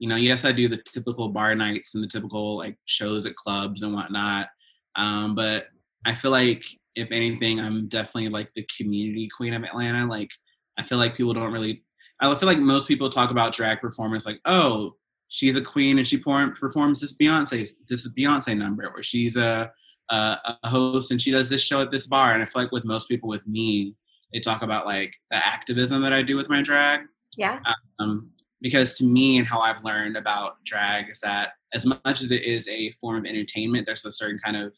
you 0.00 0.08
know, 0.08 0.16
yes, 0.16 0.44
I 0.46 0.50
do 0.50 0.66
the 0.66 0.78
typical 0.78 1.28
bar 1.28 1.54
nights 1.54 1.94
and 1.94 2.02
the 2.02 2.08
typical 2.08 2.56
like 2.56 2.76
shows 2.86 3.26
at 3.26 3.36
clubs 3.36 3.82
and 3.82 3.94
whatnot. 3.94 4.48
Um, 4.96 5.34
but 5.34 5.68
I 6.06 6.14
feel 6.14 6.30
like 6.30 6.64
if 6.96 7.12
anything, 7.12 7.60
I'm 7.60 7.86
definitely 7.86 8.30
like 8.30 8.52
the 8.54 8.66
community 8.76 9.28
queen 9.28 9.52
of 9.52 9.62
Atlanta. 9.62 10.06
Like, 10.06 10.30
I 10.78 10.82
feel 10.82 10.98
like 10.98 11.16
people 11.16 11.34
don't 11.34 11.52
really. 11.52 11.84
I 12.18 12.34
feel 12.34 12.48
like 12.48 12.58
most 12.58 12.88
people 12.88 13.08
talk 13.10 13.30
about 13.30 13.52
drag 13.52 13.80
performers 13.80 14.26
like, 14.26 14.40
oh, 14.46 14.94
she's 15.28 15.56
a 15.56 15.62
queen 15.62 15.98
and 15.98 16.06
she 16.06 16.18
performs 16.18 17.00
this 17.00 17.16
Beyonce 17.16 17.68
this 17.86 18.08
Beyonce 18.08 18.56
number, 18.56 18.88
or 18.88 19.02
she's 19.02 19.36
a, 19.36 19.70
a 20.10 20.38
a 20.62 20.68
host 20.68 21.10
and 21.10 21.20
she 21.20 21.30
does 21.30 21.50
this 21.50 21.62
show 21.62 21.82
at 21.82 21.90
this 21.90 22.06
bar. 22.06 22.32
And 22.32 22.42
I 22.42 22.46
feel 22.46 22.62
like 22.62 22.72
with 22.72 22.86
most 22.86 23.08
people, 23.08 23.28
with 23.28 23.46
me, 23.46 23.94
they 24.32 24.40
talk 24.40 24.62
about 24.62 24.86
like 24.86 25.12
the 25.30 25.36
activism 25.36 26.00
that 26.02 26.14
I 26.14 26.22
do 26.22 26.38
with 26.38 26.48
my 26.48 26.62
drag. 26.62 27.02
Yeah. 27.36 27.60
Um, 27.98 28.32
because 28.60 28.94
to 28.98 29.04
me 29.04 29.38
and 29.38 29.46
how 29.46 29.60
I've 29.60 29.82
learned 29.84 30.16
about 30.16 30.62
drag 30.64 31.08
is 31.10 31.20
that 31.20 31.52
as 31.72 31.86
much 31.86 32.20
as 32.20 32.30
it 32.30 32.44
is 32.44 32.68
a 32.68 32.90
form 32.92 33.16
of 33.18 33.26
entertainment, 33.26 33.86
there's 33.86 34.04
a 34.04 34.12
certain 34.12 34.38
kind 34.38 34.56
of 34.56 34.76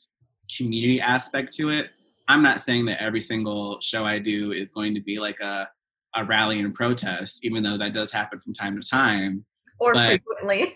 community 0.56 1.00
aspect 1.00 1.52
to 1.54 1.70
it. 1.70 1.90
I'm 2.28 2.42
not 2.42 2.60
saying 2.60 2.86
that 2.86 3.02
every 3.02 3.20
single 3.20 3.80
show 3.80 4.04
I 4.04 4.18
do 4.18 4.52
is 4.52 4.70
going 4.70 4.94
to 4.94 5.00
be 5.00 5.18
like 5.18 5.40
a, 5.40 5.68
a 6.14 6.24
rally 6.24 6.60
and 6.60 6.74
protest, 6.74 7.44
even 7.44 7.62
though 7.62 7.76
that 7.78 7.94
does 7.94 8.12
happen 8.12 8.38
from 8.38 8.52
time 8.52 8.80
to 8.80 8.88
time 8.88 9.42
Or 9.78 9.94
but- 9.94 10.20
frequently. 10.42 10.66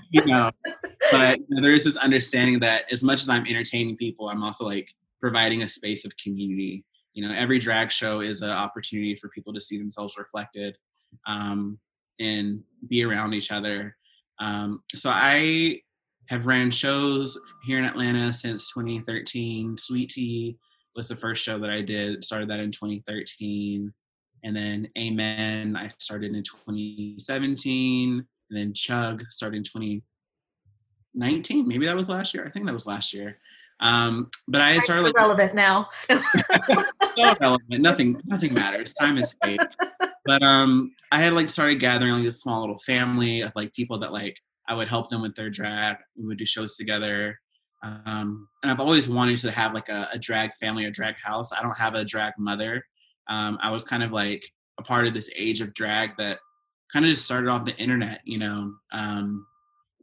you 0.10 0.24
know 0.26 0.50
but 1.12 1.38
you 1.38 1.46
know, 1.50 1.62
there 1.62 1.72
is 1.72 1.84
this 1.84 1.96
understanding 1.96 2.58
that 2.60 2.84
as 2.90 3.02
much 3.02 3.20
as 3.20 3.28
i'm 3.28 3.46
entertaining 3.46 3.96
people 3.96 4.28
i'm 4.28 4.42
also 4.42 4.64
like 4.64 4.88
providing 5.20 5.62
a 5.62 5.68
space 5.68 6.04
of 6.04 6.12
community 6.16 6.84
you 7.12 7.26
know 7.26 7.34
every 7.34 7.58
drag 7.58 7.90
show 7.90 8.20
is 8.20 8.42
an 8.42 8.50
opportunity 8.50 9.14
for 9.14 9.28
people 9.28 9.52
to 9.52 9.60
see 9.60 9.78
themselves 9.78 10.16
reflected 10.18 10.76
um, 11.26 11.78
and 12.20 12.62
be 12.88 13.04
around 13.04 13.34
each 13.34 13.52
other 13.52 13.96
um, 14.38 14.80
so 14.94 15.10
i 15.12 15.80
have 16.28 16.46
ran 16.46 16.70
shows 16.70 17.38
here 17.64 17.78
in 17.78 17.84
atlanta 17.84 18.32
since 18.32 18.72
2013 18.72 19.76
sweet 19.76 20.10
tea 20.10 20.56
was 20.94 21.08
the 21.08 21.16
first 21.16 21.42
show 21.42 21.58
that 21.58 21.70
i 21.70 21.80
did 21.80 22.22
started 22.22 22.48
that 22.48 22.60
in 22.60 22.70
2013 22.70 23.92
and 24.44 24.56
then 24.56 24.88
amen 24.98 25.76
i 25.76 25.90
started 25.98 26.34
in 26.34 26.42
2017 26.42 28.26
and 28.50 28.58
then 28.58 28.72
Chug 28.72 29.24
started 29.30 29.58
in 29.58 29.64
2019. 29.64 31.66
Maybe 31.66 31.86
that 31.86 31.96
was 31.96 32.08
last 32.08 32.32
year. 32.34 32.46
I 32.46 32.50
think 32.50 32.66
that 32.66 32.72
was 32.72 32.86
last 32.86 33.12
year. 33.12 33.38
Um, 33.80 34.26
but 34.48 34.60
I 34.60 34.72
had 34.72 34.82
started 34.82 35.02
like 35.02 35.16
relevant 35.16 35.54
now. 35.54 35.88
so 36.10 36.20
irrelevant. 37.16 37.60
Nothing, 37.68 38.20
nothing 38.24 38.54
matters. 38.54 38.94
Time 38.94 39.18
is. 39.18 39.36
But 40.24 40.42
um, 40.42 40.92
I 41.12 41.18
had 41.18 41.34
like 41.34 41.50
started 41.50 41.78
gathering 41.78 42.12
like 42.14 42.26
a 42.26 42.30
small 42.32 42.60
little 42.60 42.78
family 42.78 43.42
of 43.42 43.52
like 43.54 43.74
people 43.74 43.98
that 44.00 44.12
like 44.12 44.40
I 44.68 44.74
would 44.74 44.88
help 44.88 45.10
them 45.10 45.22
with 45.22 45.34
their 45.34 45.50
drag. 45.50 45.96
We 46.16 46.26
would 46.26 46.38
do 46.38 46.46
shows 46.46 46.76
together. 46.76 47.38
Um, 47.82 48.48
and 48.62 48.72
I've 48.72 48.80
always 48.80 49.08
wanted 49.08 49.38
to 49.38 49.50
have 49.50 49.74
like 49.74 49.88
a, 49.88 50.08
a 50.12 50.18
drag 50.18 50.54
family 50.56 50.84
or 50.84 50.90
drag 50.90 51.16
house. 51.22 51.52
I 51.52 51.62
don't 51.62 51.76
have 51.76 51.94
a 51.94 52.04
drag 52.04 52.32
mother. 52.38 52.84
Um, 53.28 53.58
I 53.62 53.70
was 53.70 53.84
kind 53.84 54.02
of 54.02 54.10
like 54.12 54.50
a 54.78 54.82
part 54.82 55.06
of 55.06 55.14
this 55.14 55.30
age 55.36 55.60
of 55.60 55.74
drag 55.74 56.16
that 56.18 56.38
kind 56.92 57.04
of 57.04 57.10
just 57.10 57.24
started 57.24 57.48
off 57.48 57.64
the 57.64 57.76
internet, 57.76 58.20
you 58.24 58.38
know, 58.38 58.74
um, 58.92 59.46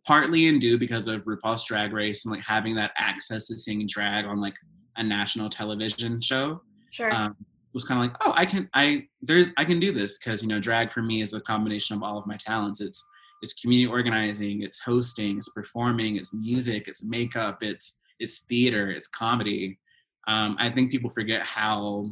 partly 0.06 0.48
in 0.48 0.60
due 0.60 0.78
because 0.78 1.08
of 1.08 1.24
RuPaul's 1.24 1.66
Drag 1.66 1.94
Race 1.94 2.26
and 2.26 2.34
like 2.34 2.44
having 2.46 2.76
that 2.76 2.92
access 2.98 3.48
to 3.48 3.58
seeing 3.58 3.86
drag 3.88 4.26
on 4.26 4.40
like 4.42 4.56
a 4.98 5.04
national 5.04 5.50
television 5.50 6.22
show 6.22 6.62
Sure. 6.92 7.12
um, 7.14 7.36
was 7.74 7.84
kind 7.84 8.00
of 8.00 8.08
like, 8.08 8.18
oh, 8.22 8.34
I 8.36 8.46
can, 8.46 8.70
I 8.74 9.08
there's, 9.22 9.52
I 9.58 9.66
can 9.66 9.80
do 9.80 9.92
this 9.92 10.20
because 10.20 10.42
you 10.44 10.48
know, 10.48 10.60
drag 10.60 10.92
for 10.92 11.02
me 11.02 11.22
is 11.22 11.34
a 11.34 11.42
combination 11.42 11.96
of 11.96 12.04
all 12.04 12.18
of 12.18 12.28
my 12.28 12.38
talents. 12.38 12.82
It's 12.82 13.04
it's 13.42 13.54
community 13.54 13.92
organizing, 13.92 14.62
it's 14.62 14.80
hosting, 14.80 15.38
it's 15.38 15.50
performing, 15.50 16.16
it's 16.16 16.34
music, 16.34 16.88
it's 16.88 17.04
makeup, 17.04 17.58
it's 17.62 18.00
it's 18.20 18.40
theater, 18.42 18.90
it's 18.90 19.08
comedy. 19.08 19.80
Um, 20.28 20.56
I 20.60 20.70
think 20.70 20.92
people 20.92 21.10
forget 21.10 21.46
how 21.46 22.06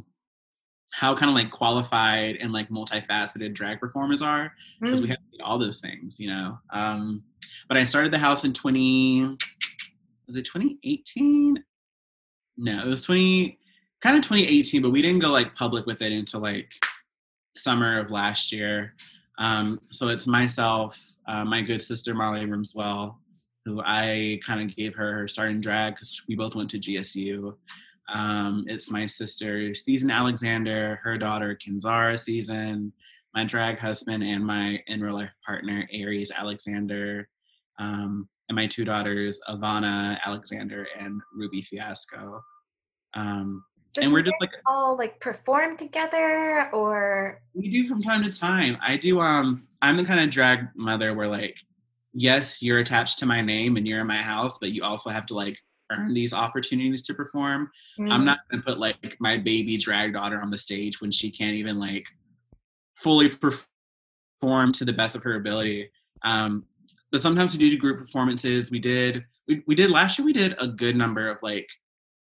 how 0.92 1.14
kind 1.14 1.28
of 1.30 1.34
like 1.34 1.50
qualified 1.50 2.36
and 2.40 2.52
like 2.52 2.68
multifaceted 2.68 3.54
drag 3.54 3.80
performers 3.80 4.20
are 4.22 4.52
because 4.80 5.00
Mm. 5.00 5.04
we 5.04 5.08
have 5.08 5.18
all 5.42 5.58
those 5.58 5.80
things, 5.80 6.20
you 6.20 6.28
know. 6.28 6.58
Um, 6.70 7.24
but 7.68 7.76
I 7.76 7.84
started 7.84 8.12
the 8.12 8.18
house 8.18 8.44
in 8.44 8.52
20, 8.52 9.36
was 10.26 10.36
it 10.36 10.44
2018? 10.44 11.64
No, 12.58 12.82
it 12.84 12.86
was 12.86 13.02
20, 13.02 13.58
kind 14.02 14.16
of 14.16 14.22
2018, 14.22 14.82
but 14.82 14.90
we 14.90 15.00
didn't 15.02 15.20
go 15.20 15.30
like 15.30 15.54
public 15.54 15.86
with 15.86 16.02
it 16.02 16.12
until 16.12 16.40
like 16.40 16.70
summer 17.56 17.98
of 17.98 18.10
last 18.10 18.52
year. 18.52 18.94
Um, 19.38 19.80
so 19.90 20.08
it's 20.08 20.26
myself, 20.26 21.00
uh, 21.26 21.44
my 21.44 21.62
good 21.62 21.80
sister 21.80 22.14
Molly 22.14 22.44
Rimswell, 22.44 23.16
who 23.64 23.80
I 23.84 24.40
kind 24.44 24.60
of 24.60 24.76
gave 24.76 24.94
her 24.96 25.14
her 25.14 25.28
start 25.28 25.50
in 25.50 25.60
drag 25.60 25.94
because 25.94 26.22
we 26.28 26.34
both 26.36 26.54
went 26.54 26.68
to 26.70 26.78
GSU. 26.78 27.54
Um, 28.12 28.64
it's 28.68 28.90
my 28.90 29.06
sister 29.06 29.74
Season 29.74 30.10
Alexander, 30.10 31.00
her 31.02 31.16
daughter 31.16 31.56
Kinzara 31.56 32.18
Season, 32.18 32.92
my 33.34 33.44
drag 33.44 33.78
husband, 33.78 34.22
and 34.22 34.44
my 34.44 34.82
in 34.86 35.00
real 35.00 35.14
life 35.14 35.30
partner 35.46 35.88
Aries 35.92 36.30
Alexander, 36.30 37.28
um, 37.78 38.28
and 38.48 38.56
my 38.56 38.66
two 38.66 38.84
daughters 38.84 39.40
Ivana 39.48 40.18
Alexander 40.24 40.86
and 40.98 41.20
Ruby 41.34 41.62
Fiasco. 41.62 42.42
Um, 43.14 43.64
so 43.88 44.02
and 44.02 44.12
we're 44.12 44.22
just 44.22 44.36
like 44.40 44.52
all 44.66 44.96
like 44.96 45.20
perform 45.20 45.76
together 45.76 46.70
or 46.72 47.42
we 47.54 47.70
do 47.70 47.86
from 47.86 48.00
time 48.00 48.22
to 48.22 48.30
time. 48.30 48.76
I 48.82 48.96
do. 48.96 49.20
Um, 49.20 49.66
I'm 49.80 49.96
the 49.96 50.04
kind 50.04 50.20
of 50.20 50.30
drag 50.30 50.68
mother 50.74 51.12
where 51.14 51.28
like, 51.28 51.56
yes, 52.14 52.62
you're 52.62 52.78
attached 52.78 53.18
to 53.18 53.26
my 53.26 53.40
name 53.42 53.76
and 53.76 53.86
you're 53.86 54.00
in 54.00 54.06
my 54.06 54.22
house, 54.22 54.58
but 54.58 54.72
you 54.72 54.82
also 54.82 55.10
have 55.10 55.26
to 55.26 55.34
like 55.34 55.58
earn 55.92 56.14
these 56.14 56.32
opportunities 56.34 57.02
to 57.02 57.14
perform. 57.14 57.70
I'm 57.98 58.22
Mm. 58.22 58.24
not 58.24 58.40
gonna 58.50 58.62
put 58.62 58.78
like 58.78 59.16
my 59.20 59.36
baby 59.38 59.76
drag 59.76 60.12
daughter 60.14 60.40
on 60.40 60.50
the 60.50 60.58
stage 60.58 61.00
when 61.00 61.10
she 61.10 61.30
can't 61.30 61.56
even 61.56 61.78
like 61.78 62.06
fully 62.96 63.28
perform 63.28 64.72
to 64.72 64.84
the 64.84 64.92
best 64.92 65.14
of 65.16 65.22
her 65.22 65.34
ability. 65.34 65.90
Um, 66.22 66.66
but 67.10 67.20
sometimes 67.20 67.56
we 67.56 67.70
do 67.70 67.76
group 67.78 67.98
performances. 67.98 68.70
We 68.70 68.78
did 68.78 69.24
we, 69.48 69.62
we 69.66 69.74
did 69.74 69.90
last 69.90 70.18
year. 70.18 70.24
We 70.26 70.32
did 70.32 70.54
a 70.58 70.68
good 70.68 70.96
number 70.96 71.28
of 71.28 71.42
like 71.42 71.68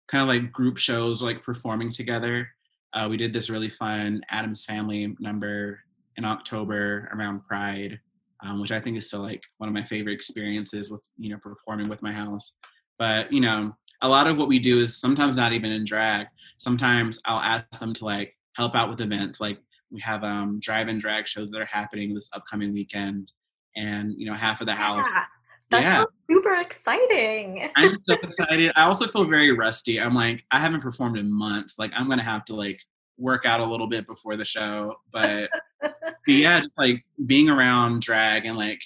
kind 0.07 0.21
of 0.21 0.27
like 0.27 0.51
group 0.51 0.77
shows, 0.77 1.21
like 1.23 1.41
performing 1.41 1.91
together. 1.91 2.49
Uh, 2.93 3.07
we 3.09 3.17
did 3.17 3.33
this 3.33 3.49
really 3.49 3.69
fun 3.69 4.21
Addams 4.29 4.65
Family 4.65 5.15
number 5.19 5.79
in 6.15 6.25
October 6.25 7.09
around 7.13 7.43
Pride, 7.43 7.99
um, 8.43 8.59
which 8.61 8.71
I 8.71 8.79
think 8.79 8.97
is 8.97 9.07
still 9.07 9.21
like 9.21 9.43
one 9.57 9.67
of 9.67 9.73
my 9.73 9.83
favorite 9.83 10.13
experiences 10.13 10.89
with 10.91 11.01
you 11.17 11.29
know 11.29 11.37
performing 11.37 11.89
with 11.89 12.01
my 12.01 12.11
house. 12.11 12.55
But 12.97 13.31
you 13.31 13.41
know, 13.41 13.75
a 14.01 14.09
lot 14.09 14.27
of 14.27 14.37
what 14.37 14.47
we 14.47 14.59
do 14.59 14.79
is 14.79 14.95
sometimes 14.95 15.37
not 15.37 15.53
even 15.53 15.71
in 15.71 15.83
drag. 15.85 16.27
Sometimes 16.57 17.19
I'll 17.25 17.39
ask 17.39 17.79
them 17.79 17.93
to 17.93 18.05
like 18.05 18.35
help 18.53 18.75
out 18.75 18.89
with 18.89 19.01
events. 19.01 19.39
Like 19.39 19.59
we 19.91 20.01
have 20.01 20.23
um, 20.23 20.59
drive-in 20.59 20.99
drag 20.99 21.27
shows 21.27 21.49
that 21.51 21.61
are 21.61 21.65
happening 21.65 22.13
this 22.13 22.29
upcoming 22.33 22.73
weekend, 22.73 23.31
and 23.75 24.13
you 24.17 24.25
know 24.29 24.35
half 24.35 24.61
of 24.61 24.67
the 24.67 24.73
house. 24.73 25.05
Yeah, 25.13 25.23
that 25.69 25.81
Yeah. 25.81 25.95
sounds 25.97 26.07
super 26.29 26.55
exciting. 26.55 27.69
I'm 27.75 27.97
so 28.03 28.15
excited. 28.23 28.71
I 28.75 28.83
also 28.83 29.07
feel 29.07 29.25
very 29.25 29.51
rusty. 29.53 29.99
I'm 29.99 30.13
like, 30.13 30.45
I 30.51 30.59
haven't 30.59 30.81
performed 30.81 31.17
in 31.17 31.31
months. 31.31 31.79
Like, 31.79 31.91
I'm 31.95 32.09
gonna 32.09 32.23
have 32.23 32.45
to 32.45 32.55
like 32.55 32.81
work 33.17 33.45
out 33.45 33.59
a 33.59 33.65
little 33.65 33.87
bit 33.87 34.05
before 34.05 34.35
the 34.35 34.45
show. 34.45 34.95
But, 35.11 35.49
but 35.81 35.93
yeah, 36.27 36.59
just, 36.59 36.71
like 36.77 37.03
being 37.25 37.49
around 37.49 38.01
drag 38.01 38.45
and 38.45 38.57
like, 38.57 38.81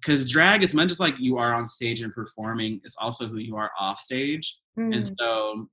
because 0.00 0.30
drag, 0.30 0.64
as 0.64 0.74
much 0.74 0.90
as 0.90 1.00
like 1.00 1.14
you 1.18 1.36
are 1.38 1.52
on 1.52 1.68
stage 1.68 2.00
and 2.02 2.12
performing, 2.12 2.80
is 2.84 2.96
also 2.98 3.26
who 3.26 3.38
you 3.38 3.56
are 3.56 3.70
off 3.78 3.98
stage. 3.98 4.58
And 4.76 4.94
Mm. 4.94 5.14
so 5.18 5.68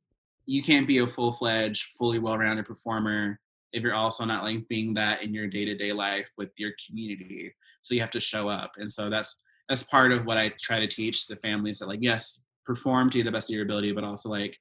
you 0.45 0.61
can't 0.61 0.88
be 0.88 0.97
a 0.97 1.07
full 1.07 1.32
fledged, 1.32 1.84
fully 1.97 2.19
well 2.19 2.38
rounded 2.38 2.65
performer 2.65 3.39
if 3.73 3.84
you're 3.84 3.93
also 3.93 4.25
not 4.25 4.43
like 4.43 4.67
being 4.67 4.93
that 4.93 5.21
in 5.21 5.34
your 5.34 5.47
day-to-day 5.47 5.91
life 5.91 6.30
with 6.38 6.49
your 6.57 6.71
community 6.88 7.53
so 7.82 7.93
you 7.93 8.01
have 8.01 8.11
to 8.11 8.19
show 8.21 8.47
up 8.47 8.71
and 8.78 8.91
so 8.91 9.09
that's 9.09 9.43
that's 9.67 9.84
part 9.84 10.11
of 10.11 10.25
what 10.25 10.38
i 10.38 10.49
try 10.59 10.80
to 10.80 10.88
teach 10.88 11.28
the 11.28 11.36
families 11.38 11.80
that 11.80 11.88
like 11.88 11.99
yes 12.01 12.43
perform 12.65 13.09
to 13.09 13.21
the 13.23 13.32
best 13.32 13.49
of 13.49 13.53
your 13.53 13.63
ability 13.63 13.91
but 13.91 14.03
also 14.03 14.30
like 14.30 14.57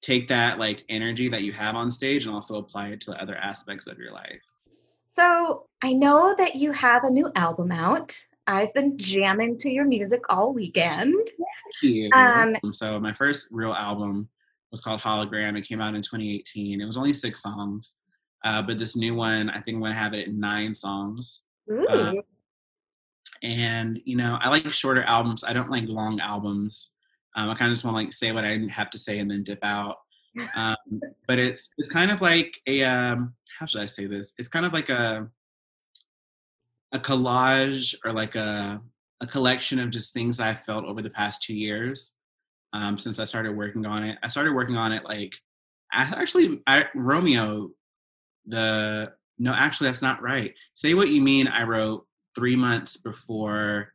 take 0.00 0.28
that 0.28 0.58
like 0.58 0.84
energy 0.88 1.28
that 1.28 1.42
you 1.42 1.52
have 1.52 1.74
on 1.74 1.90
stage 1.90 2.24
and 2.24 2.34
also 2.34 2.58
apply 2.58 2.88
it 2.88 3.00
to 3.00 3.20
other 3.20 3.36
aspects 3.36 3.86
of 3.86 3.98
your 3.98 4.12
life 4.12 4.40
so 5.06 5.66
i 5.82 5.92
know 5.92 6.34
that 6.38 6.54
you 6.54 6.70
have 6.72 7.04
a 7.04 7.10
new 7.10 7.30
album 7.34 7.72
out 7.72 8.16
i've 8.46 8.72
been 8.74 8.96
jamming 8.96 9.56
to 9.56 9.70
your 9.70 9.84
music 9.84 10.22
all 10.28 10.52
weekend 10.52 11.14
um, 12.12 12.56
so 12.72 13.00
my 13.00 13.12
first 13.12 13.48
real 13.50 13.72
album 13.72 14.28
was 14.70 14.80
called 14.80 15.00
hologram 15.00 15.58
it 15.58 15.66
came 15.66 15.80
out 15.80 15.94
in 15.94 16.02
2018 16.02 16.80
it 16.80 16.84
was 16.84 16.96
only 16.96 17.12
six 17.12 17.42
songs 17.42 17.96
uh, 18.44 18.60
but 18.60 18.78
this 18.78 18.94
new 18.94 19.14
one, 19.14 19.48
I 19.48 19.60
think 19.60 19.76
I'm 19.76 19.82
gonna 19.82 19.94
have 19.94 20.12
it 20.12 20.28
at 20.28 20.34
nine 20.34 20.74
songs. 20.74 21.44
Uh, 21.88 22.12
and 23.42 23.98
you 24.04 24.16
know, 24.16 24.38
I 24.40 24.50
like 24.50 24.70
shorter 24.70 25.02
albums. 25.02 25.44
I 25.44 25.54
don't 25.54 25.70
like 25.70 25.88
long 25.88 26.20
albums. 26.20 26.92
Um, 27.36 27.48
I 27.48 27.54
kind 27.54 27.70
of 27.70 27.74
just 27.74 27.84
want 27.84 27.96
to 27.96 28.04
like 28.04 28.12
say 28.12 28.32
what 28.32 28.44
I 28.44 28.60
have 28.70 28.90
to 28.90 28.98
say 28.98 29.18
and 29.18 29.30
then 29.30 29.42
dip 29.42 29.64
out. 29.64 29.96
Um, 30.56 30.74
but 31.28 31.38
it's 31.38 31.70
it's 31.78 31.92
kind 31.92 32.10
of 32.10 32.20
like 32.20 32.60
a 32.66 32.82
um, 32.82 33.34
how 33.56 33.66
should 33.66 33.80
I 33.80 33.86
say 33.86 34.06
this? 34.06 34.34
It's 34.36 34.48
kind 34.48 34.66
of 34.66 34.72
like 34.72 34.88
a 34.88 35.28
a 36.94 36.98
collage 36.98 37.94
or 38.04 38.12
like 38.12 38.34
a 38.34 38.80
a 39.20 39.26
collection 39.26 39.78
of 39.78 39.90
just 39.90 40.12
things 40.12 40.40
I 40.40 40.54
felt 40.54 40.84
over 40.84 41.02
the 41.02 41.10
past 41.10 41.42
two 41.42 41.54
years 41.54 42.14
um, 42.72 42.98
since 42.98 43.18
I 43.18 43.24
started 43.24 43.56
working 43.56 43.86
on 43.86 44.02
it. 44.02 44.18
I 44.22 44.28
started 44.28 44.54
working 44.54 44.76
on 44.76 44.92
it 44.92 45.04
like 45.04 45.34
I 45.92 46.02
actually 46.16 46.62
I, 46.66 46.86
Romeo 46.94 47.70
the 48.46 49.12
no 49.38 49.52
actually 49.52 49.88
that's 49.88 50.02
not 50.02 50.22
right 50.22 50.56
say 50.74 50.94
what 50.94 51.08
you 51.08 51.20
mean 51.20 51.48
i 51.48 51.62
wrote 51.62 52.06
three 52.34 52.56
months 52.56 52.96
before 52.96 53.92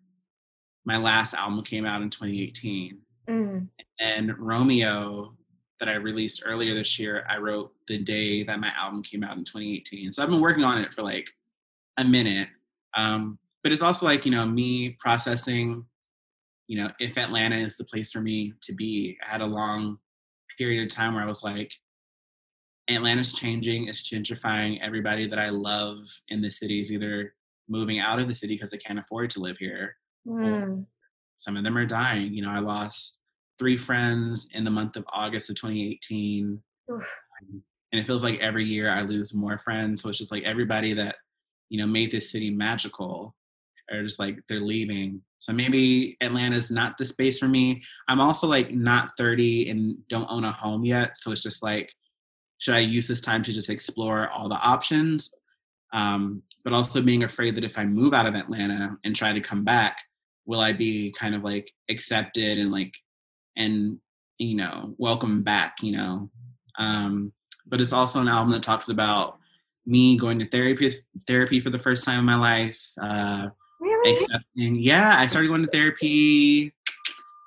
my 0.86 0.98
last 0.98 1.34
album 1.34 1.62
came 1.64 1.86
out 1.86 2.02
in 2.02 2.10
2018 2.10 2.98
mm. 3.30 3.68
and 4.00 4.38
romeo 4.38 5.34
that 5.80 5.88
i 5.88 5.94
released 5.94 6.44
earlier 6.46 6.74
this 6.76 7.00
year 7.00 7.26
i 7.30 7.38
wrote 7.38 7.72
the 7.88 7.98
day 7.98 8.44
that 8.44 8.60
my 8.60 8.72
album 8.76 9.04
came 9.04 9.24
out 9.24 9.38
in 9.38 9.44
2018 9.44 10.12
so 10.12 10.24
i've 10.24 10.30
been 10.30 10.42
working 10.42 10.64
on 10.64 10.80
it 10.80 10.94
for 10.94 11.04
like 11.04 11.30
a 11.98 12.04
minute 12.04 12.50
um, 12.98 13.38
but 13.64 13.72
it's 13.72 13.82
also 13.82 14.06
like 14.06 14.26
you 14.26 14.32
know 14.32 14.46
me 14.46 14.96
processing 15.00 15.86
you 16.68 16.82
know 16.82 16.90
if 17.00 17.18
atlanta 17.18 17.56
is 17.56 17.78
the 17.78 17.84
place 17.84 18.12
for 18.12 18.22
me 18.22 18.54
to 18.62 18.74
be 18.74 19.18
i 19.26 19.32
had 19.32 19.42
a 19.42 19.46
long 19.46 19.98
period 20.58 20.84
of 20.84 20.96
time 20.96 21.16
where 21.16 21.24
i 21.24 21.28
was 21.28 21.44
like 21.44 21.72
Atlanta's 22.90 23.34
changing. 23.34 23.88
It's 23.88 24.10
gentrifying. 24.10 24.80
Everybody 24.82 25.28
that 25.28 25.40
I 25.40 25.46
love 25.46 26.06
in 26.30 26.42
the 26.42 26.50
city 26.50 26.82
is 26.82 26.92
either 26.92 27.34
moving 27.68 28.00
out 28.00 28.20
of 28.20 28.28
the 28.28 28.36
city 28.36 28.56
because 28.56 28.72
they 28.72 28.78
can't 28.78 29.00
afford 29.00 29.30
to 29.32 29.40
live 29.40 29.58
here. 29.58 29.96
Mm. 30.28 30.86
Some 31.38 31.56
of 31.56 31.64
them 31.64 31.78
are 31.78 31.86
dying. 31.86 32.34
You 32.34 32.42
know, 32.42 32.52
I 32.52 32.60
lost 32.60 33.22
three 33.60 33.78
friends 33.78 34.48
in 34.54 34.64
the 34.64 34.72
month 34.72 34.96
of 34.96 35.06
August 35.14 35.50
of 35.50 35.56
2018. 35.58 36.62
Oof. 36.92 37.18
And 37.92 38.00
it 38.00 38.08
feels 38.08 38.24
like 38.24 38.40
every 38.40 38.66
year 38.66 38.90
I 38.90 39.02
lose 39.02 39.34
more 39.34 39.58
friends. 39.58 40.02
So 40.02 40.10
it's 40.10 40.18
just 40.18 40.32
like 40.32 40.44
everybody 40.44 40.94
that, 40.94 41.16
you 41.70 41.80
know, 41.80 41.88
made 41.88 42.12
this 42.12 42.32
city 42.32 42.50
magical 42.50 43.36
are 43.92 44.04
just 44.04 44.20
like 44.20 44.40
they're 44.48 44.60
leaving. 44.60 45.22
So 45.40 45.54
maybe 45.54 46.18
Atlanta's 46.22 46.70
not 46.70 46.98
the 46.98 47.06
space 47.06 47.40
for 47.40 47.48
me. 47.48 47.82
I'm 48.08 48.20
also 48.20 48.48
like 48.48 48.72
not 48.72 49.12
30 49.18 49.70
and 49.70 50.08
don't 50.08 50.30
own 50.30 50.44
a 50.44 50.52
home 50.52 50.84
yet. 50.84 51.18
So 51.18 51.32
it's 51.32 51.44
just 51.44 51.64
like 51.64 51.94
should 52.60 52.76
I 52.76 52.80
use 52.80 53.08
this 53.08 53.22
time 53.22 53.42
to 53.44 53.54
just 53.54 53.70
explore 53.70 54.30
all 54.30 54.50
the 54.50 54.56
options? 54.56 55.34
Um, 55.92 56.42
but 56.64 56.74
also 56.74 57.02
being 57.02 57.24
afraid 57.24 57.56
that 57.56 57.64
if 57.64 57.80
I 57.80 57.86
move 57.86 58.14
out 58.14 58.28
of 58.28 58.36
Atlanta 58.36 58.98
and 59.04 59.16
try 59.16 59.34
to 59.34 59.40
come 59.40 59.64
back, 59.64 60.04
will 60.46 60.60
I 60.60 60.74
be 60.74 61.12
kind 61.12 61.34
of 61.34 61.44
like 61.44 61.72
accepted 61.90 62.58
and 62.58 62.72
like, 62.72 62.96
and, 63.56 64.00
you 64.38 64.56
know, 64.56 64.94
welcome 64.98 65.44
back, 65.44 65.78
you 65.82 65.94
know? 65.94 66.30
Um, 66.78 67.34
but 67.66 67.82
it's 67.82 67.94
also 67.94 68.20
an 68.20 68.28
album 68.28 68.52
that 68.52 68.64
talks 68.64 68.90
about 68.90 69.39
me 69.90 70.18
going 70.18 70.40
to 70.40 70.46
therapy 70.46 70.92
therapy 71.28 71.60
for 71.60 71.72
the 71.72 71.80
first 71.80 72.06
time 72.06 72.20
in 72.20 72.26
my 72.26 72.36
life. 72.36 72.92
Uh, 73.02 73.48
really? 73.82 74.28
yeah, 74.56 75.16
I 75.18 75.26
started 75.26 75.48
going 75.48 75.66
to 75.66 75.72
therapy 75.72 76.74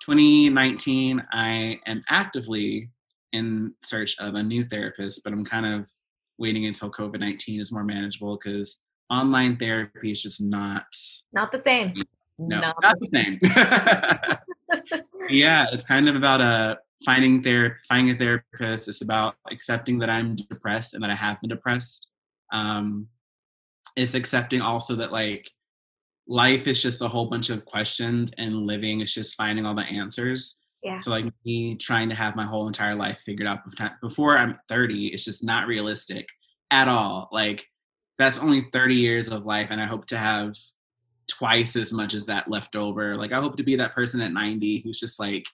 2019. 0.03 1.25
I 1.33 1.79
am 1.87 2.03
actively 2.11 2.91
in 3.33 3.75
search 3.83 4.17
of 4.19 4.35
a 4.35 4.43
new 4.43 4.65
therapist, 4.65 5.23
but 5.23 5.33
I'm 5.33 5.45
kind 5.45 5.67
of 5.67 5.91
waiting 6.39 6.67
until 6.67 6.91
COVID 6.91 7.21
19 7.21 7.61
is 7.61 7.73
more 7.73 7.85
manageable 7.85 8.37
because 8.37 8.81
online 9.09 9.57
therapy 9.57 10.11
is 10.11 10.23
just 10.23 10.41
not 10.41 10.87
not 11.33 11.53
the 11.53 11.59
same. 11.59 11.95
No, 12.39 12.61
not, 12.61 12.77
not 12.83 12.97
the 12.99 13.07
same. 13.07 13.39
yeah, 15.29 15.67
it's 15.71 15.87
kind 15.87 16.09
of 16.09 16.17
about 16.17 16.41
a 16.41 16.45
uh, 16.45 16.75
finding 17.05 17.43
ther- 17.43 17.79
finding 17.89 18.17
a 18.17 18.19
therapist. 18.19 18.89
It's 18.89 19.03
about 19.03 19.37
accepting 19.51 20.01
that 20.01 20.11
I'm 20.11 20.35
depressed 20.35 20.95
and 20.95 21.05
that 21.05 21.11
I 21.11 21.15
have 21.15 21.41
been 21.41 21.51
depressed. 21.51 22.12
Um, 22.53 23.09
it's 23.97 24.15
accepting 24.15 24.61
also 24.61 24.95
that 24.97 25.13
like 25.13 25.51
life 26.29 26.67
is 26.67 26.81
just 26.81 27.03
a 27.03 27.09
whole 27.09 27.27
bunch 27.27 27.51
of 27.51 27.65
questions 27.65 28.33
and 28.39 28.67
living 28.67 29.01
is 29.01 29.13
just 29.13 29.37
finding 29.37 29.67
all 29.67 29.75
the 29.75 29.83
answers 29.83 30.63
yeah. 30.83 30.99
So 30.99 31.11
like 31.11 31.27
me 31.45 31.77
trying 31.77 32.09
to 32.09 32.15
have 32.15 32.35
my 32.35 32.45
whole 32.45 32.67
entire 32.67 32.95
life 32.95 33.21
figured 33.21 33.47
out 33.47 33.61
before 34.01 34.37
I'm 34.37 34.59
30, 34.69 35.09
it's 35.09 35.25
just 35.25 35.45
not 35.45 35.69
realistic 35.69 36.29
at 36.71 36.89
all. 36.89 37.29
Like 37.31 37.67
that's 38.19 38.41
only 38.41 38.63
30 38.73 38.97
years 38.97 39.31
of 39.31 39.47
life, 39.47 39.69
and 39.71 39.81
I 39.81 39.85
hope 39.85 40.07
to 40.07 40.17
have 40.17 40.57
twice 41.29 41.77
as 41.77 41.93
much 41.93 42.15
as 42.15 42.27
that 42.27 42.51
left 42.51 42.75
over. 42.75 43.15
Like 43.15 43.33
I 43.33 43.41
hope 43.41 43.57
to 43.59 43.63
be 43.63 43.77
that 43.77 43.93
person 43.93 44.21
at 44.21 44.33
90 44.33 44.83
who's 44.83 44.99
just 44.99 45.21
like, 45.21 45.45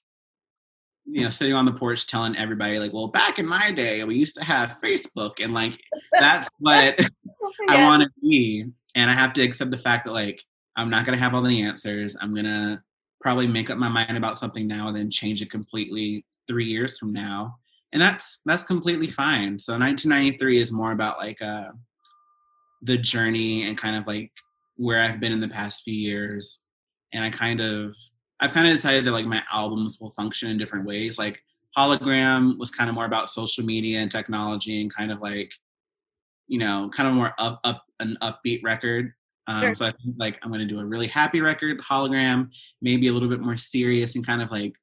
you 1.11 1.23
know, 1.23 1.31
sitting 1.31 1.55
on 1.55 1.65
the 1.65 1.73
porch 1.73 2.07
telling 2.07 2.37
everybody 2.37 2.79
like, 2.79 2.93
well, 2.93 3.09
back 3.09 3.39
in 3.39 3.47
my 3.47 3.73
day, 3.73 4.05
we 4.05 4.17
used 4.17 4.37
to 4.37 4.45
have 4.45 4.77
Facebook, 4.83 5.43
and 5.43 5.55
like 5.55 5.81
that's 6.13 6.49
what 6.59 6.99
I 7.69 7.85
want 7.85 8.03
to 8.03 8.11
be. 8.21 8.67
And 8.95 9.11
I 9.11 9.15
have 9.15 9.33
to 9.35 9.43
accept 9.43 9.71
the 9.71 9.79
fact 9.79 10.07
that 10.07 10.13
like 10.13 10.43
I'm 10.77 10.91
not 10.91 11.05
gonna 11.05 11.19
have 11.19 11.35
all 11.35 11.43
the 11.43 11.63
answers. 11.63 12.17
I'm 12.21 12.35
gonna 12.35 12.83
probably 13.21 13.47
make 13.47 13.71
up 13.71 13.79
my 13.79 13.89
mind 13.89 14.17
about 14.17 14.39
something 14.39 14.67
now 14.67 14.89
and 14.89 14.97
then 14.97 15.11
change 15.11 15.43
it 15.43 15.51
completely 15.51 16.25
three 16.47 16.67
years 16.67 16.99
from 16.99 17.13
now 17.13 17.59
and 17.93 18.01
that's 18.01 18.41
that's 18.45 18.65
completely 18.65 19.09
fine 19.09 19.59
so 19.59 19.73
1993 19.73 20.59
is 20.59 20.73
more 20.73 20.93
about 20.93 21.19
like 21.19 21.41
uh 21.43 21.69
the 22.83 22.97
journey 22.97 23.69
and 23.69 23.77
kind 23.77 23.97
of 23.97 24.07
like 24.07 24.31
where 24.77 25.01
i've 25.01 25.21
been 25.21 25.33
in 25.33 25.41
the 25.41 25.49
past 25.49 25.83
few 25.83 25.95
years 25.95 26.63
and 27.13 27.25
i 27.25 27.31
kind 27.31 27.61
of 27.61 27.97
i've 28.41 28.53
kind 28.53 28.67
of 28.67 28.73
decided 28.73 29.05
that 29.05 29.13
like 29.13 29.27
my 29.27 29.43
albums 29.53 29.99
will 30.01 30.11
function 30.11 30.51
in 30.51 30.59
different 30.59 30.87
ways 30.87 31.19
like 31.19 31.43
hologram 31.77 32.59
was 32.59 32.71
kind 32.71 32.89
of 32.89 32.95
more 32.95 33.05
about 33.05 33.29
social 33.29 33.65
media 33.65 34.01
and 34.01 34.11
technology 34.11 34.81
and 34.81 34.95
kind 34.95 35.13
of 35.13 35.21
like 35.21 35.53
you 36.47 36.59
know 36.59 36.91
kind 36.95 37.09
of 37.09 37.15
more 37.15 37.35
up 37.39 37.61
up 37.65 37.85
an 38.01 38.17
upbeat 38.23 38.63
record 38.63 39.13
um, 39.49 39.63
sure. 39.63 39.75
So 39.75 39.87
I 39.87 39.93
think 39.93 40.15
like 40.19 40.39
I'm 40.43 40.51
going 40.51 40.61
to 40.61 40.67
do 40.67 40.79
a 40.79 40.85
really 40.85 41.07
happy 41.07 41.41
record, 41.41 41.81
hologram, 41.81 42.51
maybe 42.83 43.09
a 43.09 43.13
little 43.13 43.31
bit 43.31 43.41
more 43.41 43.57
serious 43.57 44.15
and 44.15 44.25
kind 44.25 44.43
of 44.43 44.51
like 44.51 44.75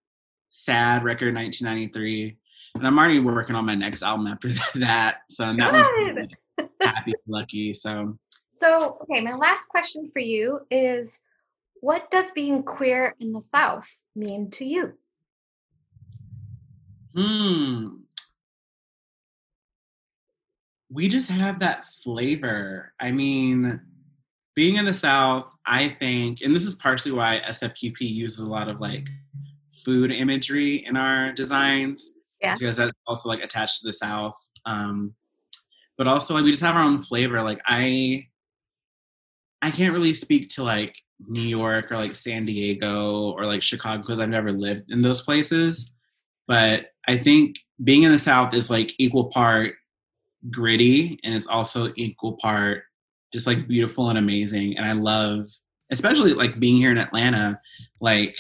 sad 0.50 1.04
record, 1.04 1.36
1993. 1.36 2.36
And 2.76 2.88
I'm 2.88 2.98
already 2.98 3.20
working 3.20 3.56
on 3.56 3.66
my 3.66 3.76
next 3.76 4.02
album 4.02 4.28
after 4.28 4.50
that. 4.80 5.20
So 5.30 5.54
that 5.54 5.72
one's 5.72 6.70
happy, 6.82 7.14
lucky. 7.28 7.74
So. 7.74 8.18
So 8.50 8.98
okay, 9.04 9.22
my 9.22 9.36
last 9.36 9.68
question 9.68 10.10
for 10.12 10.20
you 10.20 10.62
is, 10.72 11.20
what 11.82 12.10
does 12.12 12.32
being 12.32 12.64
queer 12.64 13.16
in 13.20 13.32
the 13.32 13.42
South 13.42 13.90
mean 14.16 14.50
to 14.52 14.66
you? 14.66 14.94
Hmm. 17.16 17.88
We 20.90 21.08
just 21.10 21.32
have 21.32 21.60
that 21.60 21.84
flavor. 22.04 22.94
I 23.00 23.12
mean, 23.12 23.82
being 24.56 24.76
in 24.76 24.86
the 24.86 24.94
South, 24.94 25.48
I 25.66 25.90
think, 25.90 26.40
and 26.42 26.56
this 26.56 26.66
is 26.66 26.76
partially 26.76 27.12
why 27.12 27.42
SFQP 27.48 28.00
uses 28.00 28.40
a 28.40 28.50
lot 28.50 28.70
of 28.70 28.80
like 28.80 29.08
food 29.74 30.12
imagery 30.12 30.86
in 30.86 30.96
our 30.96 31.34
designs. 31.34 32.12
Yeah. 32.42 32.56
Because 32.58 32.78
that's 32.78 32.94
also 33.08 33.30
like 33.30 33.44
attached 33.44 33.82
to 33.82 33.88
the 33.88 33.94
South. 33.94 34.36
Um, 34.66 35.16
but 35.98 36.08
also 36.08 36.34
like 36.34 36.44
we 36.44 36.52
just 36.52 36.64
have 36.64 36.76
our 36.76 36.84
own 36.84 37.00
flavor. 37.00 37.42
Like 37.42 37.62
I 37.66 38.28
I 39.62 39.72
can't 39.72 39.94
really 39.94 40.14
speak 40.14 40.50
to 40.50 40.64
like 40.64 40.96
New 41.28 41.42
York 41.42 41.92
or 41.92 41.96
like 41.96 42.16
San 42.16 42.46
Diego 42.46 43.32
or 43.32 43.46
like 43.46 43.64
Chicago 43.64 44.02
because 44.02 44.20
I've 44.20 44.30
never 44.30 44.52
lived 44.52 44.92
in 44.92 45.02
those 45.02 45.22
places. 45.22 45.94
But 46.48 46.88
I 47.08 47.18
think 47.18 47.58
being 47.84 48.04
in 48.04 48.12
the 48.12 48.20
South 48.20 48.54
is 48.54 48.70
like 48.70 48.94
equal 48.98 49.26
part 49.26 49.76
gritty 50.50 51.20
and 51.24 51.34
it's 51.34 51.48
also 51.48 51.92
equal 51.96 52.34
part 52.34 52.84
just 53.34 53.48
like 53.48 53.68
beautiful 53.68 54.10
and 54.10 54.18
amazing. 54.18 54.78
And 54.78 54.86
I 54.86 54.94
love, 54.94 55.48
especially 55.92 56.34
like 56.34 56.60
being 56.60 56.78
here 56.78 56.92
in 56.92 56.98
Atlanta, 56.98 57.60
like 58.02 58.38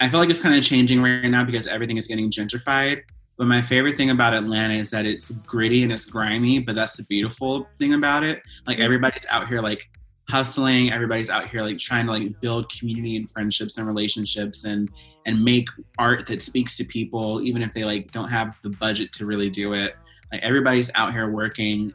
I 0.00 0.08
feel 0.08 0.20
like 0.20 0.30
it's 0.30 0.42
kind 0.42 0.54
of 0.54 0.62
changing 0.62 1.02
right 1.02 1.28
now 1.28 1.44
because 1.44 1.66
everything 1.66 1.96
is 1.96 2.06
getting 2.06 2.30
gentrified. 2.30 3.02
But 3.38 3.46
my 3.46 3.62
favorite 3.62 3.96
thing 3.96 4.10
about 4.10 4.34
Atlanta 4.34 4.74
is 4.74 4.90
that 4.90 5.06
it's 5.06 5.30
gritty 5.30 5.82
and 5.82 5.90
it's 5.90 6.04
grimy, 6.04 6.58
but 6.58 6.74
that's 6.74 6.96
the 6.96 7.04
beautiful 7.04 7.66
thing 7.78 7.94
about 7.94 8.22
it. 8.22 8.42
Like 8.66 8.76
mm-hmm. 8.76 8.84
everybody's 8.84 9.26
out 9.30 9.48
here 9.48 9.62
like 9.62 9.86
hustling, 10.30 10.92
everybody's 10.92 11.30
out 11.30 11.48
here 11.48 11.62
like 11.62 11.78
trying 11.78 12.06
to 12.06 12.12
like 12.12 12.40
build 12.40 12.70
community 12.70 13.16
and 13.16 13.28
friendships 13.30 13.76
and 13.76 13.86
relationships 13.86 14.64
and 14.64 14.90
and 15.26 15.44
make 15.44 15.68
art 15.98 16.26
that 16.26 16.40
speaks 16.40 16.76
to 16.78 16.84
people 16.84 17.42
even 17.42 17.62
if 17.62 17.72
they 17.72 17.84
like 17.84 18.10
don't 18.10 18.30
have 18.30 18.56
the 18.62 18.70
budget 18.70 19.12
to 19.12 19.26
really 19.26 19.50
do 19.50 19.74
it. 19.74 19.96
Like 20.32 20.42
everybody's 20.42 20.90
out 20.94 21.12
here 21.12 21.30
working 21.30 21.92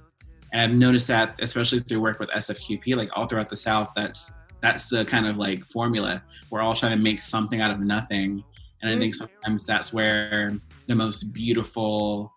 and 0.54 0.62
I've 0.62 0.78
noticed 0.78 1.08
that 1.08 1.36
especially 1.40 1.80
through 1.80 2.02
work 2.02 2.20
with 2.20 2.30
SFQP 2.30 2.96
like 2.96 3.10
all 3.18 3.26
throughout 3.26 3.50
the 3.50 3.58
south 3.58 3.92
that's 3.96 4.36
that's 4.62 4.90
the 4.90 5.06
kind 5.06 5.28
of 5.28 5.38
like 5.38 5.66
formula. 5.66 6.24
We're 6.50 6.62
all 6.62 6.76
trying 6.76 6.98
to 6.98 7.04
make 7.04 7.22
something 7.22 7.62
out 7.62 7.72
of 7.72 7.80
nothing. 7.80 8.44
And 8.82 8.92
I 8.92 8.98
think 9.00 9.16
mm-hmm. 9.16 9.26
sometimes 9.26 9.66
that's 9.66 9.94
where 9.94 10.52
the 10.88 10.96
most 10.96 11.34
beautiful 11.34 12.32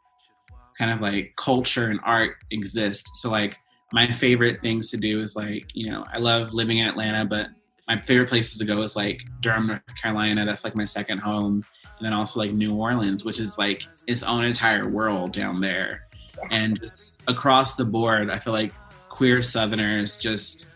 kind 0.79 0.91
of 0.91 1.01
like 1.01 1.35
culture 1.37 1.89
and 1.89 2.01
art 2.05 2.37
exists. 2.51 3.21
So 3.21 3.31
like 3.31 3.59
my 3.93 4.07
favorite 4.07 4.61
things 4.61 4.91
to 4.91 4.97
do 4.97 5.21
is 5.21 5.35
like, 5.37 5.71
you 5.75 5.91
know, 5.91 6.05
I 6.13 6.19
love 6.19 6.53
living 6.55 6.79
in 6.79 6.89
Atlanta, 6.89 7.25
but 7.25 7.49
my 7.87 7.99
favorite 8.01 8.29
places 8.29 8.59
to 8.59 8.65
go 8.65 8.83
is 8.83 8.97
like 8.97 9.23
Durham, 9.41 9.69
North 9.69 9.97
Carolina. 10.01 10.45
That's 10.45 10.65
like 10.65 10.77
my 10.77 10.85
second 10.85 11.19
home. 11.19 11.65
And 11.97 12.07
then 12.07 12.13
also 12.13 12.39
like 12.39 12.53
New 12.53 12.75
Orleans, 12.75 13.25
which 13.25 13.41
is 13.41 13.57
like 13.57 13.85
its 14.07 14.23
own 14.23 14.45
entire 14.45 14.89
world 14.89 15.33
down 15.33 15.61
there. 15.61 16.07
And 16.51 16.93
across 17.27 17.75
the 17.75 17.85
board, 17.85 18.31
I 18.31 18.39
feel 18.39 18.53
like 18.53 18.73
queer 19.09 19.43
Southerners 19.43 20.19
just 20.19 20.67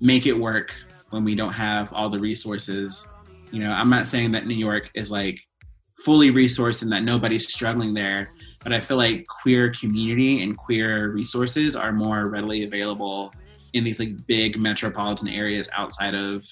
make 0.00 0.26
it 0.26 0.38
work 0.38 0.74
when 1.10 1.24
we 1.24 1.34
don't 1.34 1.52
have 1.52 1.92
all 1.92 2.08
the 2.08 2.20
resources. 2.20 3.08
You 3.50 3.60
know, 3.60 3.72
I'm 3.72 3.90
not 3.90 4.06
saying 4.06 4.32
that 4.32 4.46
New 4.46 4.54
York 4.54 4.90
is 4.94 5.10
like 5.10 5.40
fully 6.04 6.30
resourced 6.30 6.82
and 6.82 6.92
that 6.92 7.02
nobody's 7.02 7.52
struggling 7.52 7.94
there, 7.94 8.30
but 8.64 8.72
I 8.72 8.80
feel 8.80 8.96
like 8.96 9.26
queer 9.28 9.70
community 9.70 10.42
and 10.42 10.56
queer 10.56 11.10
resources 11.10 11.76
are 11.76 11.92
more 11.92 12.28
readily 12.28 12.64
available 12.64 13.32
in 13.74 13.84
these 13.84 14.00
like 14.00 14.26
big 14.26 14.58
metropolitan 14.58 15.28
areas 15.28 15.68
outside 15.76 16.14
of 16.14 16.46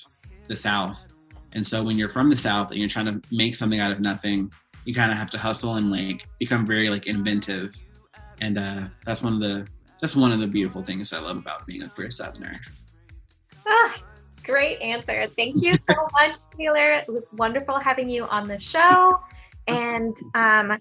the 0.46 0.54
South. 0.54 1.06
And 1.54 1.66
so 1.66 1.82
when 1.82 1.96
you're 1.96 2.10
from 2.10 2.28
the 2.28 2.36
South 2.36 2.70
and 2.70 2.78
you're 2.78 2.88
trying 2.88 3.06
to 3.06 3.20
make 3.34 3.54
something 3.54 3.80
out 3.80 3.92
of 3.92 4.00
nothing, 4.00 4.52
you 4.84 4.94
kind 4.94 5.10
of 5.10 5.16
have 5.16 5.30
to 5.30 5.38
hustle 5.38 5.76
and 5.76 5.90
like 5.90 6.26
become 6.38 6.66
very 6.66 6.90
like 6.90 7.06
inventive. 7.06 7.74
And 8.40 8.58
uh, 8.58 8.88
that's 9.04 9.22
one 9.22 9.32
of 9.32 9.40
the 9.40 9.66
that's 10.00 10.16
one 10.16 10.32
of 10.32 10.40
the 10.40 10.48
beautiful 10.48 10.82
things 10.82 11.12
I 11.12 11.20
love 11.20 11.38
about 11.38 11.64
being 11.64 11.82
a 11.84 11.88
queer 11.88 12.10
Southerner. 12.10 12.54
Ah, 13.66 13.96
great 14.42 14.80
answer. 14.82 15.26
Thank 15.38 15.62
you 15.62 15.76
so 15.88 15.94
much, 16.12 16.38
Taylor. 16.58 16.92
It 16.92 17.08
was 17.08 17.24
wonderful 17.34 17.78
having 17.78 18.10
you 18.10 18.24
on 18.24 18.48
the 18.48 18.60
show. 18.60 19.18
And 19.68 20.16
um, 20.34 20.76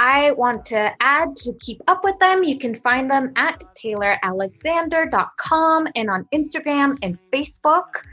I 0.00 0.30
want 0.32 0.64
to 0.66 0.92
add 1.00 1.34
to 1.34 1.52
keep 1.60 1.82
up 1.88 2.04
with 2.04 2.16
them. 2.20 2.44
You 2.44 2.56
can 2.56 2.72
find 2.72 3.10
them 3.10 3.32
at 3.34 3.64
tayloralexander.com 3.76 5.88
and 5.96 6.08
on 6.08 6.24
Instagram 6.32 6.96
and 7.02 7.18
Facebook. 7.32 8.04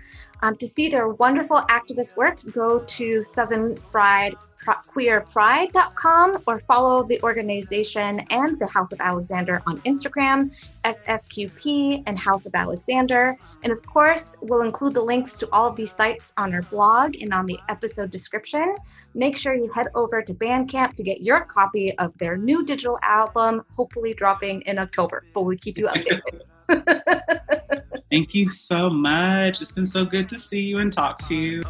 Um, 0.41 0.55
to 0.55 0.67
see 0.67 0.89
their 0.89 1.09
wonderful 1.09 1.57
activist 1.69 2.17
work, 2.17 2.39
go 2.51 2.79
to 2.79 3.23
Southern 3.23 3.75
Fried 3.75 4.33
queerpride.com 4.65 6.43
or 6.47 6.59
follow 6.59 7.03
the 7.03 7.21
organization 7.21 8.19
and 8.29 8.57
the 8.59 8.67
House 8.67 8.91
of 8.91 8.99
Alexander 8.99 9.61
on 9.67 9.79
Instagram, 9.81 10.51
SFQP 10.83 12.03
and 12.05 12.17
House 12.17 12.45
of 12.45 12.55
Alexander. 12.55 13.37
And 13.63 13.71
of 13.71 13.85
course, 13.85 14.35
we'll 14.41 14.61
include 14.61 14.93
the 14.93 15.01
links 15.01 15.37
to 15.39 15.49
all 15.51 15.67
of 15.67 15.75
these 15.75 15.91
sites 15.91 16.33
on 16.37 16.53
our 16.53 16.61
blog 16.63 17.15
and 17.21 17.33
on 17.33 17.45
the 17.45 17.59
episode 17.69 18.11
description. 18.11 18.75
Make 19.13 19.37
sure 19.37 19.53
you 19.53 19.71
head 19.71 19.87
over 19.95 20.21
to 20.21 20.33
Bandcamp 20.33 20.95
to 20.95 21.03
get 21.03 21.21
your 21.21 21.41
copy 21.45 21.97
of 21.97 22.17
their 22.17 22.37
new 22.37 22.65
digital 22.65 22.99
album, 23.01 23.63
hopefully 23.71 24.13
dropping 24.13 24.61
in 24.61 24.79
October, 24.79 25.25
but 25.33 25.43
we'll 25.43 25.57
keep 25.57 25.77
you 25.77 25.87
updated. 25.87 26.41
Thank 28.11 28.33
you 28.33 28.49
so 28.51 28.89
much. 28.89 29.61
It's 29.61 29.71
been 29.71 29.85
so 29.85 30.05
good 30.05 30.29
to 30.29 30.39
see 30.39 30.61
you 30.61 30.77
and 30.79 30.91
talk 30.91 31.19
to 31.27 31.35
you. 31.35 31.61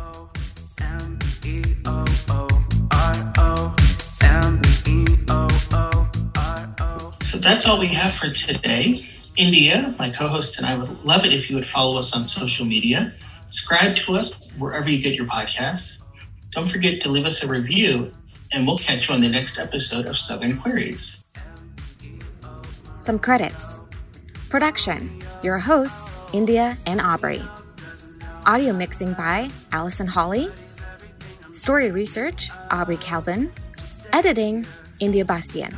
That's 7.45 7.67
all 7.67 7.79
we 7.79 7.87
have 7.89 8.11
for 8.11 8.29
today. 8.29 9.07
India, 9.37 9.93
my 9.99 10.09
co 10.09 10.27
host, 10.27 10.57
and 10.57 10.65
I 10.65 10.75
would 10.75 11.03
love 11.03 11.25
it 11.25 11.31
if 11.31 11.47
you 11.49 11.55
would 11.55 11.67
follow 11.67 11.99
us 11.99 12.15
on 12.15 12.27
social 12.27 12.65
media. 12.65 13.13
Subscribe 13.49 13.95
to 13.97 14.13
us 14.13 14.51
wherever 14.57 14.89
you 14.89 15.01
get 15.01 15.13
your 15.13 15.27
podcasts. 15.27 15.99
Don't 16.53 16.69
forget 16.69 17.01
to 17.01 17.09
leave 17.09 17.25
us 17.25 17.43
a 17.43 17.47
review, 17.47 18.11
and 18.51 18.65
we'll 18.65 18.77
catch 18.77 19.09
you 19.09 19.15
on 19.15 19.21
the 19.21 19.29
next 19.29 19.59
episode 19.59 20.07
of 20.07 20.17
Southern 20.17 20.59
Queries. 20.59 21.23
Some 22.97 23.19
credits 23.19 23.81
Production 24.49 25.21
Your 25.43 25.59
hosts, 25.59 26.17
India 26.33 26.77
and 26.87 26.99
Aubrey. 26.99 27.43
Audio 28.47 28.73
mixing 28.73 29.13
by 29.13 29.49
Allison 29.71 30.07
Holly. 30.07 30.47
Story 31.51 31.91
research, 31.91 32.49
Aubrey 32.71 32.97
Calvin. 32.97 33.51
Editing, 34.13 34.65
India 34.99 35.25
Bastian. 35.25 35.75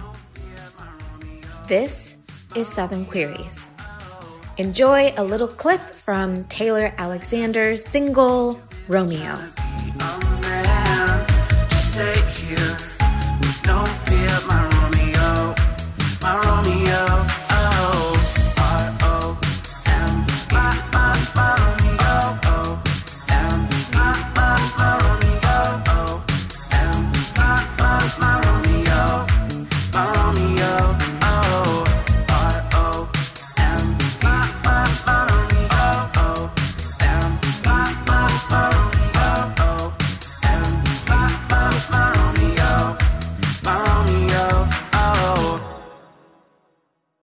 This 1.68 2.20
is 2.56 2.66
Southern 2.66 3.06
Queries. 3.06 3.74
Enjoy 4.56 5.14
a 5.18 5.24
little 5.24 5.50
clip 5.50 5.82
from 5.82 6.46
Taylor 6.46 6.94
Alexander's 6.98 7.84
single, 7.84 8.62
Romeo. 8.88 9.36